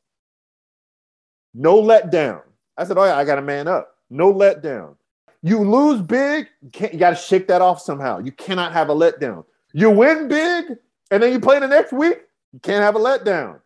No 1.53 1.83
letdown. 1.83 2.43
I 2.77 2.85
said, 2.85 2.97
oh 2.97 3.05
yeah, 3.05 3.17
I 3.17 3.25
got 3.25 3.37
to 3.37 3.43
man 3.43 3.67
up. 3.67 3.97
No 4.09 4.33
letdown. 4.33 4.95
You 5.43 5.59
lose 5.61 6.03
big, 6.03 6.49
you, 6.61 6.99
got 6.99 7.11
to 7.11 7.17
shake 7.17 7.49
that 7.49 7.63
off 7.63 7.81
somehow. 7.81 8.19
You 8.19 8.33
cannot 8.33 8.73
have 8.73 8.91
a 8.91 8.95
letdown. 8.95 9.45
You 9.73 9.91
win 9.91 10.29
big, 10.29 10.77
and 11.11 11.23
then 11.23 11.33
you 11.33 11.41
play 11.41 11.59
the 11.59 11.69
next 11.69 11.93
week, 11.93 12.19
you 12.53 12.61
can't 12.61 12.83
have 12.83 12.97
a 12.97 12.99
letdown. 12.99 13.61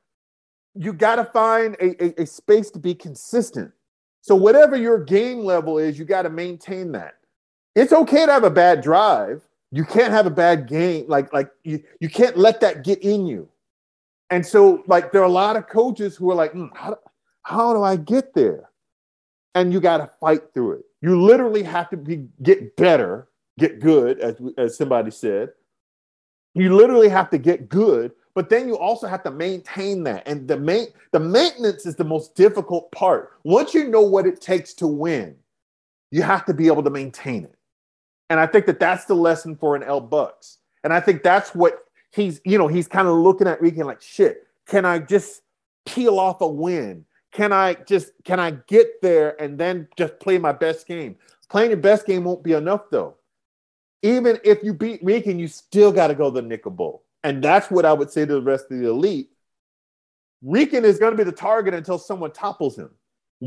You 0.74 0.92
got 0.92 1.16
to 1.16 1.24
find 1.24 1.76
a, 1.80 2.04
a, 2.04 2.22
a 2.22 2.26
space 2.26 2.70
to 2.72 2.78
be 2.78 2.94
consistent. 2.94 3.72
So, 4.20 4.34
whatever 4.34 4.76
your 4.76 5.02
game 5.02 5.40
level 5.40 5.78
is, 5.78 5.98
you 5.98 6.04
got 6.04 6.22
to 6.22 6.30
maintain 6.30 6.92
that. 6.92 7.14
It's 7.74 7.92
okay 7.92 8.26
to 8.26 8.32
have 8.32 8.44
a 8.44 8.50
bad 8.50 8.80
drive. 8.80 9.42
You 9.70 9.84
can't 9.84 10.12
have 10.12 10.26
a 10.26 10.30
bad 10.30 10.68
game. 10.68 11.06
Like, 11.08 11.32
like 11.32 11.50
you, 11.64 11.82
you 12.00 12.08
can't 12.08 12.37
let 12.37 12.60
that 12.60 12.84
get 12.84 13.00
in 13.00 13.26
you. 13.26 13.48
And 14.30 14.44
so, 14.46 14.82
like, 14.87 15.12
there 15.12 15.20
are 15.20 15.26
a 15.26 15.28
lot 15.28 15.56
of 15.56 15.68
coaches 15.68 16.16
who 16.16 16.30
are 16.30 16.34
like, 16.34 16.52
mm, 16.52 16.70
how, 16.74 16.98
how 17.42 17.74
do 17.74 17.82
I 17.82 17.96
get 17.96 18.34
there? 18.34 18.70
And 19.54 19.72
you 19.72 19.80
got 19.80 19.98
to 19.98 20.10
fight 20.20 20.42
through 20.52 20.72
it. 20.72 20.84
You 21.00 21.20
literally 21.20 21.62
have 21.62 21.88
to 21.90 21.96
be 21.96 22.26
get 22.42 22.76
better, 22.76 23.28
get 23.58 23.80
good, 23.80 24.18
as 24.20 24.40
as 24.58 24.76
somebody 24.76 25.10
said. 25.10 25.50
You 26.54 26.74
literally 26.74 27.08
have 27.08 27.30
to 27.30 27.38
get 27.38 27.68
good, 27.68 28.12
but 28.34 28.48
then 28.48 28.68
you 28.68 28.76
also 28.78 29.06
have 29.06 29.22
to 29.24 29.30
maintain 29.30 30.02
that. 30.04 30.26
And 30.26 30.48
the 30.48 30.56
main 30.56 30.88
the 31.12 31.20
maintenance 31.20 31.86
is 31.86 31.96
the 31.96 32.04
most 32.04 32.34
difficult 32.34 32.90
part. 32.92 33.32
Once 33.44 33.74
you 33.74 33.88
know 33.88 34.02
what 34.02 34.26
it 34.26 34.40
takes 34.40 34.74
to 34.74 34.86
win, 34.86 35.36
you 36.10 36.22
have 36.22 36.44
to 36.46 36.54
be 36.54 36.66
able 36.66 36.82
to 36.82 36.90
maintain 36.90 37.44
it. 37.44 37.56
And 38.30 38.40
I 38.40 38.46
think 38.46 38.66
that 38.66 38.80
that's 38.80 39.04
the 39.04 39.14
lesson 39.14 39.56
for 39.56 39.76
an 39.76 39.82
L 39.82 40.00
Bucks. 40.00 40.58
And 40.82 40.92
I 40.92 41.00
think 41.00 41.22
that's 41.22 41.54
what 41.54 41.84
he's, 42.12 42.40
you 42.44 42.58
know, 42.58 42.68
he's 42.68 42.88
kind 42.88 43.08
of 43.08 43.14
looking 43.14 43.46
at 43.46 43.60
Rican 43.60 43.86
like, 43.86 44.00
shit, 44.00 44.46
can 44.66 44.84
I 44.84 44.98
just 44.98 45.42
peel 45.86 46.18
off 46.18 46.40
a 46.40 46.46
win? 46.48 47.04
Can 47.34 47.52
I 47.52 47.74
just 47.74 48.12
can 48.24 48.40
I 48.40 48.52
get 48.52 49.02
there 49.02 49.40
and 49.42 49.58
then 49.58 49.88
just 49.98 50.18
play 50.20 50.38
my 50.38 50.52
best 50.52 50.87
game? 50.87 51.16
Playing 51.50 51.70
your 51.70 51.80
best 51.80 52.06
game 52.06 52.24
won't 52.24 52.42
be 52.42 52.52
enough 52.52 52.82
though. 52.90 53.16
Even 54.02 54.38
if 54.44 54.62
you 54.62 54.72
beat 54.72 55.02
Rican, 55.02 55.38
you 55.38 55.48
still 55.48 55.92
got 55.92 56.08
to 56.08 56.14
go 56.14 56.30
the 56.30 56.42
nickel 56.42 56.70
bowl. 56.70 57.04
And 57.22 57.42
that's 57.42 57.70
what 57.70 57.85
I 57.85 57.92
would 57.92 58.10
say 58.10 58.24
to 58.24 58.35
the 58.35 58.42
rest 58.42 58.70
of 58.70 58.78
the 58.78 58.88
elite. 58.88 59.30
Rican 60.42 60.85
is 60.85 60.98
going 60.98 61.12
to 61.12 61.16
be 61.16 61.24
the 61.24 61.32
target 61.32 61.74
until 61.74 61.98
someone 61.98 62.30
topples 62.32 62.78
him. 62.78 62.90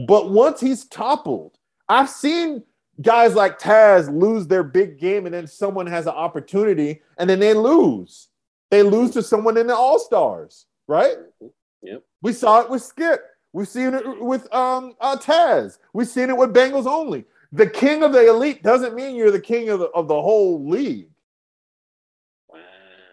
But 0.07 0.31
once 0.31 0.59
he's 0.59 0.85
toppled, 0.85 1.57
I've 1.87 2.09
seen 2.09 2.63
guys 3.01 3.35
like 3.35 3.59
Taz 3.59 4.11
lose 4.11 4.47
their 4.47 4.63
big 4.63 4.99
game 4.99 5.25
and 5.25 5.33
then 5.33 5.45
someone 5.47 5.85
has 5.85 6.07
an 6.07 6.13
opportunity 6.13 7.01
and 7.19 7.29
then 7.29 7.39
they 7.39 7.53
lose. 7.53 8.29
They 8.71 8.83
lose 8.83 9.11
to 9.11 9.23
someone 9.23 9.57
in 9.57 9.67
the 9.67 9.75
All 9.75 9.99
Stars, 9.99 10.65
right? 10.87 11.15
Yep. 11.83 12.03
We 12.21 12.33
saw 12.33 12.61
it 12.61 12.69
with 12.69 12.81
Skip. 12.81 13.23
We've 13.57 13.67
seen 13.67 13.95
it 13.95 14.21
with 14.21 14.53
um, 14.53 14.93
uh, 15.01 15.17
Taz. 15.17 15.79
We've 15.91 16.07
seen 16.07 16.29
it 16.29 16.37
with 16.37 16.53
Bengals 16.53 16.85
only. 16.85 17.25
The 17.51 17.65
king 17.65 18.03
of 18.03 18.13
the 18.13 18.29
elite 18.29 18.61
doesn't 18.61 18.93
mean 18.93 19.15
you're 19.15 19.31
the 19.31 19.41
king 19.41 19.69
of 19.69 19.79
the, 19.79 19.87
of 19.95 20.07
the 20.07 20.21
whole 20.21 20.69
league. 20.69 21.09
Wow. 22.47 22.59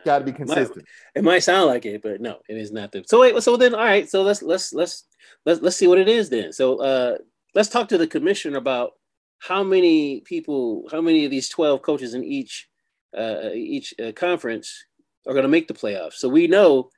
Got 0.05 0.19
to 0.19 0.27
be 0.27 0.33
consistent. 0.33 0.85
It 1.15 1.25
might, 1.25 1.31
it 1.31 1.37
might 1.37 1.45
sound 1.45 1.69
like 1.69 1.87
it, 1.87 2.03
but 2.03 2.21
no, 2.21 2.41
it 2.47 2.59
is 2.59 2.73
not. 2.73 2.93
The, 2.93 3.05
so 3.07 3.23
wait, 3.23 3.43
so 3.43 3.57
then, 3.57 3.75
all 3.75 3.81
right. 3.81 4.07
So 4.07 4.23
let's 4.23 4.43
let's 4.43 4.75
let's 4.75 5.05
let's 5.47 5.63
let's 5.63 5.79
see 5.79 5.87
what 5.87 5.97
it 5.97 6.11
is 6.11 6.29
then. 6.29 6.53
So 6.53 6.79
uh, 6.79 7.17
let's 7.55 7.71
talk 7.71 7.89
to 7.89 7.97
the 7.97 8.07
commissioner 8.07 8.59
about 8.59 8.91
how 9.39 9.63
many 9.63 10.21
people, 10.21 10.87
how 10.93 11.01
many 11.01 11.25
of 11.25 11.31
these 11.31 11.49
twelve 11.49 11.81
coaches 11.81 12.13
in 12.13 12.23
each 12.23 12.69
uh, 13.17 13.49
each 13.55 13.95
uh, 13.99 14.13
conference 14.13 14.85
are 15.27 15.33
going 15.33 15.45
to 15.45 15.49
make 15.49 15.69
the 15.69 15.73
playoffs. 15.73 16.17
So 16.17 16.29
we 16.29 16.49
know 16.49 16.91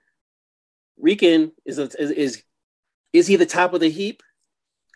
Rican 0.99 1.53
is, 1.65 1.79
a, 1.79 1.85
is 2.03 2.11
is 2.11 2.43
is 3.19 3.27
he 3.27 3.37
the 3.37 3.47
top 3.47 3.73
of 3.73 3.81
the 3.81 3.91
heap 3.91 4.23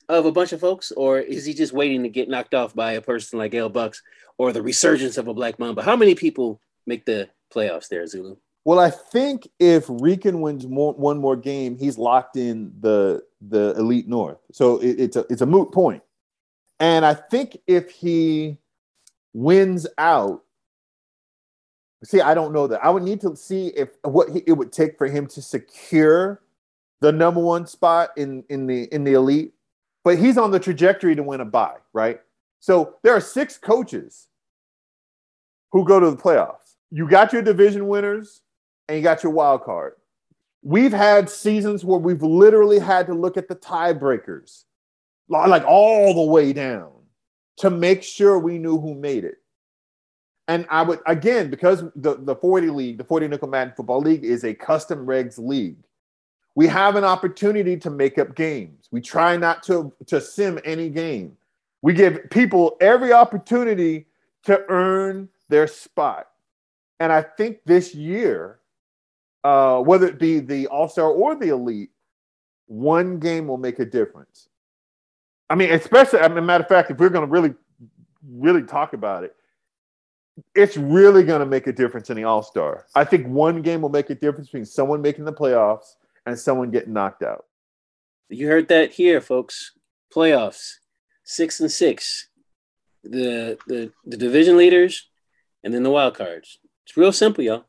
of 0.09 0.27
a 0.27 0.33
bunch 0.33 0.53
of 0.53 0.61
folks, 0.61 0.93
or 0.93 1.21
is 1.21 1.45
he 1.45 1.55
just 1.55 1.73
waiting 1.73 2.03
to 2.03 2.09
get 2.09 2.29
knocked 2.29 2.55
off 2.55 2.75
by 2.75 2.93
a 2.93 3.01
person 3.01 3.39
like 3.39 3.55
L 3.55 3.69
Bucks 3.69 4.03
or 4.39 4.53
the 4.53 4.63
resurgence 4.63 5.17
of 5.19 5.29
a 5.29 5.35
Black 5.35 5.59
Mamba? 5.59 5.83
How 5.83 5.97
many 5.97 6.15
people 6.15 6.61
make 6.87 7.07
the 7.07 7.29
playoffs 7.55 7.89
there, 7.89 8.07
Zulu? 8.07 8.37
Well, 8.65 8.79
I 8.79 8.91
think 8.91 9.49
if 9.59 9.87
Rican 9.89 10.41
wins 10.41 10.67
more, 10.67 10.93
one 10.93 11.19
more 11.19 11.37
game, 11.37 11.79
he's 11.79 11.97
locked 11.97 12.37
in 12.37 12.73
the 12.81 13.23
the 13.41 13.75
elite 13.79 14.07
north. 14.07 14.39
So 14.53 14.79
it, 14.79 15.01
it's 15.01 15.17
a 15.17 15.25
it's 15.31 15.43
a 15.43 15.47
moot 15.47 15.73
point. 15.73 16.03
And 16.79 17.05
I 17.05 17.15
think 17.15 17.59
if 17.67 17.91
he 17.91 18.59
wins 19.33 19.87
out, 19.99 20.43
see, 22.05 22.21
I 22.21 22.35
don't 22.35 22.53
know 22.53 22.67
that. 22.67 22.85
I 22.85 22.91
would 22.91 23.03
need 23.03 23.21
to 23.23 23.37
see 23.37 23.69
if 23.69 23.91
what 24.03 24.31
he, 24.31 24.43
it 24.47 24.53
would 24.53 24.73
take 24.73 24.99
for 24.99 25.07
him 25.07 25.27
to 25.29 25.43
secure 25.43 26.43
the 27.01 27.13
number 27.13 27.41
one 27.41 27.67
spot 27.67 28.11
in 28.17 28.45
in 28.49 28.67
the 28.67 28.85
in 28.95 29.05
the 29.05 29.15
elite. 29.15 29.53
But 30.05 30.19
he's 30.19 30.39
on 30.39 30.51
the 30.51 30.61
trajectory 30.61 31.15
to 31.15 31.23
win 31.23 31.41
a 31.41 31.45
bye, 31.45 31.77
right? 31.93 32.21
So 32.61 32.97
there 33.03 33.15
are 33.15 33.21
six 33.21 33.59
coaches 33.59 34.29
who 35.73 35.85
go 35.85 36.01
to 36.01 36.11
the 36.11 36.17
playoffs. 36.17 36.77
You 36.91 37.09
got 37.09 37.33
your 37.33 37.43
division 37.43 37.87
winners 37.87 38.43
and 38.89 38.97
you 38.97 39.03
got 39.03 39.23
your 39.23 39.33
wild 39.33 39.63
card. 39.63 39.95
We've 40.63 40.93
had 40.93 41.31
seasons 41.31 41.85
where 41.85 41.99
we've 41.99 42.23
literally 42.23 42.79
had 42.79 43.07
to 43.07 43.15
look 43.15 43.37
at 43.37 43.49
the 43.49 43.57
tiebreakers, 43.57 44.65
like 45.29 45.65
all 45.65 46.15
the 46.15 46.31
way 46.31 46.53
down, 46.53 46.91
to 47.59 47.71
make 47.71 48.03
sure 48.03 48.39
we 48.39 48.59
knew 48.59 48.79
who 48.79 48.95
made 48.95 49.25
it. 49.25 49.37
And 50.49 50.67
I 50.69 50.83
would 50.83 50.99
again 51.07 51.49
because 51.49 51.85
the 51.95 52.17
the 52.17 52.35
40 52.35 52.71
league, 52.71 52.99
the 52.99 53.05
40 53.05 53.29
Nickel 53.29 53.49
Madden 53.49 53.73
Football 53.77 54.01
League 54.01 54.25
is 54.25 54.45
a 54.45 54.53
custom 54.53 55.07
regs 55.07 55.39
league. 55.39 55.79
We 56.61 56.67
have 56.67 56.97
an 56.97 57.05
opportunity 57.05 57.79
to 57.79 57.89
make 57.89 58.19
up 58.19 58.35
games. 58.35 58.89
We 58.91 59.01
try 59.01 59.35
not 59.39 59.63
to 59.63 59.91
to 60.05 60.21
sim 60.21 60.61
any 60.63 60.91
game. 60.91 61.39
We 61.81 61.95
give 61.95 62.29
people 62.29 62.77
every 62.83 63.15
opportunity 63.15 64.09
to 64.45 64.63
earn 64.69 65.31
their 65.49 65.67
spot. 65.67 66.27
And 66.99 67.11
I 67.11 67.23
think 67.23 67.61
this 67.65 67.95
year, 67.95 68.59
uh, 69.43 69.81
whether 69.81 70.07
it 70.07 70.19
be 70.19 70.39
the 70.39 70.67
All 70.67 70.87
Star 70.87 71.07
or 71.07 71.35
the 71.35 71.49
Elite, 71.49 71.93
one 72.67 73.19
game 73.19 73.47
will 73.47 73.57
make 73.57 73.79
a 73.79 73.87
difference. 73.87 74.51
I 75.49 75.55
mean, 75.55 75.71
especially, 75.71 76.19
I 76.19 76.29
mean, 76.29 76.45
matter 76.45 76.65
of 76.65 76.69
fact, 76.69 76.91
if 76.91 76.99
we're 76.99 77.09
going 77.09 77.27
to 77.27 77.33
really, 77.33 77.55
really 78.31 78.65
talk 78.65 78.93
about 78.93 79.25
it, 79.25 79.35
it's 80.55 80.77
really 80.77 81.25
going 81.25 81.41
to 81.41 81.47
make 81.47 81.69
a 81.69 81.73
difference 81.73 82.11
in 82.11 82.19
the 82.19 82.25
All 82.25 82.43
Star. 82.43 82.85
I 82.95 83.05
think 83.05 83.27
one 83.29 83.63
game 83.63 83.81
will 83.81 83.89
make 83.89 84.11
a 84.11 84.15
difference 84.15 84.49
between 84.49 84.67
someone 84.67 85.01
making 85.01 85.25
the 85.25 85.33
playoffs 85.33 85.95
and 86.31 86.39
someone 86.39 86.71
getting 86.71 86.93
knocked 86.93 87.23
out. 87.23 87.47
You 88.29 88.47
heard 88.47 88.69
that 88.69 88.93
here, 88.93 89.21
folks. 89.21 89.73
Playoffs, 90.15 90.77
six 91.25 91.61
and 91.61 91.71
six. 91.71 92.29
The 93.03 93.59
the 93.67 93.93
the 94.05 94.17
division 94.17 94.57
leaders, 94.57 95.09
and 95.65 95.73
then 95.75 95.83
the 95.83 95.91
wild 95.91 96.15
cards. 96.15 96.59
It's 96.87 96.97
real 96.97 97.13
simple, 97.13 97.45
y'all. 97.45 97.65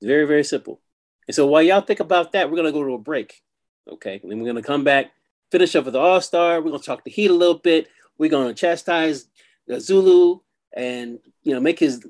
It's 0.00 0.06
very 0.06 0.26
very 0.26 0.44
simple. 0.44 0.80
And 1.28 1.34
so 1.34 1.46
while 1.46 1.62
y'all 1.62 1.80
think 1.80 2.00
about 2.00 2.32
that, 2.32 2.50
we're 2.50 2.56
gonna 2.56 2.72
go 2.72 2.84
to 2.84 2.94
a 2.94 2.98
break. 2.98 3.42
Okay, 3.90 4.20
and 4.22 4.30
then 4.30 4.40
we're 4.40 4.46
gonna 4.46 4.62
come 4.62 4.84
back, 4.84 5.12
finish 5.50 5.74
up 5.76 5.84
with 5.84 5.94
the 5.94 6.00
All 6.00 6.20
Star. 6.20 6.60
We're 6.60 6.70
gonna 6.70 6.82
talk 6.82 7.04
the 7.04 7.10
Heat 7.10 7.30
a 7.30 7.34
little 7.34 7.58
bit. 7.58 7.88
We're 8.18 8.30
gonna 8.30 8.54
chastise 8.54 9.26
the 9.66 9.80
Zulu 9.80 10.40
and 10.74 11.18
you 11.42 11.54
know 11.54 11.60
make 11.60 11.78
his 11.78 12.04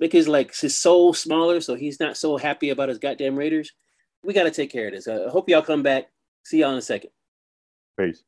make 0.00 0.12
his 0.12 0.28
like 0.28 0.54
his 0.54 0.76
soul 0.78 1.12
smaller 1.12 1.60
so 1.60 1.74
he's 1.74 1.98
not 1.98 2.16
so 2.16 2.36
happy 2.36 2.70
about 2.70 2.88
his 2.88 2.98
goddamn 2.98 3.36
Raiders. 3.36 3.72
We 4.24 4.34
got 4.34 4.44
to 4.44 4.50
take 4.50 4.70
care 4.70 4.88
of 4.88 4.92
this. 4.92 5.06
I 5.08 5.28
hope 5.28 5.48
y'all 5.48 5.62
come 5.62 5.82
back. 5.82 6.08
See 6.44 6.60
y'all 6.60 6.72
in 6.72 6.78
a 6.78 6.82
second. 6.82 7.10
Peace. 7.98 8.24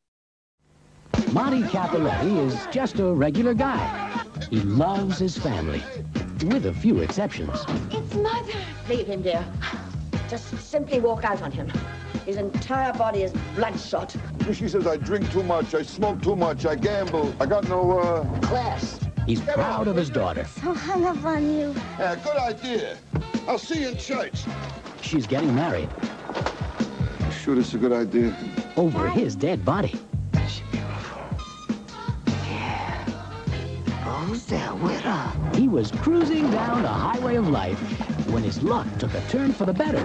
Monty 1.32 1.62
Capuletti 1.62 2.46
is 2.46 2.66
just 2.70 2.98
a 2.98 3.12
regular 3.12 3.54
guy. 3.54 4.24
He 4.50 4.60
loves 4.60 5.18
his 5.18 5.36
family, 5.36 5.82
with 6.44 6.66
a 6.66 6.72
few 6.72 7.00
exceptions. 7.00 7.64
It's 7.90 8.14
Mother. 8.14 8.52
Leave 8.88 9.06
him, 9.06 9.22
dear. 9.22 9.44
Just 10.30 10.56
simply 10.58 11.00
walk 11.00 11.24
out 11.24 11.42
on 11.42 11.50
him. 11.50 11.70
His 12.24 12.36
entire 12.36 12.92
body 12.92 13.22
is 13.22 13.32
bloodshot. 13.56 14.14
She 14.52 14.68
says 14.68 14.86
I 14.86 14.96
drink 14.96 15.30
too 15.32 15.42
much, 15.42 15.74
I 15.74 15.82
smoke 15.82 16.22
too 16.22 16.36
much, 16.36 16.66
I 16.66 16.76
gamble. 16.76 17.34
I 17.40 17.46
got 17.46 17.68
no, 17.68 17.98
uh... 17.98 18.40
Class. 18.40 19.00
He's 19.26 19.40
proud 19.40 19.88
of 19.88 19.96
his 19.96 20.08
daughter. 20.08 20.44
So 20.44 20.72
hung 20.72 21.04
up 21.04 21.22
on 21.24 21.42
you. 21.52 21.74
Yeah, 21.98 22.16
good 22.16 22.36
idea. 22.36 22.96
I'll 23.46 23.58
see 23.58 23.82
you 23.82 23.88
in 23.88 23.98
church. 23.98 24.44
She's 25.02 25.26
getting 25.26 25.54
married 25.54 25.88
You 27.20 27.30
sure 27.30 27.54
this 27.54 27.68
is 27.68 27.74
a 27.74 27.78
good 27.78 27.92
idea? 27.92 28.36
over 28.76 29.08
his 29.08 29.34
dead 29.34 29.64
body. 29.64 29.98
She's 30.48 30.60
beautiful. 30.70 31.20
Yeah. 32.26 33.04
Who's 34.04 34.46
there 34.46 34.72
with 34.76 35.00
her? 35.00 35.32
He 35.56 35.66
was 35.68 35.90
cruising 35.90 36.48
down 36.52 36.82
the 36.82 36.88
highway 36.88 37.34
of 37.36 37.48
life 37.48 37.78
when 38.30 38.44
his 38.44 38.62
luck 38.62 38.86
took 38.98 39.12
a 39.14 39.20
turn 39.28 39.52
for 39.52 39.64
the 39.64 39.72
better. 39.72 40.04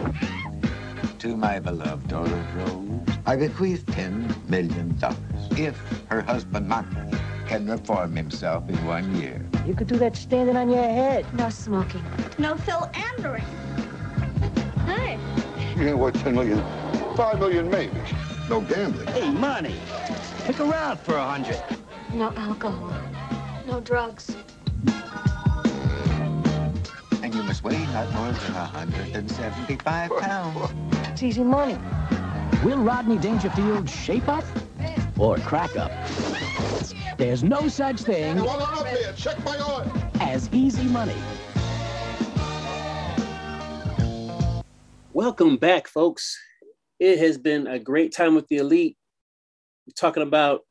To 1.19 1.37
my 1.37 1.59
beloved 1.59 2.07
daughter 2.07 2.43
Rose, 2.55 3.17
I 3.27 3.35
bequeath 3.35 3.85
ten 3.93 4.33
million 4.47 4.97
dollars 4.97 5.17
if 5.51 5.77
her 6.07 6.21
husband 6.21 6.67
Monty 6.67 6.97
can 7.47 7.69
reform 7.69 8.15
himself 8.15 8.67
in 8.69 8.75
one 8.87 9.15
year. 9.21 9.45
You 9.67 9.75
could 9.75 9.87
do 9.87 9.97
that 9.97 10.15
standing 10.17 10.57
on 10.57 10.69
your 10.69 10.81
head. 10.83 11.31
No 11.35 11.49
smoking. 11.49 12.03
No 12.39 12.55
philandering. 12.55 13.45
Hey. 15.73 15.79
You 15.79 15.89
know 15.91 15.97
what, 15.97 16.13
10 16.15 16.35
million? 16.35 16.63
5 17.15 17.39
million 17.39 17.69
maybe. 17.69 17.97
No 18.49 18.61
gambling. 18.61 19.07
Hey, 19.07 19.29
money, 19.31 19.75
pick 20.45 20.59
around 20.59 20.99
for 20.99 21.15
a 21.15 21.23
hundred. 21.23 21.61
No 22.13 22.31
alcohol. 22.35 22.93
No 23.65 23.79
drugs. 23.79 24.35
And 27.23 27.33
you 27.33 27.41
must 27.43 27.63
weigh 27.63 27.79
not 27.87 28.11
more 28.13 28.31
than 28.31 28.53
175 28.53 30.11
pounds. 30.19 30.73
It's 31.07 31.23
easy 31.23 31.43
money. 31.43 31.77
Will 32.63 32.77
Rodney 32.77 33.17
Dangerfield 33.17 33.89
shape 33.89 34.27
up 34.27 34.43
or 35.17 35.37
crack 35.37 35.75
up? 35.77 35.91
There's 37.17 37.43
no 37.43 37.67
such 37.67 38.01
thing 38.01 38.37
Come 38.37 38.47
on 38.47 38.61
up 38.79 38.87
here, 38.87 39.13
check 39.15 39.43
my 39.45 39.57
oil. 39.57 39.91
as 40.19 40.49
easy 40.53 40.83
money. 40.83 41.15
Welcome 45.15 45.57
back, 45.57 45.87
folks. 45.87 46.35
It 46.99 47.19
has 47.19 47.37
been 47.37 47.67
a 47.67 47.77
great 47.77 48.15
time 48.15 48.33
with 48.33 48.47
the 48.47 48.57
elite. 48.57 48.97
We're 49.85 49.93
talking 49.95 50.23
about 50.23 50.61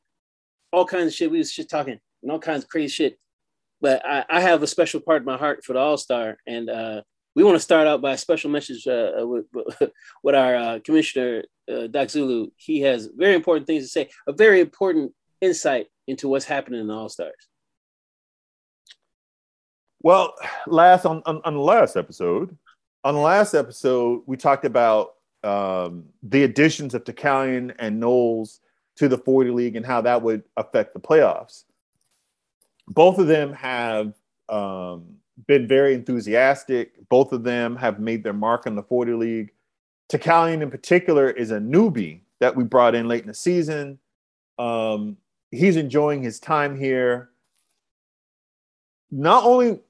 all 0.72 0.84
kinds 0.84 1.07
of 1.07 1.14
shit. 1.14 1.30
We 1.30 1.38
was 1.38 1.55
just 1.55 1.70
talking 1.70 2.01
and 2.24 2.32
all 2.32 2.40
kinds 2.40 2.64
of 2.64 2.68
crazy 2.68 2.88
shit. 2.88 3.20
But 3.80 4.05
I, 4.05 4.24
I 4.28 4.40
have 4.40 4.61
a 4.64 4.66
special 4.66 4.99
part 4.99 5.22
in 5.22 5.26
my 5.26 5.36
heart 5.36 5.64
for 5.64 5.74
the 5.74 5.78
All 5.78 5.97
Star, 5.97 6.38
and 6.45 6.68
uh, 6.68 7.03
we 7.36 7.45
want 7.45 7.55
to 7.55 7.61
start 7.61 7.86
out 7.86 8.03
by 8.03 8.14
a 8.14 8.18
special 8.18 8.51
message 8.51 8.84
uh, 8.88 9.12
with, 9.18 9.47
with 10.24 10.34
our 10.34 10.57
uh, 10.57 10.78
commissioner, 10.84 11.45
uh, 11.72 11.86
Doc 11.86 12.11
Zulu. 12.11 12.49
He 12.57 12.80
has 12.80 13.11
very 13.16 13.36
important 13.36 13.68
things 13.68 13.84
to 13.84 13.88
say, 13.90 14.11
a 14.26 14.32
very 14.32 14.61
important 14.61 15.12
insight 15.40 15.86
into 16.09 16.26
what's 16.26 16.47
happening 16.47 16.80
in 16.80 16.88
the 16.88 16.95
All 16.95 17.09
Stars. 17.09 17.49
Well, 20.01 20.34
last 20.66 21.07
on, 21.07 21.22
on 21.26 21.40
on 21.45 21.55
the 21.55 21.61
last 21.61 21.97
episode, 21.97 22.59
on 23.05 23.14
the 23.14 23.20
last 23.20 23.55
episode, 23.55 24.22
we 24.26 24.36
talked 24.36 24.64
about 24.64 25.14
um, 25.42 26.05
the 26.22 26.44
additions 26.44 26.94
of 26.94 27.05
Tacalian 27.05 27.74
and 27.78 27.98
Knowles 27.98 28.61
to 28.96 29.09
the 29.09 29.18
40 29.18 29.50
league 29.50 29.76
and 29.76 29.84
how 29.84 30.00
that 30.03 30.22
would 30.22 30.44
affect 30.57 30.94
the 30.94 31.00
playoffs. 31.00 31.64
Both 32.88 33.18
of 33.18 33.26
them 33.26 33.53
have 33.55 34.14
um, 34.48 35.16
been 35.46 35.66
very 35.66 35.94
enthusiastic. 35.94 37.09
Both 37.09 37.32
of 37.32 37.42
them 37.42 37.76
have 37.76 37.98
made 37.98 38.22
their 38.22 38.32
mark 38.32 38.66
on 38.66 38.76
the 38.76 38.82
40 38.82 39.14
league. 39.14 39.53
Tacalian, 40.11 40.62
in 40.62 40.70
particular, 40.70 41.30
is 41.30 41.50
a 41.50 41.59
newbie 41.59 42.20
that 42.40 42.55
we 42.55 42.64
brought 42.64 42.94
in 42.94 43.09
late 43.09 43.22
in 43.22 43.28
the 43.28 43.34
season. 43.34 43.98
Um, 44.59 45.16
he's 45.50 45.76
enjoying 45.76 46.22
his 46.22 46.38
time 46.38 46.78
here. 46.78 47.30
Not 49.11 49.44
only 49.44 49.80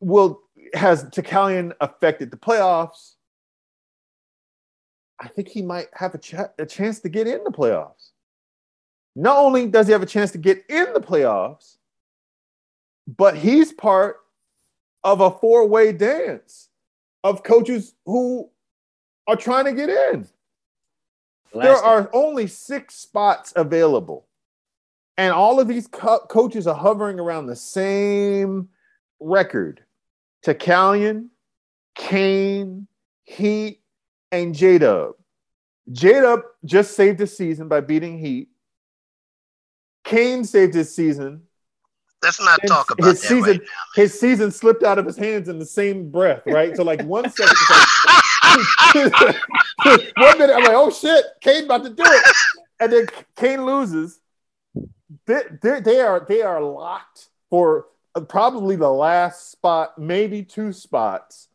will 0.00 0.42
has 0.74 1.04
Tacalian 1.04 1.72
affected 1.80 2.30
the 2.30 2.36
playoffs, 2.36 3.14
I 5.18 5.28
think 5.28 5.48
he 5.48 5.62
might 5.62 5.88
have 5.94 6.14
a, 6.14 6.18
ch- 6.18 6.34
a 6.58 6.66
chance 6.66 7.00
to 7.00 7.08
get 7.08 7.26
in 7.26 7.42
the 7.44 7.50
playoffs. 7.50 8.10
Not 9.14 9.38
only 9.38 9.66
does 9.66 9.86
he 9.86 9.92
have 9.92 10.02
a 10.02 10.06
chance 10.06 10.30
to 10.32 10.38
get 10.38 10.64
in 10.68 10.92
the 10.92 11.00
playoffs, 11.00 11.76
but 13.06 13.36
he's 13.36 13.72
part 13.72 14.16
of 15.04 15.20
a 15.20 15.30
four 15.30 15.66
way 15.66 15.92
dance 15.92 16.68
of 17.24 17.42
coaches 17.42 17.94
who 18.04 18.50
are 19.26 19.36
trying 19.36 19.64
to 19.64 19.72
get 19.72 19.88
in. 19.88 20.28
There 21.54 21.72
Last- 21.72 21.84
are 21.84 22.10
only 22.12 22.46
six 22.46 22.94
spots 22.96 23.52
available. 23.56 24.26
And 25.16 25.32
all 25.32 25.60
of 25.60 25.66
these 25.68 25.86
co- 25.86 26.26
coaches 26.28 26.66
are 26.66 26.74
hovering 26.74 27.18
around 27.18 27.46
the 27.46 27.56
same 27.56 28.68
record. 29.18 29.82
Tacalian, 30.46 31.28
Kane, 31.96 32.86
Heat, 33.24 33.80
and 34.30 34.54
J 34.54 34.78
Dub. 34.78 35.14
J 35.90 36.20
Dub 36.20 36.40
just 36.64 36.94
saved 36.94 37.18
his 37.18 37.36
season 37.36 37.66
by 37.66 37.80
beating 37.80 38.18
Heat. 38.18 38.48
Kane 40.04 40.44
saved 40.44 40.74
his 40.74 40.94
season. 40.94 41.42
Let's 42.22 42.40
not 42.40 42.60
His- 42.62 42.70
talk 42.70 42.90
about 42.92 43.08
his 43.08 43.20
season. 43.20 43.58
right 43.58 43.60
his 43.96 44.18
season 44.18 44.50
slipped 44.52 44.82
out 44.84 44.98
of 44.98 45.04
his 45.06 45.16
hands 45.16 45.48
in 45.48 45.58
the 45.58 45.66
same 45.66 46.10
breath, 46.10 46.42
right? 46.46 46.76
So 46.76 46.82
like 46.84 47.02
one 47.02 47.28
second, 47.30 47.56
like- 48.94 49.36
one 50.16 50.38
minute 50.38 50.54
I'm 50.56 50.62
like, 50.64 50.72
oh 50.74 50.90
shit, 50.90 51.24
Kane 51.40 51.64
about 51.64 51.82
to 51.84 51.90
do 51.90 52.02
it, 52.06 52.36
and 52.80 52.92
then 52.92 53.06
Kane 53.36 53.64
loses. 53.66 54.20
They, 55.26 55.42
they, 55.62 55.80
they 55.80 56.00
are 56.00 56.24
they 56.26 56.42
are 56.42 56.60
locked 56.62 57.28
for 57.50 57.86
Uh, 58.16 58.20
probably 58.20 58.76
the 58.76 58.90
last 58.90 59.52
spot, 59.52 59.98
maybe 59.98 60.42
two 60.42 60.72
spots 60.72 61.48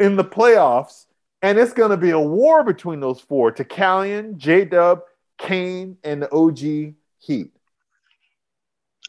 in 0.00 0.16
the 0.16 0.24
playoffs, 0.24 1.06
and 1.42 1.58
it's 1.58 1.72
going 1.72 1.90
to 1.92 1.96
be 1.96 2.10
a 2.10 2.20
war 2.20 2.64
between 2.64 3.00
those 3.00 3.20
four: 3.20 3.52
Tacalian, 3.52 4.36
J 4.36 4.64
Dub, 4.66 5.02
Kane, 5.38 5.96
and 6.04 6.22
the 6.22 6.32
OG 6.32 6.94
Heat. 7.20 7.52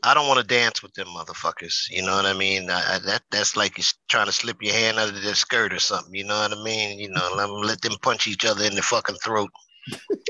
I 0.03 0.13
don't 0.13 0.27
want 0.27 0.39
to 0.39 0.45
dance 0.45 0.83
with 0.83 0.93
them 0.93 1.07
motherfuckers. 1.07 1.89
You 1.89 2.03
know 2.03 2.15
what 2.15 2.27
I 2.27 2.33
mean? 2.33 2.69
I, 2.69 2.95
I, 2.95 2.99
that 2.99 3.23
that's 3.31 3.57
like 3.57 3.77
you're 3.77 3.85
trying 4.07 4.27
to 4.27 4.31
slip 4.31 4.61
your 4.61 4.73
hand 4.73 4.99
under 4.99 5.19
their 5.19 5.35
skirt 5.35 5.73
or 5.73 5.79
something. 5.79 6.13
You 6.13 6.25
know 6.25 6.39
what 6.39 6.53
I 6.53 6.63
mean? 6.63 6.99
You 6.99 7.09
know, 7.09 7.31
let, 7.35 7.49
'em- 7.49 7.55
let 7.55 7.81
them 7.81 7.95
punch 8.03 8.27
each 8.27 8.45
other 8.45 8.63
in 8.65 8.75
the 8.75 8.83
fucking 8.83 9.17
throat, 9.23 9.49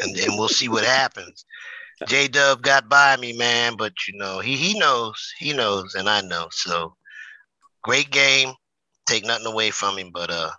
and 0.02 0.18
and 0.18 0.38
we'll 0.38 0.48
see 0.50 0.70
what 0.70 0.86
happens. 0.86 1.46
J 2.06 2.28
Dub 2.28 2.62
got 2.62 2.90
by 2.90 3.18
me, 3.18 3.34
man, 3.34 3.76
but 3.76 3.94
you 4.08 4.18
know 4.18 4.40
he 4.40 4.56
he 4.56 4.78
knows, 4.78 5.34
he 5.40 5.54
knows, 5.54 5.96
and 5.96 6.08
I 6.08 6.22
know. 6.22 6.48
So 6.52 6.96
great 7.84 8.12
game. 8.12 8.54
Take 9.08 9.26
nothing 9.26 9.48
away 9.48 9.72
from 9.72 9.98
him, 9.98 10.12
but 10.14 10.30
uh, 10.30 10.52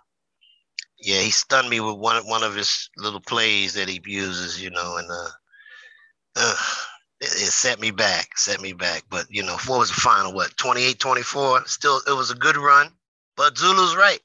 yeah, 0.99 1.21
he 1.21 1.29
stunned 1.29 1.69
me 1.69 1.79
with 1.79 1.95
one 1.95 2.27
one 2.27 2.43
of 2.43 2.55
his 2.55 2.89
little 2.97 3.21
plays 3.21 3.75
that 3.75 3.87
he 3.87 4.01
uses. 4.05 4.61
You 4.61 4.71
know, 4.71 4.97
and 4.97 5.09
uh, 5.09 5.29
uh 6.35 6.55
it, 7.21 7.27
it 7.27 7.51
set 7.51 7.79
me 7.79 7.91
back, 7.91 8.37
set 8.37 8.59
me 8.59 8.73
back. 8.73 9.03
But 9.09 9.27
you 9.29 9.43
know, 9.43 9.57
what 9.67 9.79
was 9.79 9.89
the 9.89 10.01
final? 10.01 10.33
What 10.33 10.55
28-24? 10.57 11.67
Still, 11.67 12.01
it 12.07 12.15
was 12.15 12.31
a 12.31 12.35
good 12.35 12.57
run. 12.57 12.91
But 13.37 13.57
Zulu's 13.57 13.95
right. 13.95 14.19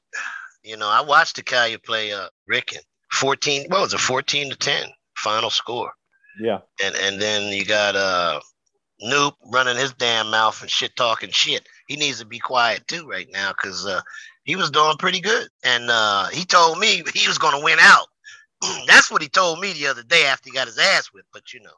You 0.63 0.77
know, 0.77 0.89
I 0.89 1.01
watched 1.01 1.35
the 1.35 1.43
Kalia 1.43 1.81
play 1.81 2.11
uh 2.11 2.27
Ricken. 2.47 2.81
14, 3.11 3.67
what 3.69 3.81
was 3.81 3.93
it, 3.93 3.99
14 3.99 4.49
to 4.49 4.55
10 4.57 4.89
final 5.17 5.49
score. 5.49 5.93
Yeah. 6.39 6.59
And 6.83 6.95
and 6.95 7.21
then 7.21 7.51
you 7.51 7.65
got 7.65 7.95
uh 7.95 8.39
Noop 9.03 9.33
running 9.51 9.77
his 9.77 9.93
damn 9.93 10.31
mouth 10.31 10.61
and 10.61 10.71
shit 10.71 10.95
talking 10.95 11.29
shit. 11.29 11.67
He 11.87 11.95
needs 11.95 12.19
to 12.19 12.25
be 12.25 12.39
quiet 12.39 12.87
too 12.87 13.07
right 13.07 13.27
now 13.31 13.51
because 13.51 13.85
uh 13.85 14.01
he 14.43 14.55
was 14.55 14.71
doing 14.71 14.97
pretty 14.97 15.19
good. 15.19 15.47
And 15.63 15.89
uh 15.89 16.27
he 16.27 16.45
told 16.45 16.79
me 16.79 17.03
he 17.13 17.27
was 17.27 17.37
gonna 17.37 17.63
win 17.63 17.79
out. 17.79 18.07
That's 18.87 19.11
what 19.11 19.21
he 19.21 19.29
told 19.29 19.59
me 19.59 19.73
the 19.73 19.87
other 19.87 20.03
day 20.03 20.25
after 20.25 20.49
he 20.49 20.55
got 20.55 20.67
his 20.67 20.77
ass 20.77 21.07
whipped. 21.07 21.29
But 21.33 21.53
you 21.53 21.61
know, 21.61 21.75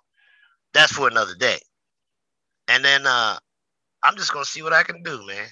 that's 0.74 0.94
for 0.94 1.08
another 1.08 1.36
day. 1.36 1.58
And 2.68 2.84
then 2.84 3.08
uh 3.08 3.38
I'm 4.04 4.16
just 4.16 4.32
gonna 4.32 4.46
see 4.46 4.62
what 4.62 4.74
I 4.74 4.84
can 4.84 5.02
do, 5.04 5.26
man. 5.26 5.48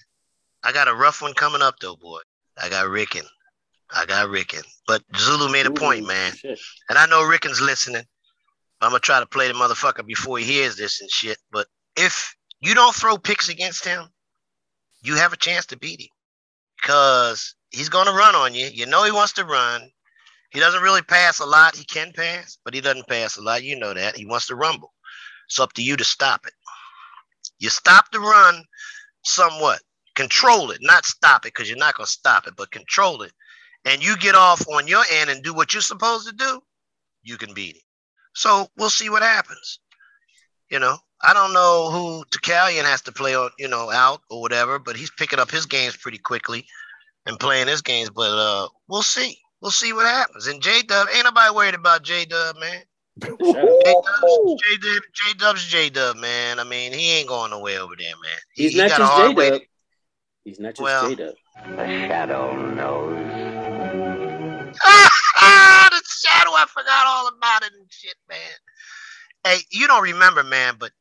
I 0.64 0.72
got 0.72 0.88
a 0.88 0.96
rough 0.96 1.22
one 1.22 1.34
coming 1.34 1.62
up 1.62 1.76
though, 1.80 1.96
boy. 1.96 2.20
I 2.62 2.70
got 2.70 2.88
Ricken. 2.88 3.26
I 3.92 4.06
got 4.06 4.30
Ricken. 4.30 4.62
But 4.88 5.04
Zulu 5.18 5.52
made 5.52 5.66
a 5.66 5.72
point, 5.72 6.08
man. 6.08 6.34
And 6.90 6.98
I 6.98 7.06
know 7.08 7.24
Ricken's 7.26 7.62
listening. 7.62 8.04
I'm 8.86 8.92
gonna 8.92 9.00
try 9.00 9.20
to 9.20 9.26
play 9.26 9.48
the 9.48 9.54
motherfucker 9.54 10.06
before 10.06 10.38
he 10.38 10.46
hears 10.46 10.76
this 10.76 11.02
and 11.02 11.10
shit. 11.10 11.38
But 11.52 11.68
if 11.96 12.36
you 12.62 12.76
don't 12.76 12.96
throw 12.96 13.18
picks 13.18 13.50
against 13.50 13.84
him, 13.84 14.08
you 15.02 15.16
have 15.16 15.34
a 15.34 15.38
chance 15.38 15.66
to 15.68 15.78
beat 15.78 16.02
him. 16.02 16.10
Because 16.82 17.56
he's 17.72 17.90
gonna 17.90 18.14
run 18.14 18.36
on 18.36 18.54
you. 18.54 18.68
You 18.68 18.86
know 18.86 19.04
he 19.04 19.12
wants 19.12 19.34
to 19.34 19.46
run. 19.46 19.90
He 20.52 20.60
doesn't 20.60 20.84
really 20.84 21.02
pass 21.02 21.40
a 21.40 21.46
lot. 21.46 21.76
He 21.76 21.84
can 21.84 22.12
pass, 22.14 22.58
but 22.64 22.74
he 22.74 22.82
doesn't 22.82 23.08
pass 23.08 23.38
a 23.38 23.42
lot. 23.42 23.64
You 23.64 23.78
know 23.78 23.94
that. 23.94 24.16
He 24.16 24.26
wants 24.26 24.48
to 24.48 24.56
rumble. 24.56 24.94
It's 25.48 25.60
up 25.60 25.74
to 25.74 25.84
you 25.84 25.98
to 25.98 26.04
stop 26.04 26.46
it. 26.46 26.54
You 27.60 27.70
stop 27.70 28.12
the 28.12 28.20
run 28.20 28.64
somewhat. 29.24 29.82
Control 30.16 30.72
it, 30.72 30.80
not 30.82 31.06
stop 31.06 31.46
it, 31.46 31.54
because 31.54 31.68
you're 31.68 31.78
not 31.78 31.96
gonna 31.96 32.08
stop 32.08 32.48
it, 32.48 32.56
but 32.56 32.72
control 32.72 33.22
it. 33.22 33.34
And 33.84 34.04
you 34.04 34.16
get 34.18 34.34
off 34.34 34.66
on 34.70 34.88
your 34.88 35.04
end 35.12 35.30
and 35.30 35.44
do 35.44 35.54
what 35.54 35.74
you're 35.74 35.82
supposed 35.82 36.26
to 36.28 36.34
do, 36.34 36.62
you 37.22 37.38
can 37.38 37.54
beat 37.54 37.76
him. 37.76 37.82
So 38.36 38.68
we'll 38.78 38.90
see 38.90 39.10
what 39.10 39.24
happens. 39.24 39.80
You 40.70 40.80
know, 40.80 40.98
I 41.22 41.34
don't 41.34 41.54
know 41.54 41.90
who 41.92 42.24
Tacalian 42.32 42.84
has 42.84 43.02
to 43.04 43.12
play 43.12 43.36
on, 43.36 43.50
you 43.58 43.68
know, 43.68 43.90
out 43.92 44.22
or 44.30 44.42
whatever, 44.42 44.78
but 44.80 44.96
he's 44.96 45.12
picking 45.12 45.40
up 45.40 45.50
his 45.52 45.66
games 45.66 45.96
pretty 45.98 46.18
quickly 46.18 46.66
and 47.26 47.40
playing 47.40 47.68
his 47.68 47.82
games. 47.82 48.10
But 48.10 48.32
uh 48.32 48.68
we'll 48.88 49.02
see. 49.04 49.38
We'll 49.62 49.72
see 49.72 49.94
what 49.94 50.06
happens. 50.06 50.48
And 50.48 50.62
J 50.62 50.82
Dub, 50.84 51.08
ain't 51.16 51.24
nobody 51.24 51.54
worried 51.56 51.76
about 51.76 52.04
J 52.04 52.26
Dub, 52.26 52.58
man. 52.60 52.82
J 53.22 53.28
Dub, 54.82 55.02
J 55.14 55.34
Dub's 55.38 55.66
J 55.66 55.90
Dub, 55.90 56.18
man. 56.18 56.60
I 56.60 56.64
mean, 56.66 56.92
he 56.94 57.12
ain't 57.14 57.30
going 57.30 57.52
nowhere 57.52 57.80
over 57.80 57.96
there, 57.98 58.14
man. 58.22 58.38
He, 58.54 58.64
He's 58.64 58.72
he 58.74 58.78
not 58.80 58.90
got 58.90 59.00
a 59.00 59.04
just 59.04 59.14
hard 59.14 59.36
J 59.38 59.50
Dub. 59.50 59.62
He's 60.44 60.60
not 60.60 60.70
just 60.76 60.82
Well- 60.82 61.10
J 61.10 61.16
Dub. 61.16 61.36
The 61.78 61.88
shadow 61.88 62.54
knows. 62.74 63.18
ah, 64.84 65.10
the 65.10 65.15
shadow. 66.26 66.52
I 66.52 66.66
forgot 66.68 67.06
all 67.08 67.28
about 67.28 67.64
it 67.64 67.72
and 67.78 67.88
shit, 67.90 68.16
man. 68.30 68.38
Hey, 69.44 69.58
you 69.72 69.88
don't 69.88 70.04
remember, 70.04 70.44
man, 70.44 70.76
but 70.80 70.92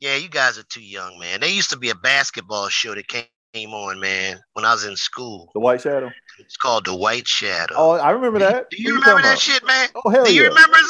yeah, 0.00 0.16
you 0.16 0.28
guys 0.28 0.58
are 0.58 0.64
too 0.64 0.82
young, 0.82 1.18
man. 1.18 1.40
There 1.40 1.48
used 1.48 1.70
to 1.70 1.76
be 1.78 1.90
a 1.90 1.94
basketball 1.94 2.68
show 2.68 2.94
that 2.94 3.08
came 3.08 3.70
on, 3.70 4.00
man, 4.00 4.38
when 4.54 4.64
I 4.64 4.72
was 4.72 4.84
in 4.84 4.96
school. 4.96 5.50
The 5.54 5.60
White 5.60 5.80
Shadow. 5.80 6.10
It's 6.38 6.56
called 6.56 6.86
The 6.86 6.94
White 6.94 7.26
Shadow. 7.28 7.74
Oh, 7.76 7.90
I 7.92 8.10
remember 8.10 8.38
that. 8.38 8.70
Do 8.70 8.80
you 8.80 8.94
remember 8.94 9.22
that 9.22 9.38
shit, 9.38 9.66
man? 9.66 9.88
Oh 10.04 10.08
hell 10.08 10.24
Do 10.24 10.34
you 10.34 10.42
yeah. 10.42 10.48
remember? 10.48 10.76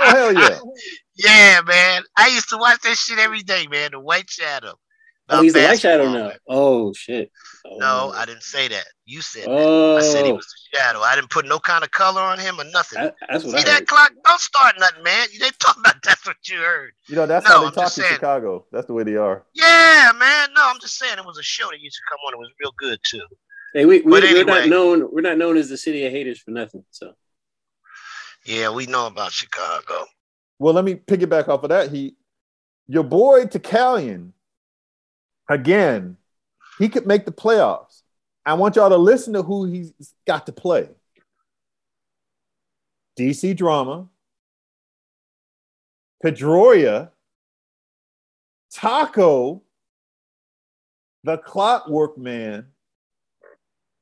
Oh 0.00 0.10
hell 0.10 0.32
yeah. 0.32 0.58
yeah, 1.16 1.60
man. 1.64 2.02
I 2.18 2.28
used 2.28 2.48
to 2.50 2.58
watch 2.58 2.80
that 2.82 2.98
shit 2.98 3.18
every 3.18 3.42
day, 3.42 3.66
man. 3.68 3.92
The 3.92 4.00
White 4.00 4.28
Shadow. 4.28 4.74
Oh, 5.30 5.40
he's 5.42 5.54
the 5.54 5.62
White 5.62 5.80
Shadow 5.80 6.12
now. 6.12 6.28
man. 6.28 6.38
Oh 6.48 6.92
shit. 6.92 7.30
Oh. 7.64 7.78
No, 7.78 8.12
I 8.14 8.26
didn't 8.26 8.42
say 8.42 8.68
that. 8.68 8.84
You 9.06 9.20
said 9.20 9.44
that. 9.44 9.50
Oh, 9.50 9.96
I 9.98 10.00
said 10.00 10.24
he 10.24 10.32
oh. 10.32 10.36
was 10.36 10.46
a 10.46 10.76
shadow. 10.76 11.00
I 11.00 11.14
didn't 11.14 11.28
put 11.30 11.46
no 11.46 11.58
kind 11.58 11.84
of 11.84 11.90
color 11.90 12.22
on 12.22 12.38
him 12.38 12.58
or 12.58 12.64
nothing. 12.64 13.02
That- 13.02 13.16
that's 13.28 13.44
what 13.44 13.52
See 13.52 13.58
I 13.58 13.64
that 13.64 13.78
heard. 13.80 13.86
clock? 13.88 14.12
Don't 14.24 14.40
start 14.40 14.76
nothing, 14.78 15.02
man. 15.02 15.28
They 15.38 15.50
talking 15.58 15.82
about 15.84 15.96
that's 16.02 16.26
what 16.26 16.36
you 16.48 16.58
heard. 16.58 16.92
You 17.06 17.16
know, 17.16 17.26
that's 17.26 17.46
No, 17.46 17.52
how 17.52 17.60
they 17.60 17.66
I'm 17.66 17.72
talk 17.72 17.84
in 17.84 17.90
saying. 17.90 18.14
Chicago. 18.14 18.64
That's 18.72 18.86
the 18.86 18.94
way 18.94 19.02
they 19.02 19.16
are. 19.16 19.44
Yeah, 19.54 20.12
man. 20.18 20.48
No, 20.56 20.62
I'm 20.64 20.80
just 20.80 20.98
saying 20.98 21.18
it 21.18 21.24
was 21.26 21.38
a 21.38 21.42
show 21.42 21.68
that 21.70 21.80
used 21.80 21.96
to 21.96 22.02
come 22.10 22.18
on. 22.26 22.32
It 22.34 22.38
was 22.38 22.50
real 22.60 22.72
good 22.78 22.98
too. 23.04 23.22
Hey, 23.74 23.84
we, 23.84 24.00
we 24.00 24.10
But 24.10 24.22
we're 24.22 24.44
not 24.44 24.68
known. 24.68 25.12
We're 25.12 25.20
not 25.20 25.36
known 25.36 25.56
as 25.58 25.68
the 25.68 25.76
city 25.76 26.06
of 26.06 26.12
haters 26.12 26.38
for 26.40 26.52
nothing. 26.52 26.84
So 26.90 27.12
Yeah, 28.46 28.70
we 28.70 28.86
know 28.86 29.06
about 29.06 29.32
Chicago. 29.32 30.06
Well, 30.58 30.72
let 30.72 30.84
me 30.84 30.94
piggyback 30.94 31.48
off 31.48 31.62
of 31.64 31.68
that. 31.70 31.90
He, 31.90 32.16
your 32.86 33.02
boy 33.02 33.44
Tacalian, 33.46 34.30
again, 35.50 36.16
he 36.78 36.88
could 36.88 37.06
make 37.06 37.26
the 37.26 37.32
playoffs. 37.32 38.00
I 38.46 38.54
want 38.54 38.76
y'all 38.76 38.90
to 38.90 38.96
listen 38.96 39.32
to 39.34 39.42
who 39.42 39.64
he's 39.64 39.92
got 40.26 40.46
to 40.46 40.52
play. 40.52 40.88
DC 43.18 43.56
Drama, 43.56 44.08
Pedroia, 46.22 47.10
Taco, 48.72 49.62
the 51.22 51.38
Clockwork 51.38 52.18
Man, 52.18 52.66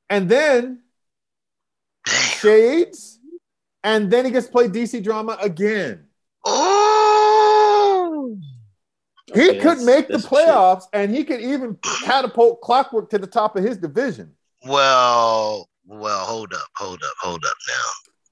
and 0.09 0.27
then 0.27 0.81
Shades, 2.05 3.19
and 3.83 4.11
then 4.11 4.25
he 4.25 4.31
gets 4.31 4.47
to 4.47 4.51
play 4.51 4.67
DC 4.67 5.03
Drama 5.03 5.37
again. 5.41 6.07
Oh, 6.45 6.72
He 9.33 9.49
Okay, 9.49 9.59
could 9.59 9.81
make 9.81 10.07
the 10.07 10.17
playoffs, 10.17 10.83
and 10.93 11.13
he 11.13 11.23
could 11.23 11.41
even 11.41 11.77
catapult 12.03 12.61
Clockwork 12.61 13.09
to 13.11 13.17
the 13.17 13.27
top 13.27 13.55
of 13.55 13.63
his 13.63 13.77
division. 13.77 14.33
well, 14.65 15.69
well, 15.85 16.25
hold 16.25 16.53
up, 16.53 16.67
hold 16.75 17.01
up, 17.03 17.13
hold 17.19 17.43
up 17.45 17.55
now. 17.67 17.83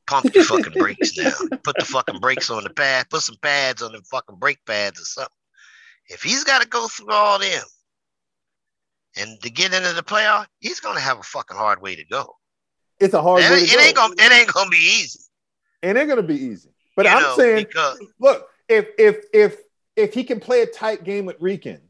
Pump 0.08 0.34
your 0.34 0.44
fucking 0.44 0.74
brakes 0.74 1.18
now. 1.18 1.32
Put 1.64 1.78
the 1.78 1.86
fucking 1.86 2.20
brakes 2.20 2.50
on 2.50 2.64
the 2.64 2.70
pad. 2.70 3.10
Put 3.10 3.22
some 3.22 3.36
pads 3.42 3.82
on 3.82 3.92
the 3.94 4.02
fucking 4.12 4.36
brake 4.38 4.60
pads 4.66 5.00
or 5.00 5.04
something. 5.06 5.32
If 6.08 6.22
he's 6.22 6.44
got 6.44 6.62
to 6.62 6.68
go 6.68 6.88
through 6.88 7.12
all 7.14 7.40
them 7.40 7.64
and 9.18 9.40
to 9.42 9.50
get 9.50 9.74
into 9.74 9.94
the 9.94 10.04
playoff, 10.04 10.48
he's 10.60 10.80
gonna 10.80 11.00
have 11.00 11.20
a 11.20 11.24
fucking 11.24 11.56
hard 11.58 11.82
way 11.82 11.96
to 11.96 12.04
go. 12.06 12.36
It's 13.00 13.14
a 13.14 13.22
hard 13.22 13.42
It, 13.44 13.50
way 13.52 13.60
ain't- 13.60 13.68
to 13.70 13.74
it 13.74 13.78
go. 13.78 13.84
ain't 13.86 13.96
gonna, 13.96 14.14
it 14.18 14.32
ain't 14.32 14.54
gonna 14.54 14.70
be 14.70 14.78
easy. 14.78 15.20
It 15.82 15.96
ain't 15.98 16.10
gonna 16.10 16.22
be 16.24 16.36
easy. 16.36 16.70
But 16.96 17.06
You 17.06 17.12
I'm 17.14 17.22
know, 17.24 17.36
saying, 17.38 17.66
because- 17.68 18.00
look, 18.20 18.48
if 18.68 18.88
if 18.98 19.24
if 19.34 19.58
if 19.96 20.14
he 20.14 20.24
can 20.24 20.40
play 20.40 20.62
a 20.62 20.66
tight 20.66 21.04
game 21.04 21.26
with 21.26 21.38
Rican, 21.40 21.82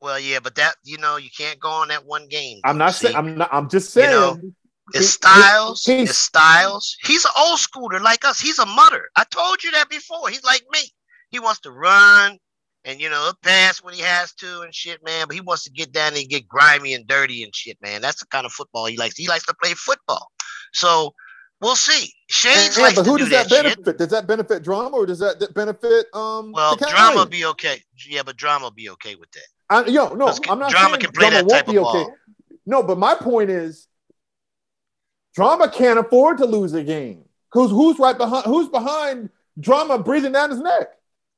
Well, 0.00 0.20
yeah, 0.20 0.38
but 0.42 0.54
that 0.56 0.74
you 0.84 0.98
know 0.98 1.16
you 1.16 1.30
can't 1.36 1.58
go 1.58 1.70
on 1.70 1.88
that 1.88 2.04
one 2.04 2.28
game. 2.28 2.60
I'm 2.64 2.78
not 2.78 2.94
saying 2.94 3.16
I'm 3.16 3.36
not. 3.36 3.48
I'm 3.52 3.68
just 3.68 3.94
You 3.96 4.02
saying. 4.02 4.10
know, 4.10 4.38
It's 4.92 5.08
Styles. 5.08 5.84
he- 5.84 6.00
It's 6.02 6.18
Styles. 6.18 6.96
He's 7.04 7.24
an 7.24 7.30
old 7.38 7.58
schooler 7.58 8.00
like 8.02 8.24
us. 8.24 8.38
He's 8.40 8.58
a 8.58 8.66
mutter. 8.66 9.08
I 9.16 9.24
told 9.30 9.64
you 9.64 9.70
that 9.72 9.88
before. 9.88 10.28
He's 10.28 10.44
like 10.44 10.62
me. 10.70 10.80
He 11.30 11.38
wants 11.38 11.60
to 11.60 11.70
run. 11.70 12.38
And 12.86 13.00
you 13.00 13.08
know, 13.08 13.32
pass 13.42 13.82
when 13.82 13.94
he 13.94 14.02
has 14.02 14.34
to 14.34 14.60
and 14.60 14.74
shit, 14.74 15.02
man. 15.02 15.26
But 15.26 15.36
he 15.36 15.40
wants 15.40 15.64
to 15.64 15.70
get 15.70 15.90
down 15.90 16.14
and 16.14 16.28
get 16.28 16.46
grimy 16.46 16.92
and 16.92 17.06
dirty 17.06 17.42
and 17.42 17.54
shit, 17.56 17.78
man. 17.80 18.02
That's 18.02 18.20
the 18.20 18.26
kind 18.26 18.44
of 18.44 18.52
football 18.52 18.84
he 18.84 18.98
likes. 18.98 19.16
He 19.16 19.26
likes 19.26 19.46
to 19.46 19.54
play 19.62 19.72
football. 19.72 20.30
So 20.74 21.14
we'll 21.60 21.76
see. 21.76 22.12
Shades 22.28 22.76
Yeah, 22.76 22.82
likes 22.84 22.96
but 22.96 23.04
to 23.04 23.10
who 23.10 23.18
do 23.18 23.24
does 23.24 23.30
that, 23.30 23.48
that 23.48 23.64
shit. 23.64 23.76
benefit? 23.76 23.98
Does 23.98 24.08
that 24.08 24.26
benefit 24.26 24.62
drama 24.62 24.96
or 24.96 25.06
does 25.06 25.18
that 25.20 25.52
benefit 25.54 26.06
um? 26.14 26.52
Well, 26.52 26.76
drama 26.76 27.16
will 27.16 27.26
be 27.26 27.44
okay. 27.46 27.82
Yeah, 28.08 28.22
but 28.24 28.36
drama 28.36 28.64
will 28.66 28.70
be 28.70 28.90
okay 28.90 29.14
with 29.14 29.30
that. 29.32 29.46
I, 29.70 29.84
yo, 29.86 30.14
no, 30.14 30.28
I'm 30.48 30.58
not 30.58 30.70
drama 30.70 30.98
can 30.98 31.10
play 31.12 31.30
drama 31.30 31.46
that 31.48 31.66
type 31.66 31.68
of 31.68 31.76
okay. 31.76 32.02
ball. 32.04 32.14
No, 32.66 32.82
but 32.82 32.98
my 32.98 33.14
point 33.14 33.50
is, 33.50 33.86
drama 35.34 35.68
can't 35.70 35.98
afford 35.98 36.38
to 36.38 36.46
lose 36.46 36.72
a 36.74 36.82
game. 36.82 37.24
Cause 37.52 37.70
who's 37.70 37.98
right 37.98 38.16
behind? 38.18 38.44
Who's 38.46 38.68
behind 38.68 39.30
drama 39.60 39.98
breathing 39.98 40.32
down 40.32 40.50
his 40.50 40.60
neck? 40.60 40.88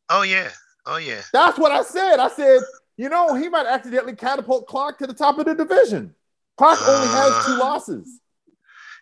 Oh 0.08 0.22
yeah. 0.22 0.48
Oh 0.86 0.96
yeah. 0.96 1.20
That's 1.32 1.58
what 1.58 1.72
I 1.72 1.82
said. 1.82 2.18
I 2.20 2.28
said, 2.28 2.60
you 2.96 3.08
know, 3.08 3.34
he 3.34 3.48
might 3.48 3.66
accidentally 3.66 4.14
catapult 4.14 4.66
Clark 4.66 4.98
to 4.98 5.06
the 5.06 5.12
top 5.14 5.38
of 5.38 5.44
the 5.46 5.54
division. 5.54 6.14
Clark 6.56 6.78
only 6.88 7.08
has 7.08 7.32
Uh. 7.32 7.42
two 7.46 7.58
losses. 7.58 8.20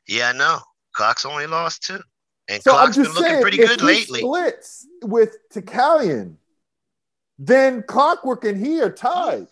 Yeah, 0.08 0.30
I 0.30 0.32
know. 0.32 0.58
Cox 0.94 1.24
only 1.24 1.46
lost 1.46 1.82
two. 1.84 2.00
And 2.48 2.62
So 2.62 2.72
I'm 2.72 2.76
Clark's 2.92 2.96
been 2.96 3.04
just 3.06 3.16
looking 3.16 3.30
saying, 3.30 3.42
pretty 3.42 3.56
good 3.58 3.82
lately. 3.82 4.20
splits 4.20 4.86
with 5.02 5.36
Takalian, 5.52 6.36
then 7.38 7.82
Clockwork 7.82 8.44
and 8.44 8.64
he 8.64 8.80
are 8.80 8.90
tied. 8.90 9.46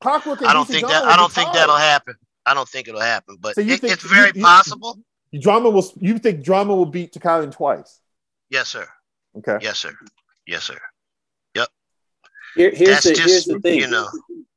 Clockwork 0.00 0.40
and 0.40 0.48
I 0.48 0.52
don't 0.52 0.66
think 0.66 0.86
that 0.88 1.04
I 1.04 1.16
don't 1.16 1.32
think 1.32 1.48
tied. 1.48 1.56
that'll 1.56 1.76
happen. 1.76 2.14
I 2.44 2.54
don't 2.54 2.68
think 2.68 2.88
it'll 2.88 3.00
happen, 3.00 3.36
but 3.40 3.54
So 3.54 3.60
you 3.60 3.74
it- 3.74 3.80
think 3.80 3.92
it's 3.92 4.02
very 4.02 4.28
you- 4.28 4.32
you- 4.36 4.42
possible. 4.42 4.98
Drama 5.40 5.70
will. 5.70 5.90
You 6.00 6.18
think 6.18 6.42
Drama 6.44 6.74
will 6.74 6.84
beat 6.86 7.12
Takalian 7.14 7.52
twice? 7.52 8.00
Yes, 8.50 8.68
sir. 8.68 8.86
Okay. 9.38 9.58
Yes, 9.62 9.78
sir. 9.78 9.96
Yes, 10.46 10.64
sir. 10.64 10.78
Yep. 11.54 11.68
Here, 12.56 12.70
here's 12.70 12.88
That's 12.90 13.04
the 13.04 13.14
just, 13.14 13.28
here's 13.28 13.44
the 13.46 13.60
thing. 13.60 13.78
you 13.78 13.86
know. 13.86 14.08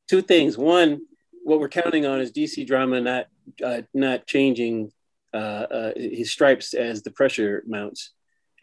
Two 0.10 0.22
things. 0.22 0.58
One, 0.58 1.02
what 1.44 1.60
we're 1.62 1.70
counting 1.70 2.06
on 2.06 2.20
is 2.20 2.32
DC 2.32 2.66
drama 2.68 3.00
not 3.00 3.28
uh, 3.64 3.84
not 3.94 4.26
changing 4.28 4.92
uh, 5.36 5.66
uh, 5.78 5.92
his 5.96 6.32
stripes 6.32 6.74
as 6.74 7.04
the 7.04 7.12
pressure 7.12 7.64
mounts, 7.68 8.12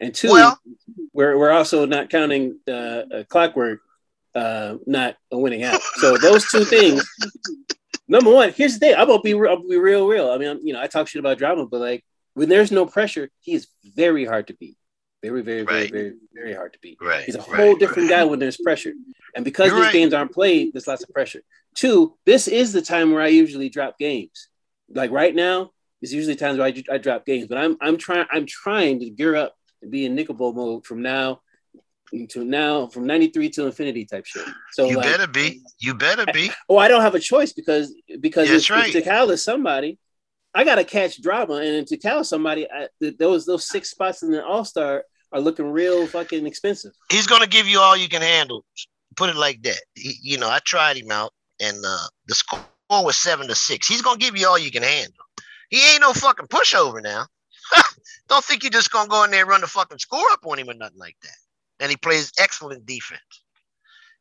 and 0.01 0.13
two, 0.13 0.31
Well- 0.31 0.59
we're 1.13 1.37
we're 1.37 1.51
also 1.59 1.85
not 1.85 2.09
counting 2.09 2.59
uh, 2.67 2.71
uh, 2.71 3.23
clockwork 3.29 3.79
uh, 4.35 4.77
not 4.87 5.15
a 5.31 5.37
winning 5.37 5.63
out. 5.63 5.81
So 6.01 6.17
those 6.17 6.43
two 6.49 6.65
things. 6.65 7.07
Number 8.07 8.31
one, 8.31 8.51
here's 8.51 8.73
the 8.73 8.79
thing. 8.79 8.95
I'm 8.95 9.07
gonna 9.07 9.21
be 9.21 9.33
real, 9.33 9.51
I'll 9.51 9.67
be 9.67 9.77
real, 9.77 10.07
real. 10.07 10.29
I 10.31 10.37
mean, 10.37 10.49
I'm, 10.49 10.59
you 10.63 10.73
know, 10.73 10.81
I 10.81 10.87
talk 10.87 11.07
shit 11.07 11.19
about 11.19 11.37
drama, 11.37 11.65
but 11.65 11.79
like 11.79 12.03
when 12.33 12.49
there's 12.49 12.71
no 12.71 12.85
pressure, 12.85 13.29
he 13.39 13.53
is 13.53 13.67
very 13.95 14.25
hard 14.25 14.47
to 14.47 14.53
beat. 14.55 14.77
Very, 15.21 15.41
very, 15.41 15.61
very, 15.63 15.81
Right. 15.83 15.91
very, 15.91 16.13
very 16.33 16.53
hard 16.53 16.73
to 16.73 16.79
beat. 16.81 16.97
Right. 17.01 17.23
He's 17.23 17.35
a 17.35 17.39
right, 17.39 17.55
whole 17.59 17.75
different 17.75 18.09
guy 18.09 18.25
when 18.25 18.39
there's 18.39 18.57
pressure. 18.57 18.91
And 19.35 19.45
because 19.45 19.67
You're 19.67 19.77
these 19.77 19.85
right. 19.85 19.93
games 19.93 20.13
aren't 20.13 20.33
played, 20.33 20.73
there's 20.73 20.87
lots 20.87 21.03
of 21.03 21.09
pressure. 21.13 21.41
Two, 21.75 22.17
this 22.25 22.47
is 22.49 22.73
the 22.73 22.81
time 22.81 23.11
where 23.11 23.21
I 23.21 23.27
usually 23.27 23.69
drop 23.69 23.97
games. 23.97 24.49
Like 24.89 25.11
right 25.11 25.33
now, 25.33 25.71
it's 26.03 26.11
usually 26.11 26.35
times 26.35 26.59
where 26.59 26.67
I, 26.67 26.83
I 26.91 26.97
drop 26.97 27.25
games. 27.25 27.47
But 27.47 27.57
I'm 27.57 27.77
I'm 27.81 27.97
trying 27.97 28.25
I'm 28.29 28.45
trying 28.45 28.99
to 28.99 29.09
gear 29.09 29.35
up 29.37 29.55
and 29.81 29.89
be 29.89 30.05
in 30.05 30.15
nickel 30.15 30.35
bowl 30.35 30.53
mode 30.53 30.85
from 30.85 31.01
now 31.01 31.39
to 32.29 32.43
now 32.43 32.87
from 32.87 33.07
93 33.07 33.49
to 33.51 33.65
infinity 33.65 34.05
type 34.05 34.25
shit. 34.25 34.45
So 34.73 34.89
You 34.89 34.97
like, 34.97 35.05
better 35.05 35.27
be. 35.27 35.61
You 35.79 35.93
better 35.95 36.25
be. 36.31 36.51
oh, 36.69 36.77
I 36.77 36.89
don't 36.89 37.01
have 37.01 37.15
a 37.15 37.19
choice 37.19 37.53
because 37.53 37.95
because 38.19 38.49
That's 38.49 38.65
if, 38.65 38.69
right. 38.69 38.93
if 38.93 39.05
Takal 39.05 39.31
is 39.31 39.43
somebody, 39.43 39.97
I 40.53 40.65
gotta 40.65 40.83
catch 40.83 41.21
drama, 41.21 41.55
and 41.55 41.75
if 41.75 41.87
Takal 41.87 42.21
is 42.21 42.29
somebody, 42.29 42.67
I, 42.69 42.89
those 43.17 43.45
those 43.45 43.67
six 43.67 43.89
spots 43.89 44.23
in 44.23 44.31
the 44.31 44.45
All 44.45 44.65
Star 44.65 45.05
are 45.31 45.39
looking 45.39 45.71
real 45.71 46.05
fucking 46.05 46.45
expensive. 46.45 46.91
He's 47.09 47.27
gonna 47.27 47.47
give 47.47 47.65
you 47.65 47.79
all 47.79 47.95
you 47.95 48.09
can 48.09 48.21
handle. 48.21 48.65
Put 49.15 49.29
it 49.29 49.37
like 49.37 49.61
that. 49.63 49.81
He, 49.95 50.15
you 50.21 50.37
know, 50.37 50.49
I 50.49 50.59
tried 50.59 50.97
him 50.97 51.11
out, 51.11 51.31
and 51.61 51.77
uh, 51.85 52.07
the 52.27 52.35
score 52.35 52.59
was 52.91 53.15
seven 53.15 53.47
to 53.47 53.55
six. 53.55 53.87
He's 53.87 54.01
gonna 54.01 54.19
give 54.19 54.37
you 54.37 54.47
all 54.47 54.59
you 54.59 54.69
can 54.69 54.83
handle. 54.83 55.22
He 55.73 55.81
ain't 55.91 56.01
no 56.01 56.13
fucking 56.13 56.45
pushover 56.49 57.01
now. 57.01 57.25
Don't 58.29 58.45
think 58.45 58.61
you're 58.61 58.69
just 58.69 58.91
gonna 58.91 59.09
go 59.09 59.23
in 59.23 59.31
there 59.31 59.41
and 59.41 59.49
run 59.49 59.61
the 59.61 59.67
fucking 59.67 59.97
score 59.97 60.29
up 60.31 60.45
on 60.45 60.59
him 60.59 60.69
or 60.69 60.75
nothing 60.75 60.99
like 60.99 61.17
that. 61.23 61.35
And 61.79 61.89
he 61.89 61.97
plays 61.97 62.31
excellent 62.37 62.85
defense. 62.85 63.21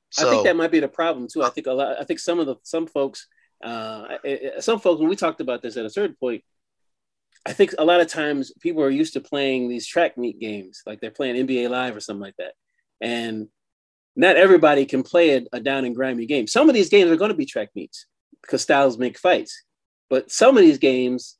So 0.09 0.26
I 0.26 0.30
think 0.30 0.44
that 0.44 0.57
might 0.57 0.70
be 0.70 0.80
the 0.80 0.88
problem 0.88 1.28
too. 1.30 1.42
I 1.42 1.50
think 1.50 1.66
a 1.66 1.72
lot. 1.72 2.00
I 2.00 2.05
think 2.05 2.20
some 2.20 2.40
of 2.40 2.46
the 2.46 2.57
some 2.62 2.86
folks, 2.86 3.26
uh, 3.62 4.16
some 4.61 4.80
folks 4.80 5.00
when 5.00 5.11
we 5.11 5.16
talked 5.16 5.42
about 5.42 5.61
this 5.61 5.76
at 5.76 5.84
a 5.84 5.90
certain 5.90 6.16
point, 6.18 6.42
I 7.44 7.53
think 7.53 7.74
a 7.78 7.84
lot 7.84 8.00
of 8.00 8.09
times 8.09 8.50
people 8.61 8.82
are 8.82 8.88
used 8.88 9.12
to 9.12 9.20
playing 9.20 9.68
these 9.68 9.86
track 9.86 10.16
meet 10.16 10.40
games, 10.40 10.80
like 10.86 11.03
they're 11.03 11.11
playing 11.11 11.46
NBA 11.46 11.68
Live 11.68 11.94
or 11.94 12.00
something 12.00 12.22
like 12.22 12.36
that, 12.38 12.55
and 13.03 13.48
not 14.16 14.36
everybody 14.36 14.86
can 14.86 15.03
play 15.03 15.36
a, 15.36 15.42
a 15.53 15.61
down 15.61 15.84
and 15.84 15.94
grimy 15.94 16.24
game. 16.24 16.46
Some 16.46 16.70
of 16.70 16.74
these 16.74 16.88
games 16.88 17.11
are 17.11 17.16
going 17.16 17.30
to 17.30 17.36
be 17.36 17.44
track 17.44 17.68
meets 17.74 18.07
because 18.40 18.62
styles 18.62 18.96
make 18.96 19.18
fights, 19.18 19.64
but 20.09 20.30
some 20.30 20.57
of 20.57 20.62
these 20.62 20.78
games 20.78 21.36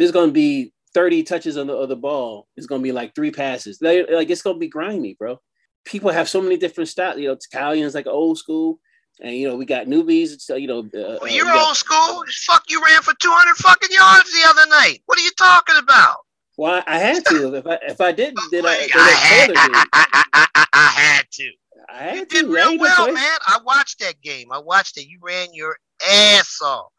there's 0.00 0.10
going 0.10 0.30
to 0.30 0.32
be 0.32 0.72
30 0.94 1.22
touches 1.22 1.56
on 1.56 1.68
the, 1.68 1.74
of 1.74 1.88
the 1.88 1.94
ball. 1.94 2.48
It's 2.56 2.66
going 2.66 2.80
to 2.80 2.82
be 2.82 2.90
like 2.90 3.14
three 3.14 3.30
passes. 3.30 3.78
Like, 3.80 4.06
like 4.10 4.30
it's 4.30 4.42
going 4.42 4.56
to 4.56 4.60
be 4.60 4.68
grimy, 4.68 5.14
bro 5.16 5.38
people 5.84 6.10
have 6.10 6.28
so 6.28 6.40
many 6.40 6.56
different 6.56 6.88
styles. 6.88 7.18
You 7.18 7.28
know, 7.28 7.34
Italians 7.52 7.94
like 7.94 8.06
old 8.06 8.38
school, 8.38 8.80
and 9.20 9.34
you 9.34 9.48
know 9.48 9.56
we 9.56 9.64
got 9.64 9.86
newbies. 9.86 10.50
Uh, 10.50 10.54
you 10.54 10.66
know, 10.66 10.88
uh, 10.94 10.98
uh, 10.98 11.18
well, 11.20 11.30
you're 11.30 11.44
got- 11.44 11.68
old 11.68 11.76
school. 11.76 12.24
Fuck, 12.46 12.64
you 12.68 12.82
ran 12.84 13.02
for 13.02 13.14
200 13.14 13.54
fucking 13.56 13.90
yards 13.90 14.32
the 14.32 14.48
other 14.48 14.66
night. 14.68 15.00
What 15.06 15.18
are 15.18 15.22
you 15.22 15.32
talking 15.32 15.76
about? 15.78 16.16
Well, 16.56 16.82
I 16.86 16.98
had 16.98 17.24
to. 17.26 17.54
If 17.54 17.66
I 17.66 17.78
if 17.82 18.00
I 18.00 18.12
didn't, 18.12 18.40
then 18.50 18.66
I, 18.66 18.76
then 18.78 18.90
I, 18.94 19.10
had, 19.10 19.50
I, 19.50 19.54
to. 19.54 19.88
I, 19.92 20.66
I, 20.72 20.86
had 20.88 21.24
to. 21.32 21.50
I 21.88 22.02
had 22.02 22.16
You 22.16 22.26
did 22.26 22.44
I 22.46 22.48
real 22.48 22.78
well, 22.78 23.12
man. 23.12 23.38
I 23.46 23.58
watched 23.64 24.00
that 24.00 24.20
game. 24.20 24.52
I 24.52 24.58
watched 24.58 24.98
it. 24.98 25.06
You 25.08 25.18
ran 25.22 25.48
your 25.54 25.76
ass 26.06 26.58
off. 26.62 26.92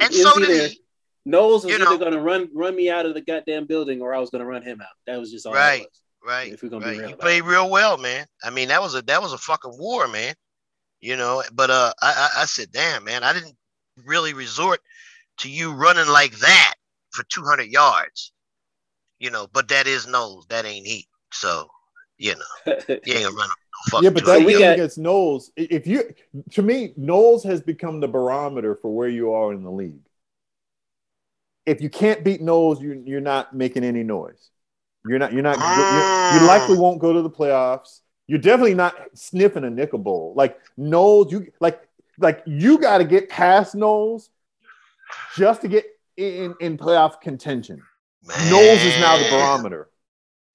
And 0.00 0.12
so 0.12 0.38
did 0.38 0.50
either- 0.50 0.68
he. 0.68 0.80
Knowles 1.26 1.64
was 1.64 1.70
You 1.72 1.76
either 1.76 1.84
know. 1.90 1.98
going 1.98 2.12
to 2.12 2.20
run 2.20 2.48
run 2.54 2.76
me 2.76 2.90
out 2.90 3.06
of 3.06 3.14
the 3.14 3.20
goddamn 3.20 3.66
building, 3.66 4.02
or 4.02 4.14
I 4.14 4.18
was 4.18 4.30
going 4.30 4.40
to 4.40 4.46
run 4.46 4.62
him 4.62 4.80
out. 4.80 4.88
That 5.06 5.18
was 5.18 5.30
just 5.30 5.46
all. 5.46 5.52
that 5.54 5.58
Right. 5.58 5.80
was. 5.80 6.00
Right. 6.26 6.52
If 6.54 6.62
we're 6.62 6.70
gonna 6.70 6.86
right. 6.86 6.92
be 6.92 6.98
real, 7.00 7.08
you 7.08 7.14
about 7.14 7.20
played 7.22 7.42
real 7.42 7.68
well, 7.70 7.98
man. 7.98 8.26
I 8.42 8.48
mean, 8.48 8.68
that 8.68 8.80
was 8.80 8.94
a 8.94 9.02
that 9.02 9.20
was 9.20 9.34
a 9.34 9.38
fucking 9.38 9.76
war, 9.78 10.08
man. 10.08 10.34
You 11.02 11.16
know, 11.16 11.42
but 11.52 11.68
uh 11.68 11.92
I 12.00 12.30
I, 12.36 12.42
I 12.42 12.44
said, 12.46 12.72
damn, 12.72 13.04
man, 13.04 13.22
I 13.22 13.34
didn't 13.34 13.54
really 14.06 14.32
resort 14.32 14.80
to 15.38 15.50
you 15.50 15.74
running 15.74 16.08
like 16.08 16.32
that 16.38 16.74
for 17.10 17.24
200 17.24 17.64
yards. 17.64 18.32
You 19.18 19.30
know, 19.30 19.48
but 19.52 19.68
that 19.68 19.86
is 19.86 20.06
Knowles. 20.06 20.46
That 20.48 20.64
ain't 20.64 20.86
he. 20.86 21.06
So, 21.30 21.68
you 22.16 22.36
know, 22.36 22.72
it. 22.88 23.02
you 23.04 23.14
ain't 23.14 23.24
gonna 23.24 23.36
run 23.36 23.48
Yeah, 24.02 24.08
but 24.08 24.24
that 24.24 24.38
we 24.46 24.52
game 24.52 24.60
got- 24.60 24.72
against 24.74 24.96
Knowles, 24.96 25.50
if 25.56 25.86
you 25.86 26.04
to 26.52 26.62
me, 26.62 26.94
Knowles 26.96 27.44
has 27.44 27.60
become 27.60 28.00
the 28.00 28.08
barometer 28.08 28.76
for 28.76 28.90
where 28.96 29.10
you 29.10 29.34
are 29.34 29.52
in 29.52 29.62
the 29.62 29.70
league. 29.70 30.00
If 31.66 31.80
you 31.80 31.88
can't 31.90 32.22
beat 32.24 32.40
Knowles, 32.42 32.80
you 32.82 33.02
you're 33.06 33.20
not 33.20 33.54
making 33.54 33.84
any 33.84 34.02
noise. 34.02 34.50
You're 35.06 35.18
not. 35.18 35.32
You're 35.32 35.42
not. 35.42 35.56
you're- 35.58 36.40
you 36.40 36.46
likely 36.46 36.78
won't 36.78 36.98
go 37.00 37.12
to 37.12 37.22
the 37.22 37.30
playoffs. 37.30 38.00
You're 38.26 38.38
definitely 38.38 38.74
not 38.74 38.94
sniffing 39.14 39.64
a 39.64 39.70
nickel 39.70 39.98
bowl. 39.98 40.34
Like 40.36 40.58
Knowles, 40.76 41.30
you 41.32 41.52
like 41.60 41.80
like 42.18 42.42
you 42.46 42.78
got 42.78 42.98
to 42.98 43.04
get 43.04 43.28
past 43.28 43.74
Knowles 43.74 44.30
just 45.36 45.60
to 45.62 45.68
get 45.68 45.84
in 46.16 46.54
in 46.60 46.78
playoff 46.78 47.20
contention. 47.20 47.82
Knowles 48.50 48.82
is 48.82 48.98
now 49.00 49.16
the 49.18 49.24
barometer. 49.30 49.90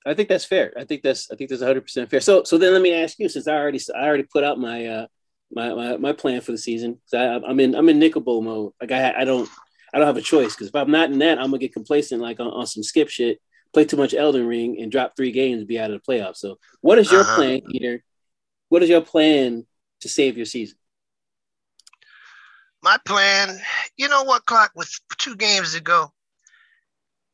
I 0.06 0.14
think 0.16 0.30
that's 0.30 0.46
fair. 0.46 0.74
I 0.78 0.86
think 0.86 1.04
that's 1.04 1.30
I 1.32 1.36
think 1.36 1.50
that's 1.50 1.62
100 1.62 1.82
percent 1.82 2.10
fair. 2.10 2.22
So 2.22 2.44
so 2.44 2.58
then 2.58 2.74
let 2.74 2.82
me 2.82 2.94
ask 2.94 3.20
you, 3.20 3.30
since 3.30 3.48
I 3.48 3.54
already 3.56 3.80
I 3.96 4.06
already 4.08 4.24
put 4.24 4.44
out 4.44 4.58
my 4.60 4.86
uh 4.88 5.08
my 5.54 5.74
my, 5.74 5.98
my 5.98 6.14
plan 6.14 6.42
for 6.42 6.52
the 6.52 6.58
season. 6.58 7.00
'cause 7.12 7.20
I, 7.20 7.26
I'm 7.48 7.60
in 7.60 7.76
I'm 7.76 7.90
in 7.90 8.00
nickel 8.00 8.22
bowl 8.22 8.42
mode. 8.42 8.74
Like 8.82 8.92
I 8.92 9.22
I 9.22 9.26
don't 9.26 9.48
I 9.94 9.98
don't 9.98 10.08
have 10.08 10.18
a 10.18 10.22
choice 10.22 10.56
because 10.56 10.68
if 10.68 10.76
I'm 10.76 10.92
not 10.92 11.12
in 11.12 11.20
that, 11.20 11.38
I'm 11.40 11.46
gonna 11.46 11.58
get 11.60 11.74
complacent 11.74 12.22
like 12.22 12.40
on, 12.40 12.48
on 12.48 12.68
some 12.68 12.84
skip 12.84 13.10
shit, 13.10 13.40
play 13.74 13.86
too 13.86 13.98
much 13.98 14.14
Elden 14.14 14.46
Ring, 14.46 14.80
and 14.80 14.92
drop 14.92 15.16
three 15.16 15.32
games 15.32 15.60
and 15.60 15.68
be 15.68 15.80
out 15.80 15.92
of 15.92 16.02
the 16.04 16.12
playoffs. 16.12 16.38
So 16.38 16.58
what 16.82 17.00
is 17.00 17.12
your 17.12 17.22
Uh-huh. 17.22 17.36
plan, 17.36 17.62
Peter? 17.62 18.04
What 18.70 18.84
is 18.84 18.90
your 18.90 19.02
plan 19.02 19.66
to 20.02 20.10
save 20.10 20.38
your 20.38 20.46
season? 20.46 20.78
my 22.82 22.98
plan, 23.06 23.60
you 23.98 24.08
know 24.08 24.24
what, 24.24 24.46
Clock, 24.46 24.72
with 24.74 24.90
two 25.18 25.36
games 25.36 25.74
to 25.74 25.82
go, 25.82 26.14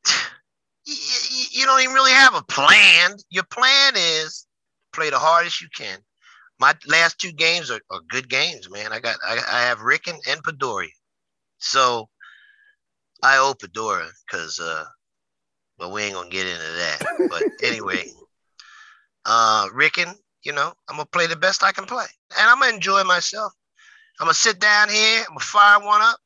you, 0.86 0.96
you, 0.96 1.46
you 1.52 1.66
don't 1.66 1.82
even 1.82 1.94
really 1.94 2.12
have 2.14 2.34
a 2.36 2.42
plan. 2.42 3.16
Your 3.30 3.44
plan 3.44 3.94
is 3.96 4.48
play 4.92 5.12
the 5.12 5.20
hardest 5.20 5.62
you 5.62 5.68
can. 5.76 6.00
My 6.60 6.74
last 6.88 7.20
two 7.20 7.32
games 7.32 7.70
are, 7.70 7.82
are 7.92 8.00
good 8.10 8.28
games, 8.30 8.70
man. 8.72 8.92
I 8.92 9.00
got 9.00 9.18
I, 9.24 9.38
I 9.52 9.62
have 9.64 9.82
Rickon 9.82 10.18
and 10.28 10.42
Pedori. 10.44 10.90
So 11.60 12.10
I 13.26 13.38
owe 13.38 13.54
Pedora 13.54 14.08
because 14.26 14.60
uh 14.60 14.86
but 15.78 15.92
we 15.92 16.04
ain't 16.04 16.14
gonna 16.16 16.30
get 16.30 16.48
into 16.48 16.72
that. 16.84 17.00
But 17.30 17.44
anyway, 17.64 18.04
uh 19.26 19.68
Rickon, 19.74 20.10
you 20.44 20.54
know, 20.54 20.72
I'm 20.90 20.96
gonna 20.98 21.06
play 21.08 21.28
the 21.28 21.36
best 21.36 21.64
I 21.64 21.72
can 21.72 21.86
play. 21.86 22.06
And 22.40 22.50
I'm 22.50 22.60
gonna 22.60 22.74
enjoy 22.76 23.04
myself. 23.04 23.52
I'm 24.20 24.26
gonna 24.26 24.34
sit 24.36 24.60
down 24.60 24.90
here. 24.90 25.20
I'm 25.22 25.30
gonna 25.36 25.40
fire 25.40 25.80
one 25.86 26.02
up, 26.02 26.18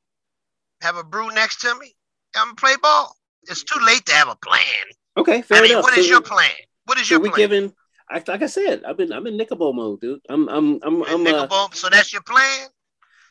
have 0.81 0.97
a 0.97 1.03
brew 1.03 1.29
next 1.33 1.61
to 1.61 1.73
me. 1.79 1.95
and 2.35 2.41
I'm 2.41 2.47
gonna 2.47 2.55
play 2.55 2.75
ball. 2.81 3.15
It's 3.43 3.63
too 3.63 3.79
late 3.83 4.05
to 4.07 4.13
have 4.13 4.27
a 4.27 4.35
plan. 4.35 4.85
Okay, 5.17 5.41
fair 5.41 5.57
I 5.59 5.61
mean, 5.61 5.71
enough. 5.71 5.83
what 5.83 5.97
is 5.97 6.05
So- 6.05 6.11
your 6.11 6.21
plan? 6.21 6.51
What 6.85 6.97
is 6.99 7.07
So 7.07 7.15
your 7.15 7.21
we 7.21 7.29
plan? 7.29 7.39
giving. 7.39 7.73
Like 8.11 8.41
I 8.41 8.47
said, 8.47 8.83
I've 8.85 8.97
been 8.97 9.13
I'm 9.13 9.27
in 9.27 9.37
Nickel 9.37 9.55
Bowl 9.57 9.71
mode, 9.73 10.01
dude. 10.01 10.19
I'm 10.29 10.49
I'm 10.49 10.79
I'm 10.83 11.03
I'm 11.03 11.27
uh, 11.27 11.67
so 11.73 11.89
that's 11.89 12.11
your 12.11 12.23
plan. 12.23 12.67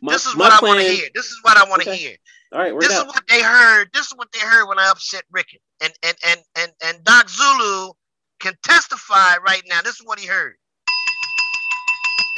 My- 0.02 0.12
this 0.12 0.26
is 0.26 0.34
what 0.36 0.52
I 0.52 0.60
want 0.66 0.80
to 0.80 0.86
hear. 0.92 1.08
This 1.14 1.26
is 1.26 1.38
what 1.42 1.56
I 1.56 1.68
want 1.68 1.82
to 1.82 1.90
Okay. 1.90 1.98
hear. 1.98 2.16
All 2.52 2.60
right, 2.60 2.72
This 2.80 2.90
it 2.90 2.92
is 2.94 2.98
out. 3.00 3.06
what 3.08 3.26
they 3.28 3.42
heard. 3.42 3.90
This 3.92 4.06
is 4.06 4.12
what 4.16 4.30
they 4.32 4.38
heard 4.40 4.66
when 4.66 4.78
I 4.78 4.88
upset 4.88 5.24
Rickon. 5.30 5.58
And 5.80 5.92
and 6.02 6.16
and 6.26 6.40
and 6.56 6.72
and 6.82 7.04
Doc 7.04 7.28
Zulu 7.28 7.92
can 8.40 8.54
testify 8.62 9.36
right 9.46 9.62
now. 9.66 9.82
This 9.82 10.00
is 10.00 10.06
what 10.06 10.18
he 10.18 10.26
heard. 10.26 10.56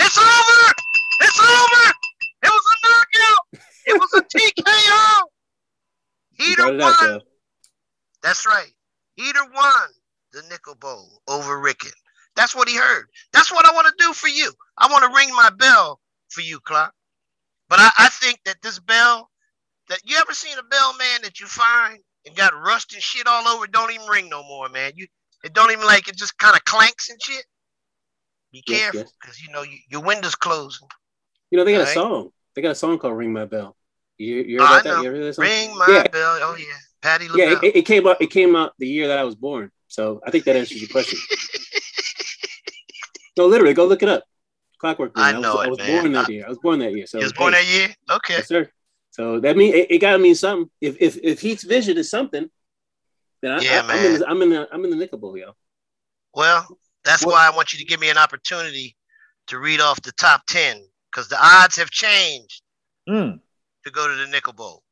It's 0.01 0.19
over. 0.19 0.73
It's 1.21 1.39
over. 1.39 1.93
It 2.43 2.49
was 2.49 2.63
a 2.73 2.89
knockout. 2.89 3.63
It 3.87 3.99
was 3.99 4.13
a 4.15 4.23
TKO. 4.23 5.23
Heater 6.39 6.63
out, 6.63 7.01
won. 7.01 7.21
That's 8.23 8.47
right. 8.47 8.73
Heater 9.17 9.45
won 9.55 9.89
the 10.33 10.43
Nickel 10.49 10.75
Bowl 10.77 11.21
over 11.29 11.59
Rickon. 11.61 11.91
That's 12.37 12.55
what 12.55 12.69
he 12.69 12.77
heard. 12.77 13.07
That's 13.33 13.53
what 13.53 13.67
I 13.67 13.73
want 13.75 13.87
to 13.89 13.95
do 14.05 14.13
for 14.13 14.29
you. 14.29 14.53
I 14.79 14.91
want 14.91 15.05
to 15.05 15.17
ring 15.17 15.35
my 15.35 15.51
bell 15.51 16.01
for 16.31 16.41
you, 16.41 16.61
Clark. 16.61 16.93
But 17.71 17.79
I, 17.79 17.91
I 17.99 18.09
think 18.09 18.41
that 18.45 18.57
this 18.63 18.81
bell, 18.81 19.31
that 19.89 20.01
you 20.05 20.17
ever 20.19 20.35
seen 20.35 20.59
a 20.59 20.63
bell, 20.65 20.95
man, 20.99 21.23
that 21.23 21.39
you 21.41 21.47
find 21.47 22.01
and 22.27 22.37
got 22.37 22.53
rust 22.53 22.93
and 22.93 23.03
shit 23.03 23.27
all 23.29 23.47
over, 23.47 23.67
don't 23.69 23.93
even 23.93 24.07
ring 24.09 24.29
no 24.29 24.43
more, 24.43 24.69
man. 24.69 24.93
You 24.97 25.07
it 25.45 25.55
don't 25.55 25.71
even 25.71 25.87
like 25.87 26.09
it 26.09 26.17
just 26.17 26.37
kind 26.37 26.55
of 26.55 26.65
clanks 26.65 27.09
and 27.09 27.19
shit. 27.23 27.45
Be 28.53 28.63
Yes, 28.67 28.81
careful, 28.81 29.01
yes. 29.01 29.13
because 29.23 29.41
you 29.41 29.53
know 29.53 29.63
you, 29.63 29.79
your 29.89 30.03
window's 30.03 30.35
closing. 30.35 30.89
You 31.51 31.59
know 31.59 31.65
they 31.65 31.73
got 31.73 31.83
a 31.83 31.87
song. 31.87 32.31
They 32.55 32.63
got 32.63 32.73
a 32.73 32.75
song 32.75 32.99
called 32.99 33.17
"Ring 33.17 33.33
My 33.33 33.47
Bell." 33.47 33.77
You, 34.19 34.43
you 34.43 34.59
heard 34.59 34.65
oh, 34.65 34.67
about 34.67 34.85
that? 34.85 35.03
You 35.03 35.11
heard 35.11 35.23
that 35.23 35.35
song? 35.35 35.45
Ring 35.45 35.79
my 35.79 35.87
Yeah. 35.89 36.09
bell. 36.09 36.39
Oh 36.43 36.57
yeah, 36.59 36.75
Patty 37.01 37.29
Yeah, 37.35 37.61
it, 37.63 37.77
it 37.77 37.83
came 37.87 38.07
out. 38.07 38.21
It 38.21 38.31
came 38.31 38.57
out 38.57 38.73
the 38.79 38.89
year 38.89 39.07
that 39.09 39.19
I 39.19 39.25
was 39.25 39.37
born. 39.37 39.71
So 39.87 40.21
I 40.27 40.33
think 40.33 40.45
that 40.45 40.57
answers 40.57 40.81
your 40.81 40.91
question. 40.91 41.19
no, 43.39 43.47
literally, 43.47 43.75
go 43.75 43.87
look 43.87 44.03
it 44.03 44.09
up. 44.09 44.25
Clockwork. 44.81 45.15
Man. 45.17 45.37
I 45.37 45.39
know 45.39 45.57
was, 45.57 45.65
it, 45.65 45.67
I 45.67 45.69
was 45.71 45.79
man. 45.79 46.01
born 46.03 46.13
that 46.13 46.29
I- 46.29 46.33
year. 46.33 46.45
I 46.47 46.49
was 46.49 46.59
born 46.59 46.79
that 46.81 46.93
year. 46.93 47.07
So 47.07 47.19
you 47.19 47.25
was 47.25 47.33
born 47.33 47.53
hey, 47.53 47.61
that 47.65 47.71
year? 47.71 47.89
Okay. 48.17 48.35
Yes, 48.35 48.49
sir. 48.49 48.71
So 49.11 49.41
that 49.41 49.57
mean 49.57 49.75
it, 49.75 49.91
it 49.91 49.99
gotta 49.99 50.19
mean 50.19 50.35
something. 50.35 50.71
If 50.81 50.97
if 51.01 51.17
if 51.23 51.41
Heat's 51.41 51.65
vision 51.65 51.99
is 51.99 52.09
something, 52.11 52.49
then 53.43 53.53
I, 53.53 53.61
Yeah, 53.61 53.83
I, 53.85 53.93
I'm 53.93 53.97
in 54.05 54.11
man. 54.13 54.19
the 54.21 54.29
I'm 54.31 54.43
in 54.43 54.51
the 54.51 54.69
I'm 54.73 54.85
in 54.85 54.91
the 54.91 54.97
Nickel 54.97 55.19
Bowl, 55.19 55.37
yo. 55.37 55.53
Well, 56.35 56.67
that's 57.05 57.25
why 57.27 57.47
I 57.47 57.55
want 57.55 57.73
you 57.73 57.79
to 57.81 57.85
give 57.85 58.01
me 58.01 58.09
an 58.11 58.19
opportunity 58.19 58.97
to 59.49 59.59
read 59.59 59.81
off 59.81 60.01
the 60.03 60.13
top 60.13 60.43
10 60.47 60.81
because 61.11 61.29
the 61.29 61.37
odds 61.43 61.77
have 61.77 61.91
changed 61.91 62.63
Mm. 63.09 63.41
to 63.85 63.91
go 63.91 64.07
to 64.07 64.15
the 64.15 64.27
Nickel 64.29 64.53
Bowl. 64.53 64.85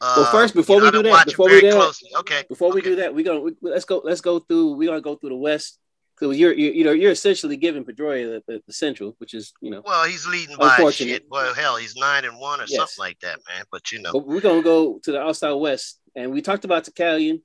Well, 0.00 0.20
Uh, 0.20 0.30
first, 0.30 0.54
before 0.54 0.76
you 0.76 0.82
know, 0.82 0.98
we 0.98 1.02
do 1.02 1.10
that, 1.10 1.26
before 1.26 1.46
we 1.48 1.60
do 1.60 1.70
that, 1.70 1.76
closely. 1.76 2.10
Okay. 2.18 2.44
Before 2.48 2.72
we 2.72 2.80
do 2.82 2.96
that, 2.96 3.12
we 3.14 3.22
gonna 3.24 3.40
we, 3.40 3.56
let's 3.62 3.84
go 3.86 4.00
let's 4.04 4.20
go 4.20 4.38
through. 4.38 4.74
We're 4.74 4.88
gonna 4.90 5.00
go 5.00 5.16
through 5.16 5.30
the 5.30 5.36
West 5.36 5.78
because 6.18 6.38
you're, 6.38 6.52
you're 6.52 6.72
you 6.72 6.84
know 6.84 6.92
you're 6.92 7.10
essentially 7.10 7.56
giving 7.56 7.84
Pedroia 7.84 8.40
the, 8.46 8.52
the, 8.54 8.62
the 8.66 8.72
Central, 8.72 9.14
which 9.18 9.34
is 9.34 9.52
you 9.60 9.70
know. 9.70 9.82
Well, 9.84 10.04
he's 10.04 10.26
leading 10.26 10.56
by 10.56 10.90
shit. 10.90 11.24
Well, 11.30 11.52
hell, 11.54 11.76
he's 11.76 11.96
nine 11.96 12.24
and 12.24 12.38
one 12.38 12.60
or 12.60 12.64
Yes. 12.68 12.76
something 12.76 12.94
like 12.98 13.18
that, 13.20 13.38
man. 13.48 13.64
But 13.72 13.90
you 13.92 14.00
know, 14.02 14.12
But 14.12 14.26
we're 14.26 14.40
gonna 14.40 14.62
go 14.62 15.00
to 15.02 15.12
the 15.12 15.20
outside 15.20 15.52
West, 15.52 16.00
and 16.14 16.32
we 16.32 16.40
talked 16.42 16.64
about 16.64 16.84
Tacalian, 16.84 17.42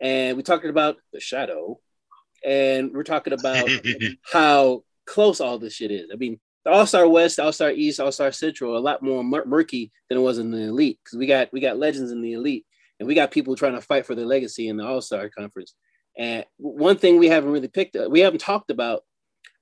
and 0.00 0.36
we 0.36 0.42
talked 0.42 0.64
about 0.64 0.96
the 1.12 1.20
Shadow, 1.20 1.78
and 2.44 2.92
we're 2.92 3.02
talking 3.04 3.32
about 3.32 3.68
how 4.32 4.82
close 5.06 5.40
all 5.40 5.58
this 5.58 5.74
shit 5.74 5.90
is. 5.90 6.10
I 6.12 6.16
mean, 6.16 6.40
the 6.64 6.70
All 6.72 6.86
Star 6.86 7.06
West, 7.08 7.38
All 7.38 7.52
Star 7.52 7.70
East, 7.70 8.00
All 8.00 8.12
Star 8.12 8.32
Central, 8.32 8.76
a 8.76 8.80
lot 8.80 9.02
more 9.02 9.22
mur- 9.22 9.44
murky 9.46 9.92
than 10.08 10.18
it 10.18 10.22
was 10.22 10.38
in 10.38 10.50
the 10.50 10.62
Elite 10.64 10.98
because 11.04 11.18
we 11.18 11.26
got 11.26 11.52
we 11.52 11.60
got 11.60 11.78
legends 11.78 12.10
in 12.12 12.22
the 12.22 12.32
Elite, 12.32 12.64
and 12.98 13.06
we 13.06 13.14
got 13.14 13.30
people 13.30 13.54
trying 13.56 13.74
to 13.74 13.80
fight 13.80 14.06
for 14.06 14.14
their 14.14 14.26
legacy 14.26 14.68
in 14.68 14.76
the 14.76 14.84
All 14.86 15.00
Star 15.00 15.28
Conference. 15.28 15.74
And 16.18 16.44
one 16.56 16.96
thing 16.96 17.18
we 17.18 17.28
haven't 17.28 17.50
really 17.50 17.68
picked, 17.68 17.96
we 18.08 18.20
haven't 18.20 18.40
talked 18.40 18.70
about, 18.70 19.02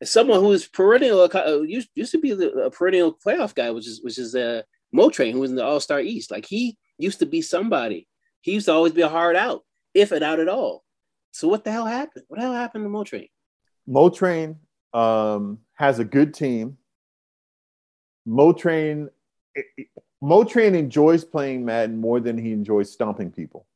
is 0.01 0.11
someone 0.11 0.41
who 0.41 0.53
is 0.53 0.67
perennial, 0.67 1.21
uh, 1.21 1.61
used, 1.63 1.89
used 1.95 2.13
to 2.13 2.21
be 2.21 2.31
a 2.31 2.71
perennial 2.71 3.13
playoff 3.13 3.55
guy, 3.55 3.71
which 3.71 3.87
is 3.87 4.03
which 4.03 4.19
is 4.19 4.35
uh, 4.35 4.63
Motrain, 4.95 5.33
who 5.33 5.41
was 5.41 5.51
in 5.51 5.57
the 5.57 5.65
All 5.65 5.81
Star 5.81 6.01
East. 6.01 6.31
Like 6.31 6.47
he 6.47 6.79
used 6.99 7.19
to 7.21 7.27
be 7.27 7.43
somebody. 7.43 8.07
He 8.41 8.53
used 8.53 8.67
to 8.67 8.73
always 8.73 8.93
be 8.93 9.03
a 9.03 9.09
hard 9.09 9.37
out, 9.37 9.63
if 9.95 10.13
an 10.13 10.23
out 10.23 10.41
at 10.41 10.49
all. 10.49 10.85
So 11.33 11.49
what 11.49 11.65
the 11.65 11.73
hell 11.73 11.87
happened? 11.87 12.25
What 12.29 12.39
the 12.39 12.43
hell 12.43 12.55
happened 12.55 12.85
to 12.85 12.89
Motrain? 12.89 13.31
Motrain 13.89 14.57
um, 14.93 15.59
has 15.75 15.99
a 15.99 16.05
good 16.05 16.35
team. 16.35 16.79
Motrain 18.27 19.09
Motrain 20.23 20.75
enjoys 20.75 21.25
playing 21.25 21.65
Madden 21.65 21.97
more 21.97 22.21
than 22.21 22.39
he 22.39 22.53
enjoys 22.53 22.91
stomping 22.91 23.31
people. 23.31 23.67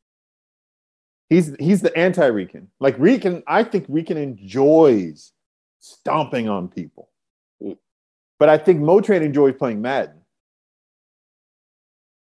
He's 1.28 1.54
he's 1.58 1.82
the 1.82 1.96
anti-Rican. 1.96 2.68
Like 2.80 2.96
Rican, 2.98 3.42
I 3.46 3.62
think 3.62 3.86
Rican 3.88 4.16
enjoys 4.16 5.32
stomping 5.80 6.48
on 6.48 6.68
people. 6.68 7.10
But 8.38 8.48
I 8.48 8.56
think 8.56 8.80
Motrain 8.80 9.22
enjoys 9.22 9.54
playing 9.54 9.82
Madden. 9.82 10.20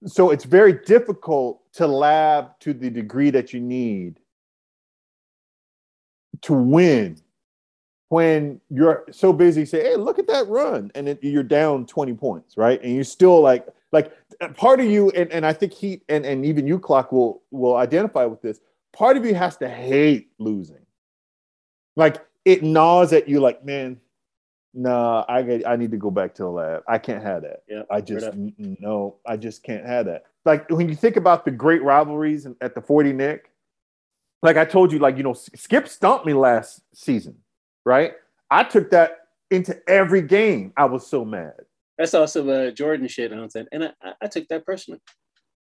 So 0.07 0.30
it's 0.30 0.44
very 0.44 0.72
difficult 0.72 1.61
to 1.74 1.86
lab 1.86 2.59
to 2.61 2.72
the 2.72 2.90
degree 2.90 3.30
that 3.30 3.53
you 3.53 3.61
need 3.61 4.18
to 6.42 6.55
win 6.55 7.20
when 8.09 8.61
you're 8.70 9.05
so 9.12 9.32
busy 9.32 9.64
say 9.64 9.82
hey 9.82 9.96
look 9.96 10.18
at 10.18 10.26
that 10.26 10.48
run 10.48 10.90
and 10.94 11.09
it, 11.09 11.22
you're 11.22 11.42
down 11.42 11.86
20 11.86 12.14
points 12.14 12.57
right 12.57 12.82
and 12.82 12.94
you're 12.94 13.05
still 13.05 13.40
like 13.40 13.66
like 13.92 14.12
part 14.57 14.80
of 14.80 14.86
you 14.86 15.11
and, 15.11 15.30
and 15.30 15.44
i 15.44 15.53
think 15.53 15.72
he 15.72 16.01
and, 16.09 16.24
and 16.24 16.44
even 16.44 16.66
you 16.66 16.78
clock 16.78 17.12
will 17.12 17.42
will 17.51 17.76
identify 17.76 18.24
with 18.24 18.40
this 18.42 18.61
part 18.93 19.16
of 19.16 19.24
you 19.24 19.34
has 19.34 19.57
to 19.57 19.68
hate 19.68 20.30
losing 20.38 20.84
like 21.97 22.24
it 22.45 22.62
gnaws 22.62 23.12
at 23.12 23.28
you 23.28 23.41
like 23.41 23.64
man 23.64 24.01
nah 24.72 25.24
i 25.28 25.43
get, 25.43 25.66
i 25.66 25.74
need 25.76 25.91
to 25.91 25.97
go 25.97 26.11
back 26.11 26.34
to 26.34 26.43
the 26.43 26.49
lab 26.49 26.82
i 26.88 26.97
can't 26.97 27.22
have 27.22 27.43
that 27.43 27.62
yeah 27.68 27.82
i 27.91 28.01
just 28.01 28.30
no 28.59 29.16
i 29.26 29.36
just 29.36 29.62
can't 29.62 29.84
have 29.84 30.07
that 30.07 30.24
like 30.45 30.68
when 30.70 30.88
you 30.88 30.95
think 30.95 31.16
about 31.16 31.45
the 31.45 31.51
great 31.51 31.82
rivalries 31.82 32.47
at 32.61 32.74
the 32.74 32.80
40 32.80 33.12
nick 33.12 33.51
like 34.43 34.57
i 34.57 34.64
told 34.64 34.93
you 34.93 35.01
like 35.01 35.16
you 35.16 35.24
know 35.24 35.32
skip 35.32 35.88
stumped 35.88 36.24
me 36.24 36.34
last 36.34 36.82
season 36.95 37.36
right? 37.84 38.12
I 38.51 38.64
took 38.64 38.91
that 38.91 39.18
into 39.51 39.76
every 39.88 40.22
game. 40.22 40.72
I 40.76 40.84
was 40.84 41.07
so 41.07 41.24
mad. 41.24 41.55
That's 41.99 42.14
also 42.14 42.41
some 42.41 42.49
uh, 42.49 42.70
Jordan 42.70 43.09
shit 43.09 43.32
on 43.32 43.49
that, 43.53 43.68
and 43.72 43.84
I, 43.84 44.12
I 44.22 44.26
took 44.26 44.49
that 44.49 44.64
personally. 44.64 45.01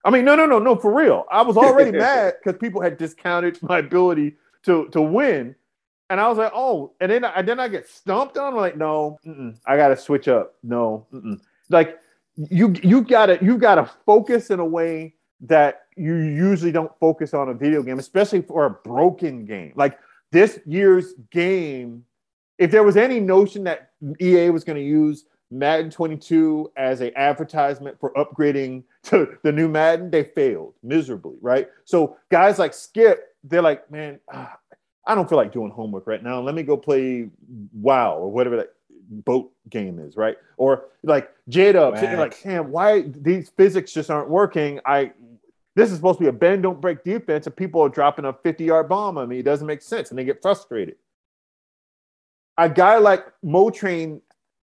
I 0.06 0.10
mean, 0.12 0.24
no, 0.26 0.36
no, 0.36 0.45
no, 0.45 0.60
no, 0.60 0.76
for 0.76 0.93
real. 0.93 1.26
I 1.32 1.41
was 1.41 1.58
already 1.58 1.91
mad 1.97 2.36
because 2.43 2.60
people 2.60 2.82
had 2.82 2.97
discounted 2.97 3.62
my 3.62 3.80
ability 3.80 4.36
to 4.64 4.88
to 4.89 5.02
win, 5.02 5.56
and 6.10 6.20
I 6.20 6.28
was 6.28 6.38
like, 6.38 6.52
oh, 6.54 6.93
and 7.02 7.12
then 7.12 7.26
I 7.26 7.41
then 7.41 7.60
I 7.60 7.68
get 7.68 7.88
stumped 7.88 8.38
on. 8.38 8.54
I'm 8.54 8.60
like, 8.60 8.78
no, 8.78 9.20
I 9.66 9.78
got 9.78 9.89
to 9.89 9.97
switch 9.97 10.28
up. 10.28 10.56
No, 10.64 11.06
mm-mm. 11.14 11.39
like 11.70 12.00
you 12.36 12.74
you 12.84 13.02
gotta 13.02 13.38
you 13.41 13.58
gotta 13.58 13.89
focus 14.06 14.50
in 14.50 14.60
a 14.60 14.66
way 14.66 15.16
that 15.41 15.84
you 15.95 16.16
usually 16.16 16.72
don't 16.72 16.91
focus 17.00 17.34
on 17.34 17.50
a 17.50 17.54
video 17.54 17.82
game, 17.84 18.00
especially 18.00 18.41
for 18.41 18.66
a 18.66 18.70
broken 18.70 19.45
game. 19.45 19.74
Like 19.76 20.00
this 20.32 20.60
year's 20.66 21.14
game 21.32 22.06
if 22.60 22.72
there 22.72 22.84
was 22.84 22.97
any 22.97 23.20
notion 23.20 23.64
that 23.64 23.91
EA 24.22 24.50
was 24.52 24.64
going 24.64 24.76
to 24.76 24.84
use 24.84 25.26
Madden 25.52 25.89
22 25.89 26.72
as 26.78 27.02
a 27.02 27.18
advertisement 27.18 28.00
for 28.00 28.14
upgrading 28.14 28.84
to 29.04 29.38
the 29.43 29.52
new 29.52 29.68
Madden, 29.68 30.12
they 30.12 30.24
failed 30.24 30.74
miserably, 30.84 31.38
right? 31.41 31.70
So 31.86 32.18
guys 32.32 32.60
like 32.60 32.74
Skip, 32.74 33.36
they're 33.43 33.62
like, 33.62 33.89
man, 33.89 34.20
ah, 34.32 34.58
I 35.06 35.16
don't 35.16 35.28
feel 35.28 35.38
like 35.38 35.52
doing 35.52 35.72
homework 35.72 36.06
right 36.06 36.24
now. 36.24 36.39
Let 36.41 36.56
me 36.56 36.64
go 36.64 36.78
play 36.78 37.30
WoW 37.74 38.18
or 38.18 38.32
whatever 38.32 38.58
that 38.58 38.74
boat 39.10 39.52
game 39.70 39.97
is, 39.97 40.16
right? 40.16 40.38
Or 40.58 40.86
like 41.04 41.32
J 41.47 41.72
Dub, 41.72 41.95
like, 41.95 42.43
damn, 42.43 42.72
why 42.72 43.06
these 43.08 43.50
physics 43.50 43.91
just 43.91 44.12
aren't 44.12 44.30
working? 44.30 44.80
I 44.86 45.14
this 45.76 45.91
is 45.91 45.95
supposed 45.95 46.20
to 46.20 46.26
be 46.26 46.30
a 46.30 46.34
bend 46.34 46.64
don't 46.64 46.82
break 46.82 47.04
defense, 47.04 47.47
and 47.47 47.56
people 47.56 47.82
are 47.82 47.89
dropping 47.89 48.26
a 48.26 48.34
50 48.34 48.66
yard 48.66 48.89
bomb 48.89 49.18
on 49.18 49.30
me. 49.30 49.39
It 49.39 49.43
doesn't 49.43 49.66
make 49.66 49.82
sense, 49.82 50.10
and 50.10 50.20
they 50.20 50.26
get 50.26 50.41
frustrated 50.41 50.95
a 52.60 52.70
guy 52.70 52.97
like 52.97 53.26
Motrain 53.43 54.22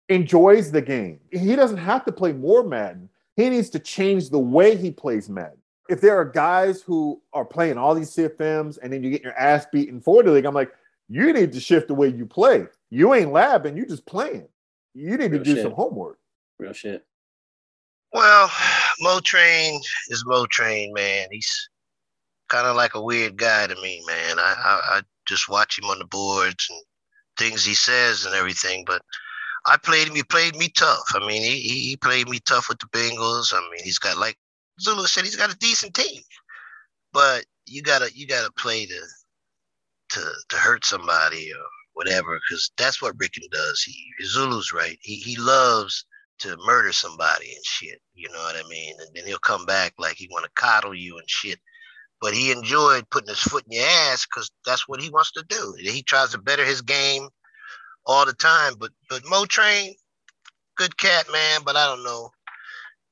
enjoys 0.10 0.72
the 0.72 0.82
game. 0.82 1.20
He 1.32 1.56
doesn't 1.56 1.78
have 1.78 2.04
to 2.06 2.12
play 2.12 2.34
more 2.34 2.64
Madden. 2.64 3.10
He 3.36 3.50
needs 3.50 3.70
to 3.72 3.80
change 3.80 4.30
the 4.30 4.40
way 4.40 4.76
he 4.76 4.92
plays 4.92 5.30
Madden. 5.30 5.58
If 5.88 6.02
there 6.02 6.18
are 6.18 6.26
guys 6.26 6.82
who 6.82 7.22
are 7.34 7.46
playing 7.46 7.78
all 7.78 7.96
these 7.96 8.12
CFMs 8.12 8.78
and 8.82 8.92
then 8.92 9.04
you 9.04 9.10
get 9.10 9.24
your 9.24 9.34
ass 9.34 9.66
beaten 9.72 10.02
for 10.02 10.22
the 10.22 10.32
league, 10.32 10.46
I'm 10.46 10.54
like, 10.54 10.72
you 11.08 11.32
need 11.34 11.52
to 11.54 11.60
shift 11.60 11.88
the 11.88 11.96
way 11.96 12.10
you 12.10 12.26
play. 12.26 12.68
You 12.92 13.14
ain't 13.14 13.32
labbing, 13.32 13.76
you 13.78 13.86
just 13.86 14.06
playing. 14.06 14.48
You 14.94 15.18
need 15.18 15.32
Real 15.32 15.40
to 15.40 15.44
do 15.44 15.54
shit. 15.56 15.64
some 15.64 15.72
homework. 15.72 16.20
Real 16.60 16.74
shit. 16.74 17.06
well, 18.14 18.52
Mo 19.02 19.20
Train 19.22 19.80
is 20.10 20.24
Mo 20.26 20.46
Train, 20.52 20.94
man. 20.94 21.28
He's 21.32 21.70
kind 22.50 22.68
of 22.68 22.76
like 22.76 22.96
a 22.96 23.02
weird 23.02 23.38
guy 23.38 23.68
to 23.68 23.76
me, 23.76 24.04
man. 24.08 24.38
I, 24.40 24.56
I 24.64 24.98
I 24.98 25.02
just 25.28 25.50
watch 25.50 25.78
him 25.80 25.86
on 25.86 26.00
the 26.00 26.06
boards 26.06 26.68
and 26.70 26.82
things 27.38 27.64
he 27.64 27.74
says 27.76 28.26
and 28.26 28.36
everything, 28.36 28.84
but 28.86 29.02
I 29.66 29.78
played 29.78 30.08
him. 30.08 30.16
He 30.16 30.24
played 30.24 30.56
me 30.56 30.70
tough. 30.70 31.12
I 31.14 31.20
mean, 31.26 31.42
he 31.42 31.60
he 31.60 31.98
played 31.98 32.30
me 32.30 32.40
tough 32.40 32.70
with 32.70 32.80
the 32.80 32.88
Bengals. 32.88 33.54
I 33.54 33.62
mean, 33.72 33.84
he's 33.84 34.00
got 34.00 34.18
like 34.18 34.38
Zulu 34.82 35.06
said, 35.06 35.26
he's 35.26 35.36
got 35.36 35.54
a 35.54 35.58
decent 35.58 35.94
team, 35.94 36.22
but 37.14 37.46
you 37.66 37.82
gotta 37.82 38.10
you 38.14 38.28
gotta 38.28 38.52
play 38.54 38.86
to 38.86 39.02
to 40.10 40.32
to 40.50 40.56
hurt 40.56 40.86
somebody 40.86 41.52
or 41.54 41.64
whatever, 41.94 42.40
because 42.50 42.72
that's 42.78 43.02
what 43.02 43.16
Rickon 43.18 43.44
does. 43.52 43.82
He 43.82 44.06
Zulu's 44.26 44.74
right. 44.74 44.98
He 45.02 45.16
he 45.16 45.36
loves 45.38 46.06
to 46.40 46.58
murder 46.66 46.94
somebody 46.94 47.54
and 47.54 47.66
shit. 47.66 48.00
You 48.14 48.30
know 48.32 48.40
what 48.40 48.56
I 48.56 48.68
mean? 48.70 48.96
And 49.00 49.10
then 49.14 49.26
he'll 49.26 49.40
come 49.40 49.66
back 49.66 49.94
like 49.98 50.16
he 50.16 50.30
want 50.32 50.46
to 50.46 50.52
coddle 50.56 50.96
you 50.96 51.18
and 51.18 51.30
shit. 51.30 51.60
But 52.22 52.34
he 52.34 52.52
enjoyed 52.52 53.10
putting 53.10 53.30
his 53.30 53.40
foot 53.40 53.66
in 53.70 53.78
your 53.78 53.88
ass 53.88 54.26
because 54.26 54.50
that's 54.66 54.88
what 54.88 55.02
he 55.02 55.10
wants 55.10 55.32
to 55.34 55.44
do. 55.48 55.76
He 55.78 56.02
tries 56.04 56.32
to 56.32 56.38
better 56.38 56.66
his 56.66 56.82
game 56.82 57.30
all 58.06 58.26
the 58.26 58.34
time. 58.34 58.74
But 58.80 58.92
but 59.10 59.22
Mo 59.28 59.46
Train, 59.46 59.94
good 60.78 60.98
cat, 60.98 61.26
man. 61.32 61.62
But 61.66 61.76
I 61.76 61.86
don't 61.86 62.04
know. 62.04 62.30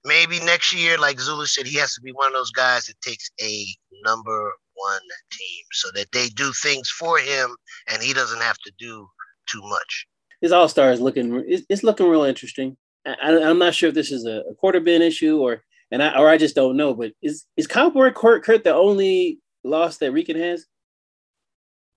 Maybe 0.06 0.40
next 0.40 0.74
year, 0.74 0.98
like 0.98 1.20
Zulu 1.20 1.46
said, 1.46 1.66
he 1.66 1.78
has 1.78 1.94
to 1.96 2.02
be 2.02 2.12
one 2.12 2.28
of 2.28 2.34
those 2.34 2.52
guys 2.52 2.86
that 2.86 3.00
takes 3.02 3.30
a 3.42 3.66
number 4.04 4.54
one 4.76 5.02
team 5.32 5.64
so 5.72 5.90
that 5.96 6.12
they 6.12 6.30
do 6.30 6.52
things 6.54 6.90
for 6.90 7.18
him 7.18 7.56
and 7.92 8.02
he 8.02 8.14
doesn't 8.14 8.42
have 8.42 8.58
to 8.60 8.72
do 8.78 9.08
too 9.50 9.62
much. 9.64 10.08
His 10.42 10.52
All 10.52 10.70
Star 10.70 10.92
is 10.92 11.02
looking 11.02 11.44
it's, 11.48 11.66
it's, 11.70 11.84
looking 11.84 12.08
real 12.08 12.24
interesting. 12.24 12.78
I, 13.06 13.32
am 13.32 13.60
not 13.60 13.74
sure 13.74 13.90
if 13.90 13.96
this 13.96 14.12
is 14.12 14.26
a, 14.26 14.44
a 14.50 14.56
quarter 14.56 14.80
bin 14.80 15.02
issue 15.02 15.40
or 15.40 15.64
and 15.92 16.04
I 16.04 16.18
or 16.18 16.30
I 16.30 16.38
just 16.38 16.56
don't 16.56 16.78
know. 16.78 16.94
But 16.94 17.14
is 17.22 17.46
is 17.56 17.68
Cowboy 17.68 18.12
Kurt, 18.12 18.44
Kurt 18.44 18.64
the 18.64 18.74
only 18.74 19.40
loss 19.64 19.98
that 19.98 20.12
Rican 20.12 20.38
has? 20.38 20.66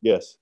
Yes. 0.00 0.36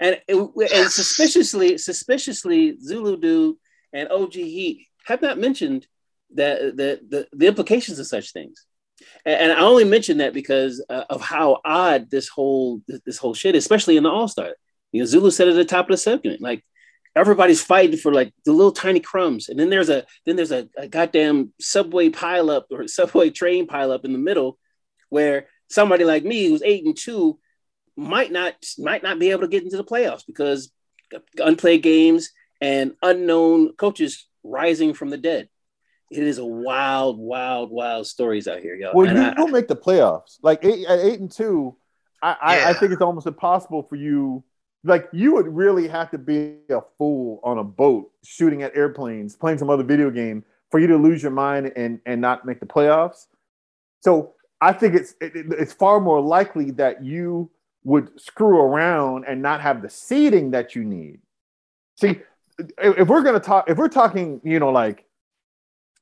And 0.00 0.20
and 0.28 0.90
suspiciously, 0.90 1.76
suspiciously, 1.76 2.78
Zulu 2.80 3.18
Dude 3.18 3.56
and 3.92 4.08
OG 4.08 4.32
Heat 4.32 4.86
have 5.04 5.20
not 5.20 5.38
mentioned 5.38 5.86
that 6.34 6.76
the, 6.76 7.00
the 7.06 7.28
the 7.32 7.46
implications 7.46 7.98
of 7.98 8.06
such 8.06 8.32
things. 8.32 8.64
And, 9.24 9.52
I 9.52 9.60
only 9.60 9.84
mention 9.84 10.18
that 10.18 10.34
because 10.34 10.84
uh, 10.88 11.04
of 11.08 11.20
how 11.20 11.60
odd 11.64 12.10
this 12.10 12.28
whole 12.28 12.82
this 13.04 13.18
whole 13.18 13.34
shit, 13.34 13.54
especially 13.54 13.96
in 13.96 14.02
the 14.02 14.10
All 14.10 14.28
Star. 14.28 14.54
You 14.92 15.00
know, 15.00 15.06
Zulu 15.06 15.30
said 15.30 15.48
at 15.48 15.54
the 15.54 15.64
top 15.64 15.86
of 15.86 15.90
the 15.90 15.96
segment, 15.96 16.40
like 16.40 16.64
everybody's 17.14 17.62
fighting 17.62 17.96
for 17.96 18.12
like 18.12 18.32
the 18.44 18.52
little 18.52 18.72
tiny 18.72 19.00
crumbs, 19.00 19.48
and 19.48 19.58
then 19.58 19.70
there's 19.70 19.90
a 19.90 20.04
then 20.26 20.36
there's 20.36 20.52
a, 20.52 20.68
a 20.76 20.88
goddamn 20.88 21.52
subway 21.60 22.08
pileup 22.08 22.64
or 22.70 22.88
subway 22.88 23.30
train 23.30 23.66
pileup 23.66 24.04
in 24.04 24.12
the 24.12 24.18
middle, 24.18 24.58
where 25.08 25.48
somebody 25.68 26.04
like 26.04 26.24
me 26.24 26.46
who's 26.46 26.62
eight 26.62 26.84
and 26.84 26.96
two 26.96 27.38
might 27.96 28.32
not 28.32 28.54
might 28.78 29.02
not 29.02 29.18
be 29.18 29.30
able 29.30 29.42
to 29.42 29.48
get 29.48 29.62
into 29.62 29.76
the 29.76 29.84
playoffs 29.84 30.24
because 30.26 30.72
unplayed 31.38 31.82
games 31.82 32.30
and 32.60 32.94
unknown 33.02 33.72
coaches 33.74 34.26
rising 34.44 34.94
from 34.94 35.10
the 35.10 35.18
dead. 35.18 35.48
It 36.10 36.24
is 36.24 36.38
a 36.38 36.44
wild, 36.44 37.18
wild, 37.18 37.70
wild 37.70 38.06
stories 38.06 38.48
out 38.48 38.60
here, 38.60 38.74
y'all. 38.74 38.92
Well, 38.94 39.08
and 39.08 39.16
you 39.16 39.34
don't 39.34 39.52
make 39.52 39.68
the 39.68 39.76
playoffs. 39.76 40.38
Like 40.42 40.64
eight, 40.64 40.84
at 40.86 40.98
eight 40.98 41.20
and 41.20 41.30
two, 41.30 41.76
I, 42.20 42.30
yeah. 42.30 42.36
I, 42.66 42.70
I 42.70 42.72
think 42.74 42.92
it's 42.92 43.00
almost 43.00 43.28
impossible 43.28 43.84
for 43.84 43.96
you 43.96 44.42
like 44.82 45.08
you 45.12 45.34
would 45.34 45.46
really 45.46 45.88
have 45.88 46.10
to 46.10 46.18
be 46.18 46.56
a 46.70 46.80
fool 46.98 47.40
on 47.44 47.58
a 47.58 47.64
boat 47.64 48.10
shooting 48.24 48.62
at 48.62 48.74
airplanes, 48.74 49.36
playing 49.36 49.58
some 49.58 49.70
other 49.70 49.82
video 49.82 50.10
game 50.10 50.44
for 50.70 50.80
you 50.80 50.86
to 50.88 50.96
lose 50.96 51.22
your 51.22 51.32
mind 51.32 51.72
and 51.76 52.00
and 52.06 52.20
not 52.20 52.44
make 52.44 52.60
the 52.60 52.66
playoffs. 52.66 53.26
So 54.00 54.34
I 54.60 54.72
think 54.72 54.94
it's 54.94 55.14
it, 55.20 55.32
it's 55.34 55.72
far 55.72 56.00
more 56.00 56.20
likely 56.20 56.70
that 56.72 57.04
you 57.04 57.50
would 57.84 58.20
screw 58.20 58.58
around 58.60 59.24
and 59.26 59.40
not 59.40 59.60
have 59.60 59.82
the 59.82 59.88
seeding 59.88 60.50
that 60.50 60.74
you 60.74 60.84
need. 60.84 61.20
See, 61.96 62.20
if 62.78 63.08
we're 63.08 63.22
gonna 63.22 63.40
talk, 63.40 63.70
if 63.70 63.78
we're 63.78 63.88
talking, 63.88 64.40
you 64.44 64.58
know, 64.58 64.70
like 64.70 65.06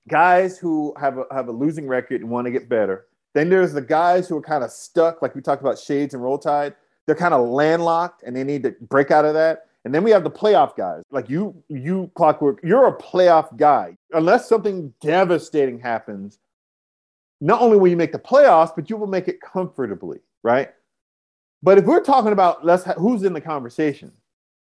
guys 0.08 0.58
who 0.58 0.94
have 0.98 1.18
a, 1.18 1.24
have 1.30 1.48
a 1.48 1.52
losing 1.52 1.86
record 1.86 2.20
and 2.20 2.30
want 2.30 2.46
to 2.46 2.50
get 2.50 2.68
better, 2.68 3.06
then 3.34 3.48
there's 3.48 3.72
the 3.72 3.82
guys 3.82 4.28
who 4.28 4.36
are 4.36 4.42
kind 4.42 4.64
of 4.64 4.70
stuck, 4.70 5.22
like 5.22 5.34
we 5.34 5.40
talked 5.40 5.62
about 5.62 5.78
Shades 5.78 6.14
and 6.14 6.22
Roll 6.22 6.38
Tide 6.38 6.74
they're 7.08 7.16
kind 7.16 7.32
of 7.32 7.48
landlocked 7.48 8.22
and 8.22 8.36
they 8.36 8.44
need 8.44 8.62
to 8.64 8.72
break 8.82 9.10
out 9.10 9.24
of 9.24 9.32
that. 9.32 9.64
And 9.86 9.94
then 9.94 10.04
we 10.04 10.10
have 10.10 10.24
the 10.24 10.30
playoff 10.30 10.76
guys. 10.76 11.02
Like 11.10 11.30
you, 11.30 11.54
you 11.70 12.10
clockwork, 12.14 12.60
you're 12.62 12.86
a 12.86 12.96
playoff 12.98 13.56
guy. 13.56 13.96
Unless 14.12 14.46
something 14.46 14.92
devastating 15.00 15.78
happens, 15.78 16.38
not 17.40 17.62
only 17.62 17.78
will 17.78 17.88
you 17.88 17.96
make 17.96 18.12
the 18.12 18.18
playoffs, 18.18 18.72
but 18.76 18.90
you 18.90 18.98
will 18.98 19.06
make 19.06 19.26
it 19.26 19.40
comfortably, 19.40 20.18
right? 20.42 20.68
But 21.62 21.78
if 21.78 21.84
we're 21.84 22.02
talking 22.02 22.32
about 22.32 22.64
let's 22.64 22.84
ha- 22.84 22.94
who's 22.94 23.22
in 23.22 23.32
the 23.32 23.40
conversation, 23.40 24.12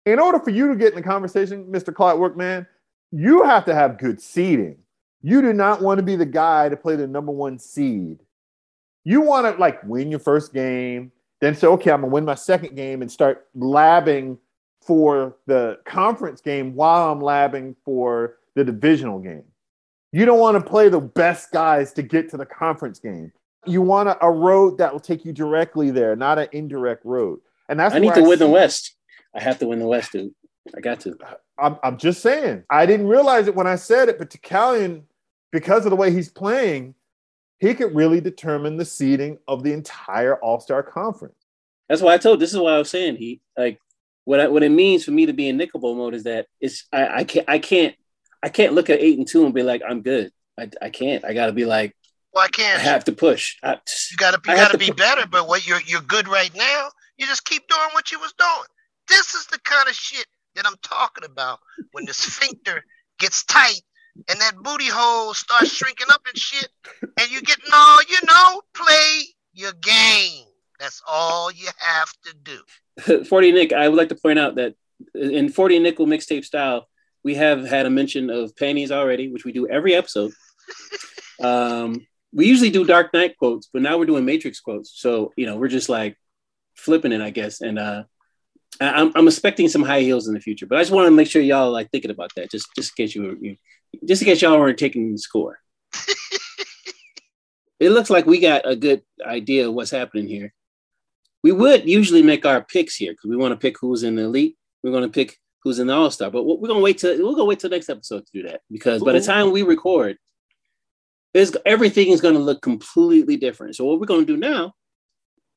in 0.06 0.18
order 0.18 0.40
for 0.40 0.50
you 0.50 0.68
to 0.68 0.76
get 0.76 0.90
in 0.90 0.96
the 0.96 1.02
conversation, 1.02 1.66
Mr. 1.66 1.94
Clockwork 1.94 2.36
Man, 2.36 2.66
you 3.12 3.42
have 3.44 3.64
to 3.66 3.74
have 3.74 3.98
good 3.98 4.20
seeding. 4.20 4.78
You 5.22 5.40
do 5.40 5.52
not 5.52 5.80
want 5.80 5.98
to 5.98 6.02
be 6.02 6.16
the 6.16 6.26
guy 6.26 6.68
to 6.68 6.76
play 6.76 6.96
the 6.96 7.06
number 7.06 7.30
one 7.30 7.58
seed. 7.58 8.18
You 9.04 9.20
want 9.20 9.46
to 9.46 9.60
like 9.60 9.82
win 9.84 10.10
your 10.10 10.20
first 10.20 10.52
game, 10.52 11.12
then 11.40 11.54
say, 11.54 11.66
okay, 11.68 11.90
I'm 11.90 12.00
gonna 12.00 12.12
win 12.12 12.24
my 12.24 12.34
second 12.34 12.74
game 12.74 13.02
and 13.02 13.10
start 13.10 13.46
labbing 13.56 14.38
for 14.80 15.36
the 15.46 15.78
conference 15.84 16.40
game 16.40 16.74
while 16.74 17.12
I'm 17.12 17.20
labbing 17.20 17.76
for 17.84 18.38
the 18.54 18.64
divisional 18.64 19.20
game. 19.20 19.44
You 20.12 20.24
don't 20.26 20.40
want 20.40 20.62
to 20.62 20.70
play 20.70 20.88
the 20.88 21.00
best 21.00 21.52
guys 21.52 21.92
to 21.94 22.02
get 22.02 22.28
to 22.30 22.36
the 22.36 22.46
conference 22.46 22.98
game. 22.98 23.32
You 23.66 23.82
want 23.82 24.08
a, 24.08 24.24
a 24.24 24.30
road 24.30 24.78
that 24.78 24.92
will 24.92 25.00
take 25.00 25.24
you 25.24 25.32
directly 25.32 25.90
there, 25.90 26.16
not 26.16 26.38
an 26.38 26.48
indirect 26.52 27.04
road. 27.04 27.40
And 27.68 27.78
that's 27.78 27.94
I 27.94 27.98
need 27.98 28.14
to 28.14 28.20
I 28.20 28.28
win 28.28 28.38
the 28.38 28.48
West. 28.48 28.96
I 29.34 29.40
have 29.40 29.58
to 29.60 29.66
win 29.66 29.78
the 29.78 29.86
West, 29.86 30.12
dude. 30.12 30.34
I 30.76 30.80
got 30.80 31.00
to. 31.00 31.16
I'm, 31.58 31.78
I'm 31.82 31.96
just 31.96 32.22
saying. 32.22 32.64
I 32.70 32.86
didn't 32.86 33.06
realize 33.06 33.46
it 33.46 33.54
when 33.54 33.66
I 33.66 33.76
said 33.76 34.08
it, 34.08 34.18
but 34.18 34.30
Tchalian, 34.30 35.02
because 35.50 35.84
of 35.86 35.90
the 35.90 35.96
way 35.96 36.12
he's 36.12 36.28
playing, 36.28 36.94
he 37.58 37.74
could 37.74 37.94
really 37.94 38.20
determine 38.20 38.76
the 38.76 38.84
seeding 38.84 39.38
of 39.46 39.62
the 39.62 39.72
entire 39.72 40.36
All 40.36 40.60
Star 40.60 40.82
conference. 40.82 41.36
That's 41.88 42.02
why 42.02 42.14
I 42.14 42.18
told. 42.18 42.40
This 42.40 42.52
is 42.52 42.58
why 42.58 42.72
I 42.72 42.78
was 42.78 42.90
saying 42.90 43.16
he 43.16 43.40
like 43.56 43.78
what 44.24 44.40
I, 44.40 44.48
what 44.48 44.62
it 44.62 44.70
means 44.70 45.04
for 45.04 45.10
me 45.10 45.26
to 45.26 45.32
be 45.32 45.48
in 45.48 45.56
nickel 45.56 45.80
bowl 45.80 45.94
mode 45.94 46.14
is 46.14 46.24
that 46.24 46.46
it's 46.60 46.86
I, 46.92 47.18
I 47.20 47.24
can't 47.24 47.48
I 47.48 47.58
can't 47.58 47.94
I 48.42 48.48
can't 48.48 48.72
look 48.72 48.90
at 48.90 49.00
eight 49.00 49.18
and 49.18 49.26
two 49.26 49.44
and 49.44 49.54
be 49.54 49.62
like 49.62 49.82
I'm 49.88 50.02
good. 50.02 50.32
I, 50.58 50.68
I 50.80 50.90
can't. 50.90 51.24
I 51.24 51.34
got 51.34 51.46
to 51.46 51.52
be 51.52 51.64
like. 51.64 51.96
I 52.36 52.48
can't. 52.48 52.80
I 52.80 52.82
have 52.82 53.04
to 53.04 53.12
push. 53.12 53.56
I, 53.62 53.78
you 54.10 54.16
got 54.16 54.32
to 54.32 54.50
you 54.50 54.56
got 54.56 54.72
to 54.72 54.78
be 54.78 54.90
better. 54.90 55.26
But 55.26 55.48
what 55.48 55.66
you're 55.66 55.82
you're 55.86 56.00
good 56.00 56.28
right 56.28 56.54
now. 56.54 56.88
You 57.18 57.26
just 57.26 57.44
keep 57.44 57.68
doing 57.68 57.88
what 57.92 58.10
you 58.10 58.18
was 58.18 58.32
doing. 58.38 58.68
This 59.08 59.34
is 59.34 59.46
the 59.46 59.58
kind 59.60 59.88
of 59.88 59.94
shit 59.94 60.26
that 60.54 60.66
I'm 60.66 60.76
talking 60.82 61.24
about 61.24 61.60
when 61.92 62.04
the 62.04 62.14
sphincter 62.14 62.84
gets 63.18 63.44
tight 63.44 63.82
and 64.28 64.40
that 64.40 64.56
booty 64.56 64.88
hole 64.88 65.34
starts 65.34 65.74
shrinking 65.74 66.08
up 66.10 66.22
and 66.26 66.36
shit, 66.36 66.68
and 67.02 67.30
you 67.30 67.40
get 67.42 67.58
no, 67.70 67.98
you 68.08 68.18
know, 68.26 68.62
play 68.74 69.22
your 69.54 69.72
game. 69.72 70.44
That's 70.78 71.02
all 71.08 71.50
you 71.50 71.68
have 71.78 72.12
to 72.24 72.34
do. 72.42 73.24
40 73.24 73.52
Nick, 73.52 73.72
I 73.72 73.88
would 73.88 73.96
like 73.96 74.08
to 74.10 74.14
point 74.14 74.38
out 74.38 74.56
that 74.56 74.74
in 75.14 75.48
40 75.48 75.78
Nickel 75.78 76.06
mixtape 76.06 76.44
style, 76.44 76.88
we 77.24 77.36
have 77.36 77.64
had 77.64 77.86
a 77.86 77.90
mention 77.90 78.30
of 78.30 78.56
panties 78.56 78.90
already, 78.90 79.28
which 79.28 79.44
we 79.44 79.52
do 79.52 79.68
every 79.68 79.94
episode. 79.94 80.32
um, 81.42 82.06
we 82.32 82.46
usually 82.46 82.70
do 82.70 82.84
Dark 82.84 83.12
Knight 83.12 83.36
quotes, 83.36 83.68
but 83.72 83.82
now 83.82 83.98
we're 83.98 84.06
doing 84.06 84.24
Matrix 84.24 84.60
quotes. 84.60 84.90
So, 84.94 85.32
you 85.36 85.46
know, 85.46 85.56
we're 85.56 85.68
just 85.68 85.88
like 85.88 86.16
flipping 86.74 87.12
it, 87.12 87.20
I 87.20 87.30
guess. 87.30 87.60
And 87.60 87.78
uh, 87.78 88.04
I'm, 88.80 89.12
I'm 89.14 89.28
expecting 89.28 89.68
some 89.68 89.82
high 89.82 90.00
heels 90.00 90.28
in 90.28 90.34
the 90.34 90.40
future, 90.40 90.66
but 90.66 90.78
I 90.78 90.80
just 90.80 90.92
want 90.92 91.06
to 91.06 91.10
make 91.10 91.28
sure 91.28 91.42
y'all 91.42 91.70
like 91.70 91.90
thinking 91.90 92.10
about 92.10 92.30
that, 92.36 92.50
just 92.50 92.68
just 92.74 92.92
in 92.96 93.04
case 93.04 93.14
you, 93.14 93.38
you 93.40 93.56
just 94.06 94.22
in 94.22 94.26
case 94.26 94.40
y'all 94.40 94.58
weren't 94.58 94.78
taking 94.78 95.12
the 95.12 95.18
score. 95.18 95.58
it 97.80 97.90
looks 97.90 98.10
like 98.10 98.26
we 98.26 98.40
got 98.40 98.62
a 98.64 98.76
good 98.76 99.02
idea 99.24 99.68
of 99.68 99.74
what's 99.74 99.90
happening 99.90 100.26
here. 100.26 100.54
We 101.42 101.52
would 101.52 101.88
usually 101.88 102.22
make 102.22 102.46
our 102.46 102.62
picks 102.62 102.96
here 102.96 103.12
because 103.12 103.28
we 103.28 103.36
want 103.36 103.52
to 103.52 103.58
pick 103.58 103.76
who's 103.80 104.04
in 104.04 104.14
the 104.14 104.22
elite. 104.22 104.56
We're 104.82 104.92
going 104.92 105.02
to 105.02 105.10
pick 105.10 105.38
who's 105.62 105.78
in 105.78 105.88
the 105.88 105.94
All 105.94 106.10
Star, 106.10 106.30
but 106.30 106.44
we're 106.44 106.68
going 106.68 106.78
to 106.78 106.84
wait 106.84 106.98
till 106.98 107.10
we're 107.10 107.36
to 107.36 107.44
wait 107.44 107.60
till 107.60 107.70
next 107.70 107.90
episode 107.90 108.24
to 108.26 108.32
do 108.32 108.48
that 108.48 108.62
because 108.70 109.02
by 109.02 109.12
the 109.12 109.20
time 109.20 109.50
we 109.50 109.62
record, 109.62 110.16
is 111.34 111.56
everything 111.64 112.08
is 112.08 112.20
going 112.20 112.34
to 112.34 112.40
look 112.40 112.62
completely 112.62 113.36
different. 113.36 113.76
So 113.76 113.84
what 113.84 114.00
we're 114.00 114.06
going 114.06 114.26
to 114.26 114.32
do 114.32 114.36
now 114.36 114.74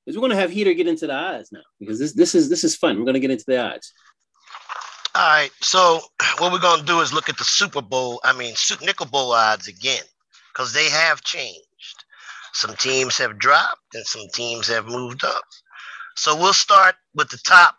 is 0.05 0.15
we're 0.15 0.21
going 0.21 0.31
to 0.31 0.37
have 0.37 0.51
Heater 0.51 0.73
get 0.73 0.87
into 0.87 1.07
the 1.07 1.13
odds 1.13 1.51
now 1.51 1.63
because 1.79 1.99
this 1.99 2.13
this 2.13 2.35
is 2.35 2.49
this 2.49 2.63
is 2.63 2.75
fun. 2.75 2.97
We're 2.97 3.05
going 3.05 3.15
to 3.15 3.19
get 3.19 3.31
into 3.31 3.45
the 3.47 3.59
odds. 3.59 3.93
All 5.15 5.21
right. 5.21 5.51
So 5.61 6.01
what 6.39 6.51
we're 6.51 6.59
going 6.59 6.81
to 6.81 6.85
do 6.85 7.01
is 7.01 7.13
look 7.13 7.29
at 7.29 7.37
the 7.37 7.43
Super 7.43 7.81
Bowl. 7.81 8.19
I 8.23 8.33
mean, 8.33 8.53
Nickel 8.81 9.05
Bowl 9.07 9.31
odds 9.31 9.67
again 9.67 10.03
because 10.53 10.73
they 10.73 10.89
have 10.89 11.21
changed. 11.21 11.61
Some 12.53 12.75
teams 12.75 13.17
have 13.17 13.37
dropped 13.37 13.95
and 13.95 14.05
some 14.05 14.27
teams 14.33 14.67
have 14.67 14.85
moved 14.85 15.25
up. 15.25 15.43
So 16.15 16.35
we'll 16.35 16.53
start 16.53 16.95
with 17.13 17.29
the 17.29 17.39
top. 17.45 17.75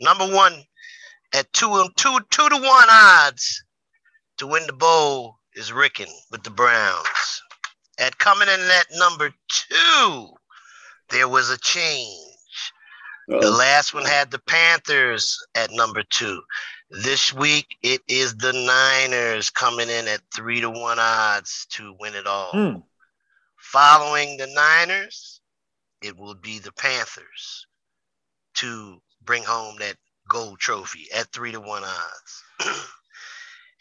Number 0.00 0.26
one 0.26 0.64
at 1.32 1.52
two, 1.52 1.88
two, 1.96 2.18
two 2.30 2.48
to 2.48 2.56
one 2.56 2.88
odds 2.90 3.64
to 4.38 4.48
win 4.48 4.66
the 4.66 4.72
bowl 4.72 5.36
is 5.54 5.72
Rickon 5.72 6.08
with 6.30 6.42
the 6.42 6.50
Browns. 6.50 7.42
At 7.98 8.18
coming 8.18 8.48
in 8.48 8.60
at 8.60 8.86
number 8.92 9.30
two, 9.48 10.28
there 11.10 11.28
was 11.28 11.50
a 11.50 11.58
change. 11.58 12.72
Uh-oh. 13.30 13.40
The 13.40 13.50
last 13.50 13.94
one 13.94 14.04
had 14.04 14.30
the 14.30 14.40
Panthers 14.40 15.38
at 15.54 15.70
number 15.70 16.02
two. 16.02 16.42
This 16.90 17.32
week 17.32 17.66
it 17.82 18.00
is 18.08 18.36
the 18.36 18.52
Niners 18.52 19.50
coming 19.50 19.88
in 19.88 20.08
at 20.08 20.20
three 20.34 20.60
to 20.60 20.70
one 20.70 20.98
odds 20.98 21.66
to 21.70 21.94
win 21.98 22.14
it 22.14 22.26
all. 22.26 22.52
Mm. 22.52 22.82
Following 23.56 24.36
the 24.36 24.46
Niners, 24.48 25.40
it 26.02 26.16
will 26.16 26.34
be 26.34 26.58
the 26.58 26.72
Panthers 26.72 27.66
to 28.54 29.00
bring 29.22 29.42
home 29.42 29.76
that 29.78 29.96
gold 30.28 30.58
trophy 30.58 31.08
at 31.14 31.32
three 31.32 31.52
to 31.52 31.60
one 31.60 31.82
odds. 31.84 32.44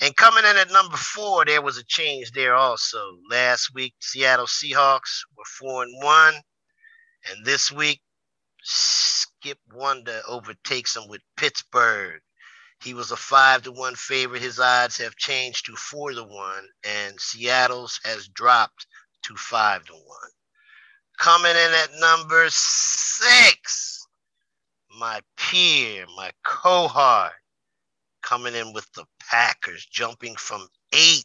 and 0.03 0.13
coming 0.17 0.43
in 0.43 0.57
at 0.57 0.69
number 0.69 0.97
four, 0.97 1.45
there 1.45 1.61
was 1.61 1.77
a 1.77 1.85
change 1.85 2.31
there 2.31 2.55
also. 2.55 2.99
Last 3.31 3.73
week, 3.73 3.93
Seattle 4.01 4.47
Seahawks 4.47 5.21
were 5.37 5.45
four 5.45 5.83
and 5.83 6.03
one, 6.03 6.33
and 7.31 7.45
this 7.45 7.71
week, 7.71 8.01
Skip 8.63 9.59
Wonder 9.73 10.19
overtakes 10.27 10.93
them 10.93 11.07
with 11.07 11.21
Pittsburgh. 11.37 12.19
He 12.83 12.93
was 12.93 13.11
a 13.11 13.15
five 13.15 13.61
to 13.63 13.71
one 13.71 13.95
favorite. 13.95 14.41
His 14.41 14.59
odds 14.59 14.97
have 14.97 15.15
changed 15.15 15.67
to 15.67 15.75
four 15.77 16.11
to 16.11 16.23
one, 16.23 16.67
and 16.83 17.17
Seattle's 17.17 17.97
has 18.03 18.27
dropped 18.27 18.85
to 19.23 19.35
five 19.35 19.85
to 19.85 19.93
one. 19.93 20.31
Coming 21.17 21.51
in 21.51 21.55
at 21.55 21.89
number 21.99 22.45
six, 22.49 24.05
my 24.99 25.21
peer, 25.37 26.05
my 26.17 26.31
cohort, 26.45 27.31
coming 28.23 28.55
in 28.55 28.73
with 28.73 28.91
the 28.93 29.05
Packers, 29.29 29.85
jumping 29.85 30.35
from 30.35 30.67
eight 30.93 31.23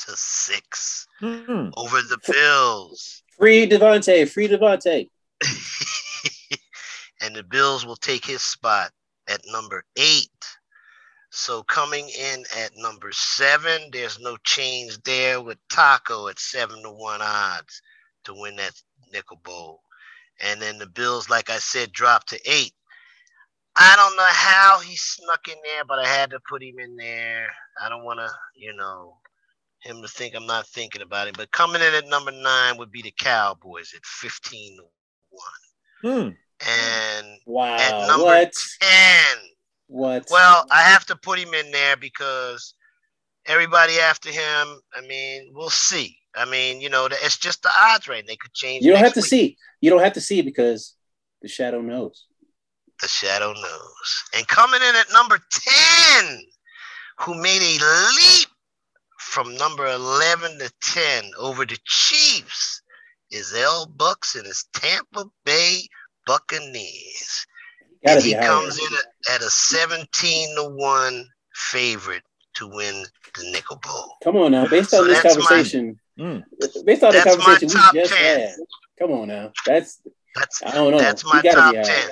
to 0.00 0.12
6 0.16 1.06
Mm-hmm. 1.22 1.70
over 1.76 2.00
the 2.02 2.18
Bills. 2.26 3.22
Free 3.38 3.66
Devontae, 3.68 4.28
free 4.28 4.48
Devontae. 4.48 5.08
and 7.20 7.34
the 7.36 7.42
Bills 7.42 7.84
will 7.86 7.96
take 7.96 8.24
his 8.24 8.42
spot 8.42 8.90
at 9.28 9.40
number 9.46 9.84
eight. 9.96 10.28
So 11.30 11.62
coming 11.62 12.08
in 12.08 12.44
at 12.58 12.72
number 12.76 13.10
seven, 13.12 13.90
there's 13.92 14.18
no 14.18 14.36
change 14.44 15.00
there 15.02 15.40
with 15.40 15.58
Taco 15.70 16.28
at 16.28 16.38
seven 16.40 16.82
to 16.82 16.90
one 16.90 17.20
odds 17.22 17.80
to 18.24 18.34
win 18.34 18.56
that 18.56 18.72
nickel 19.12 19.40
bowl. 19.44 19.80
And 20.40 20.60
then 20.60 20.78
the 20.78 20.88
Bills, 20.88 21.28
like 21.28 21.50
I 21.50 21.58
said, 21.58 21.92
drop 21.92 22.24
to 22.28 22.40
eight. 22.50 22.72
I 23.82 23.96
don't 23.96 24.16
know 24.16 24.28
how 24.28 24.80
he 24.80 24.94
snuck 24.96 25.48
in 25.48 25.54
there, 25.64 25.84
but 25.86 25.98
I 25.98 26.06
had 26.06 26.30
to 26.30 26.40
put 26.48 26.62
him 26.62 26.78
in 26.78 26.96
there. 26.96 27.46
I 27.82 27.88
don't 27.88 28.04
want 28.04 28.18
to, 28.20 28.28
you 28.54 28.74
know, 28.74 29.16
him 29.82 30.02
to 30.02 30.08
think 30.08 30.34
I'm 30.36 30.46
not 30.46 30.66
thinking 30.66 31.00
about 31.02 31.28
him. 31.28 31.34
But 31.36 31.50
coming 31.50 31.80
in 31.80 31.94
at 31.94 32.06
number 32.06 32.30
nine 32.30 32.76
would 32.76 32.92
be 32.92 33.00
the 33.02 33.14
Cowboys 33.18 33.92
at 33.96 34.04
15 34.04 34.76
to 34.76 34.82
1. 36.02 36.26
Hmm. 36.26 36.28
And 36.68 37.26
Wow. 37.46 37.76
at 37.78 38.06
number 38.06 38.24
what? 38.26 38.52
10, 38.82 38.90
What? 39.86 40.26
well, 40.30 40.66
I 40.70 40.82
have 40.82 41.06
to 41.06 41.16
put 41.16 41.38
him 41.38 41.54
in 41.54 41.70
there 41.70 41.96
because 41.96 42.74
everybody 43.46 43.98
after 43.98 44.28
him, 44.30 44.80
I 44.94 45.00
mean, 45.08 45.52
we'll 45.54 45.70
see. 45.70 46.18
I 46.36 46.44
mean, 46.44 46.82
you 46.82 46.90
know, 46.90 47.08
it's 47.10 47.38
just 47.38 47.62
the 47.62 47.70
odds 47.80 48.06
right. 48.08 48.24
They 48.26 48.36
could 48.36 48.52
change. 48.52 48.84
you 48.84 48.92
don't 48.92 49.02
have 49.02 49.14
to 49.14 49.20
week. 49.20 49.28
see. 49.28 49.56
You 49.80 49.88
don't 49.90 50.02
have 50.04 50.12
to 50.12 50.20
see 50.20 50.42
because 50.42 50.94
the 51.40 51.48
shadow 51.48 51.80
knows. 51.80 52.26
The 53.02 53.08
shadow 53.08 53.52
knows. 53.52 54.24
And 54.36 54.46
coming 54.48 54.80
in 54.82 54.94
at 54.96 55.06
number 55.12 55.38
10, 56.18 56.42
who 57.20 57.34
made 57.40 57.60
a 57.62 58.08
leap 58.16 58.48
from 59.18 59.54
number 59.56 59.86
11 59.86 60.58
to 60.58 60.70
10 60.82 61.30
over 61.38 61.64
the 61.64 61.78
Chiefs, 61.84 62.82
is 63.30 63.54
L. 63.54 63.86
Bucks 63.86 64.34
and 64.34 64.44
his 64.46 64.64
Tampa 64.74 65.24
Bay 65.44 65.82
Buccaneers. 66.26 67.46
And 68.02 68.22
he 68.22 68.34
comes 68.34 68.78
in 68.78 68.84
at, 69.28 69.36
at 69.36 69.42
a 69.42 69.50
17 69.50 70.56
to 70.56 70.64
1 70.74 71.26
favorite 71.54 72.22
to 72.54 72.66
win 72.66 73.04
the 73.36 73.50
Nickel 73.52 73.78
Bowl. 73.82 74.16
Come 74.24 74.36
on 74.36 74.52
now. 74.52 74.66
Based 74.66 74.90
So 74.90 75.02
on 75.02 75.08
this 75.08 75.22
that's 75.22 75.36
my- 75.36 75.42
conversation, 75.42 75.98
Mm. 76.18 76.42
based 76.84 77.02
on 77.02 77.14
the 77.14 77.22
conversation 77.22 77.68
we 77.94 78.00
just 78.00 78.12
10. 78.12 78.40
had, 78.40 78.50
come 78.98 79.12
on 79.12 79.28
now. 79.28 79.52
That's 79.64 80.02
That's 80.34 80.62
I 80.62 80.72
don't 80.74 80.90
know. 80.90 80.98
That's 80.98 81.24
my 81.24 81.40
top 81.40 81.72
be 81.72 81.82
10. 81.82 82.10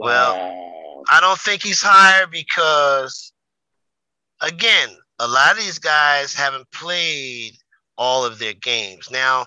Well, 0.00 0.34
Wow. 0.36 1.02
I 1.10 1.20
don't 1.20 1.38
think 1.38 1.62
he's 1.62 1.82
higher 1.82 2.26
because, 2.26 3.32
again, 4.40 4.90
a 5.18 5.26
lot 5.26 5.52
of 5.52 5.58
these 5.58 5.78
guys 5.78 6.34
haven't 6.34 6.70
played 6.72 7.52
all 7.96 8.24
of 8.24 8.38
their 8.38 8.54
games. 8.54 9.10
Now, 9.10 9.46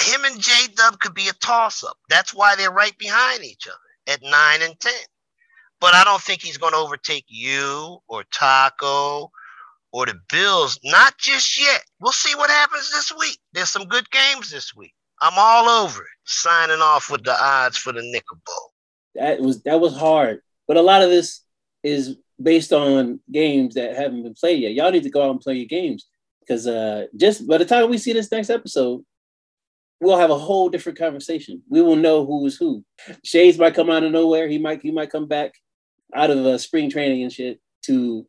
him 0.00 0.24
and 0.24 0.40
J 0.40 0.52
Dub 0.74 0.98
could 0.98 1.14
be 1.14 1.28
a 1.28 1.32
toss 1.34 1.84
up. 1.84 1.96
That's 2.08 2.34
why 2.34 2.56
they're 2.56 2.72
right 2.72 2.96
behind 2.98 3.44
each 3.44 3.66
other 3.68 4.12
at 4.14 4.22
nine 4.22 4.62
and 4.62 4.78
10. 4.80 4.92
But 5.80 5.94
I 5.94 6.04
don't 6.04 6.22
think 6.22 6.42
he's 6.42 6.58
going 6.58 6.72
to 6.72 6.78
overtake 6.78 7.26
you 7.28 7.98
or 8.08 8.24
Taco 8.32 9.30
or 9.92 10.06
the 10.06 10.18
Bills. 10.30 10.78
Not 10.84 11.18
just 11.18 11.60
yet. 11.60 11.84
We'll 12.00 12.12
see 12.12 12.34
what 12.34 12.50
happens 12.50 12.90
this 12.90 13.12
week. 13.16 13.38
There's 13.52 13.70
some 13.70 13.86
good 13.86 14.10
games 14.10 14.50
this 14.50 14.74
week. 14.74 14.94
I'm 15.20 15.34
all 15.36 15.68
over 15.68 16.02
it. 16.02 16.08
Signing 16.24 16.80
off 16.80 17.10
with 17.10 17.24
the 17.24 17.36
odds 17.40 17.76
for 17.76 17.92
the 17.92 18.02
Nickel 18.02 18.38
Bowl. 18.44 18.72
That 19.18 19.40
was 19.40 19.62
that 19.62 19.80
was 19.80 19.96
hard. 19.96 20.40
But 20.66 20.76
a 20.76 20.82
lot 20.82 21.02
of 21.02 21.10
this 21.10 21.42
is 21.82 22.16
based 22.40 22.72
on 22.72 23.20
games 23.30 23.74
that 23.74 23.96
haven't 23.96 24.22
been 24.22 24.34
played 24.34 24.62
yet. 24.62 24.72
Y'all 24.72 24.90
need 24.90 25.02
to 25.02 25.10
go 25.10 25.22
out 25.22 25.30
and 25.30 25.40
play 25.40 25.54
your 25.54 25.66
games 25.66 26.06
because 26.40 26.66
uh, 26.66 27.06
just 27.16 27.46
by 27.46 27.58
the 27.58 27.64
time 27.64 27.90
we 27.90 27.98
see 27.98 28.12
this 28.12 28.30
next 28.30 28.50
episode, 28.50 29.04
we'll 30.00 30.18
have 30.18 30.30
a 30.30 30.38
whole 30.38 30.68
different 30.68 30.98
conversation. 30.98 31.62
We 31.68 31.82
will 31.82 31.96
know 31.96 32.24
who 32.24 32.46
is 32.46 32.56
who. 32.56 32.84
Shades 33.24 33.58
might 33.58 33.74
come 33.74 33.90
out 33.90 34.04
of 34.04 34.12
nowhere. 34.12 34.48
He 34.48 34.58
might 34.58 34.82
he 34.82 34.90
might 34.90 35.10
come 35.10 35.26
back 35.26 35.54
out 36.14 36.30
of 36.30 36.38
uh, 36.38 36.58
spring 36.58 36.90
training 36.90 37.22
and 37.22 37.32
shit 37.32 37.60
to 37.82 38.26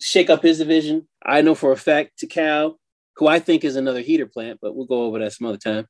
shake 0.00 0.30
up 0.30 0.42
his 0.42 0.58
division. 0.58 1.06
I 1.24 1.42
know 1.42 1.54
for 1.54 1.72
a 1.72 1.76
fact 1.76 2.18
to 2.18 2.26
Cal, 2.26 2.78
who 3.16 3.28
I 3.28 3.38
think 3.38 3.64
is 3.64 3.76
another 3.76 4.00
heater 4.00 4.26
plant, 4.26 4.58
but 4.60 4.74
we'll 4.74 4.86
go 4.86 5.04
over 5.04 5.18
that 5.20 5.32
some 5.32 5.46
other 5.46 5.58
time. 5.58 5.86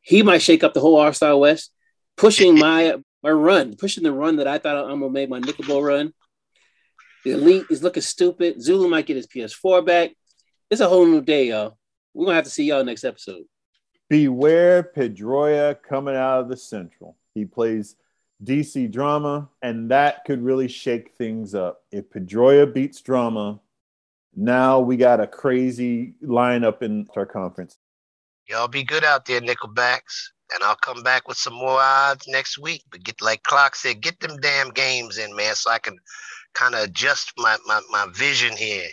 He 0.00 0.22
might 0.22 0.42
shake 0.42 0.64
up 0.64 0.74
the 0.74 0.80
whole 0.80 0.96
R 0.96 1.12
Star 1.12 1.36
West, 1.36 1.72
pushing 2.16 2.58
my 2.58 2.96
my 3.22 3.30
run, 3.30 3.76
pushing 3.76 4.04
the 4.04 4.12
run 4.12 4.36
that 4.36 4.46
I 4.46 4.58
thought 4.58 4.76
I'm 4.76 5.00
gonna 5.00 5.10
make 5.10 5.28
my 5.28 5.38
nickel 5.38 5.64
bowl 5.64 5.82
run. 5.82 6.12
The 7.24 7.32
elite 7.32 7.66
is 7.70 7.82
looking 7.82 8.02
stupid. 8.02 8.62
Zulu 8.62 8.88
might 8.88 9.06
get 9.06 9.16
his 9.16 9.26
PS4 9.26 9.84
back. 9.84 10.12
It's 10.70 10.80
a 10.80 10.88
whole 10.88 11.06
new 11.06 11.20
day, 11.20 11.48
y'all. 11.48 11.76
We're 12.14 12.26
gonna 12.26 12.36
have 12.36 12.44
to 12.44 12.50
see 12.50 12.64
y'all 12.64 12.84
next 12.84 13.04
episode. 13.04 13.44
Beware 14.08 14.82
Pedroia 14.82 15.76
coming 15.82 16.14
out 16.14 16.40
of 16.40 16.48
the 16.48 16.56
Central. 16.56 17.16
He 17.34 17.44
plays 17.44 17.96
DC 18.42 18.90
Drama, 18.90 19.48
and 19.62 19.90
that 19.90 20.24
could 20.24 20.42
really 20.42 20.68
shake 20.68 21.14
things 21.16 21.54
up. 21.54 21.82
If 21.90 22.10
Pedroia 22.10 22.72
beats 22.72 23.00
Drama, 23.02 23.60
now 24.34 24.80
we 24.80 24.96
got 24.96 25.20
a 25.20 25.26
crazy 25.26 26.14
lineup 26.22 26.82
in 26.82 27.06
our 27.16 27.26
conference. 27.26 27.78
Y'all 28.48 28.68
be 28.68 28.84
good 28.84 29.04
out 29.04 29.26
there, 29.26 29.40
Nickelbacks. 29.40 30.30
And 30.54 30.64
I'll 30.64 30.76
come 30.76 31.02
back 31.02 31.28
with 31.28 31.36
some 31.36 31.54
more 31.54 31.78
odds 31.80 32.26
next 32.26 32.58
week. 32.58 32.82
But 32.90 33.02
get 33.02 33.20
like 33.20 33.42
Clock 33.42 33.76
said, 33.76 34.00
get 34.00 34.20
them 34.20 34.38
damn 34.40 34.70
games 34.70 35.18
in, 35.18 35.34
man, 35.36 35.54
so 35.54 35.70
I 35.70 35.78
can 35.78 35.98
kind 36.54 36.74
of 36.74 36.84
adjust 36.84 37.32
my, 37.36 37.56
my, 37.66 37.80
my 37.90 38.06
vision 38.12 38.56
here. 38.56 38.88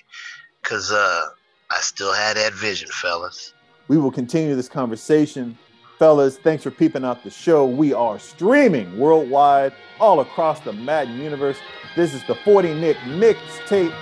Cause 0.64 0.92
uh 0.92 1.26
I 1.72 1.80
still 1.80 2.14
had 2.14 2.38
that 2.38 2.54
vision, 2.54 2.90
fellas. 2.92 3.54
We 3.88 3.98
will 3.98 4.12
continue 4.12 4.56
this 4.56 4.70
conversation. 4.70 5.58
Fellas, 5.98 6.38
thanks 6.38 6.64
for 6.64 6.72
peeping 6.72 7.06
out 7.06 7.24
the 7.24 7.30
show. 7.30 7.66
We 7.66 7.94
are 7.94 8.20
streaming 8.20 9.00
worldwide, 9.00 9.74
all 10.00 10.20
across 10.20 10.60
the 10.60 10.74
Madden 10.74 11.20
universe. 11.20 11.58
This 11.96 12.14
is 12.14 12.22
the 12.28 12.36
40 12.36 12.74
Nick 12.76 12.98
mixtape. 12.98 13.96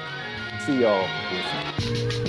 See 0.66 0.82
y'all. 0.82 2.23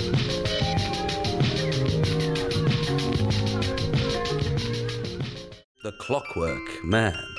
The 5.85 5.91
Clockwork 5.91 6.83
Man. 6.83 7.34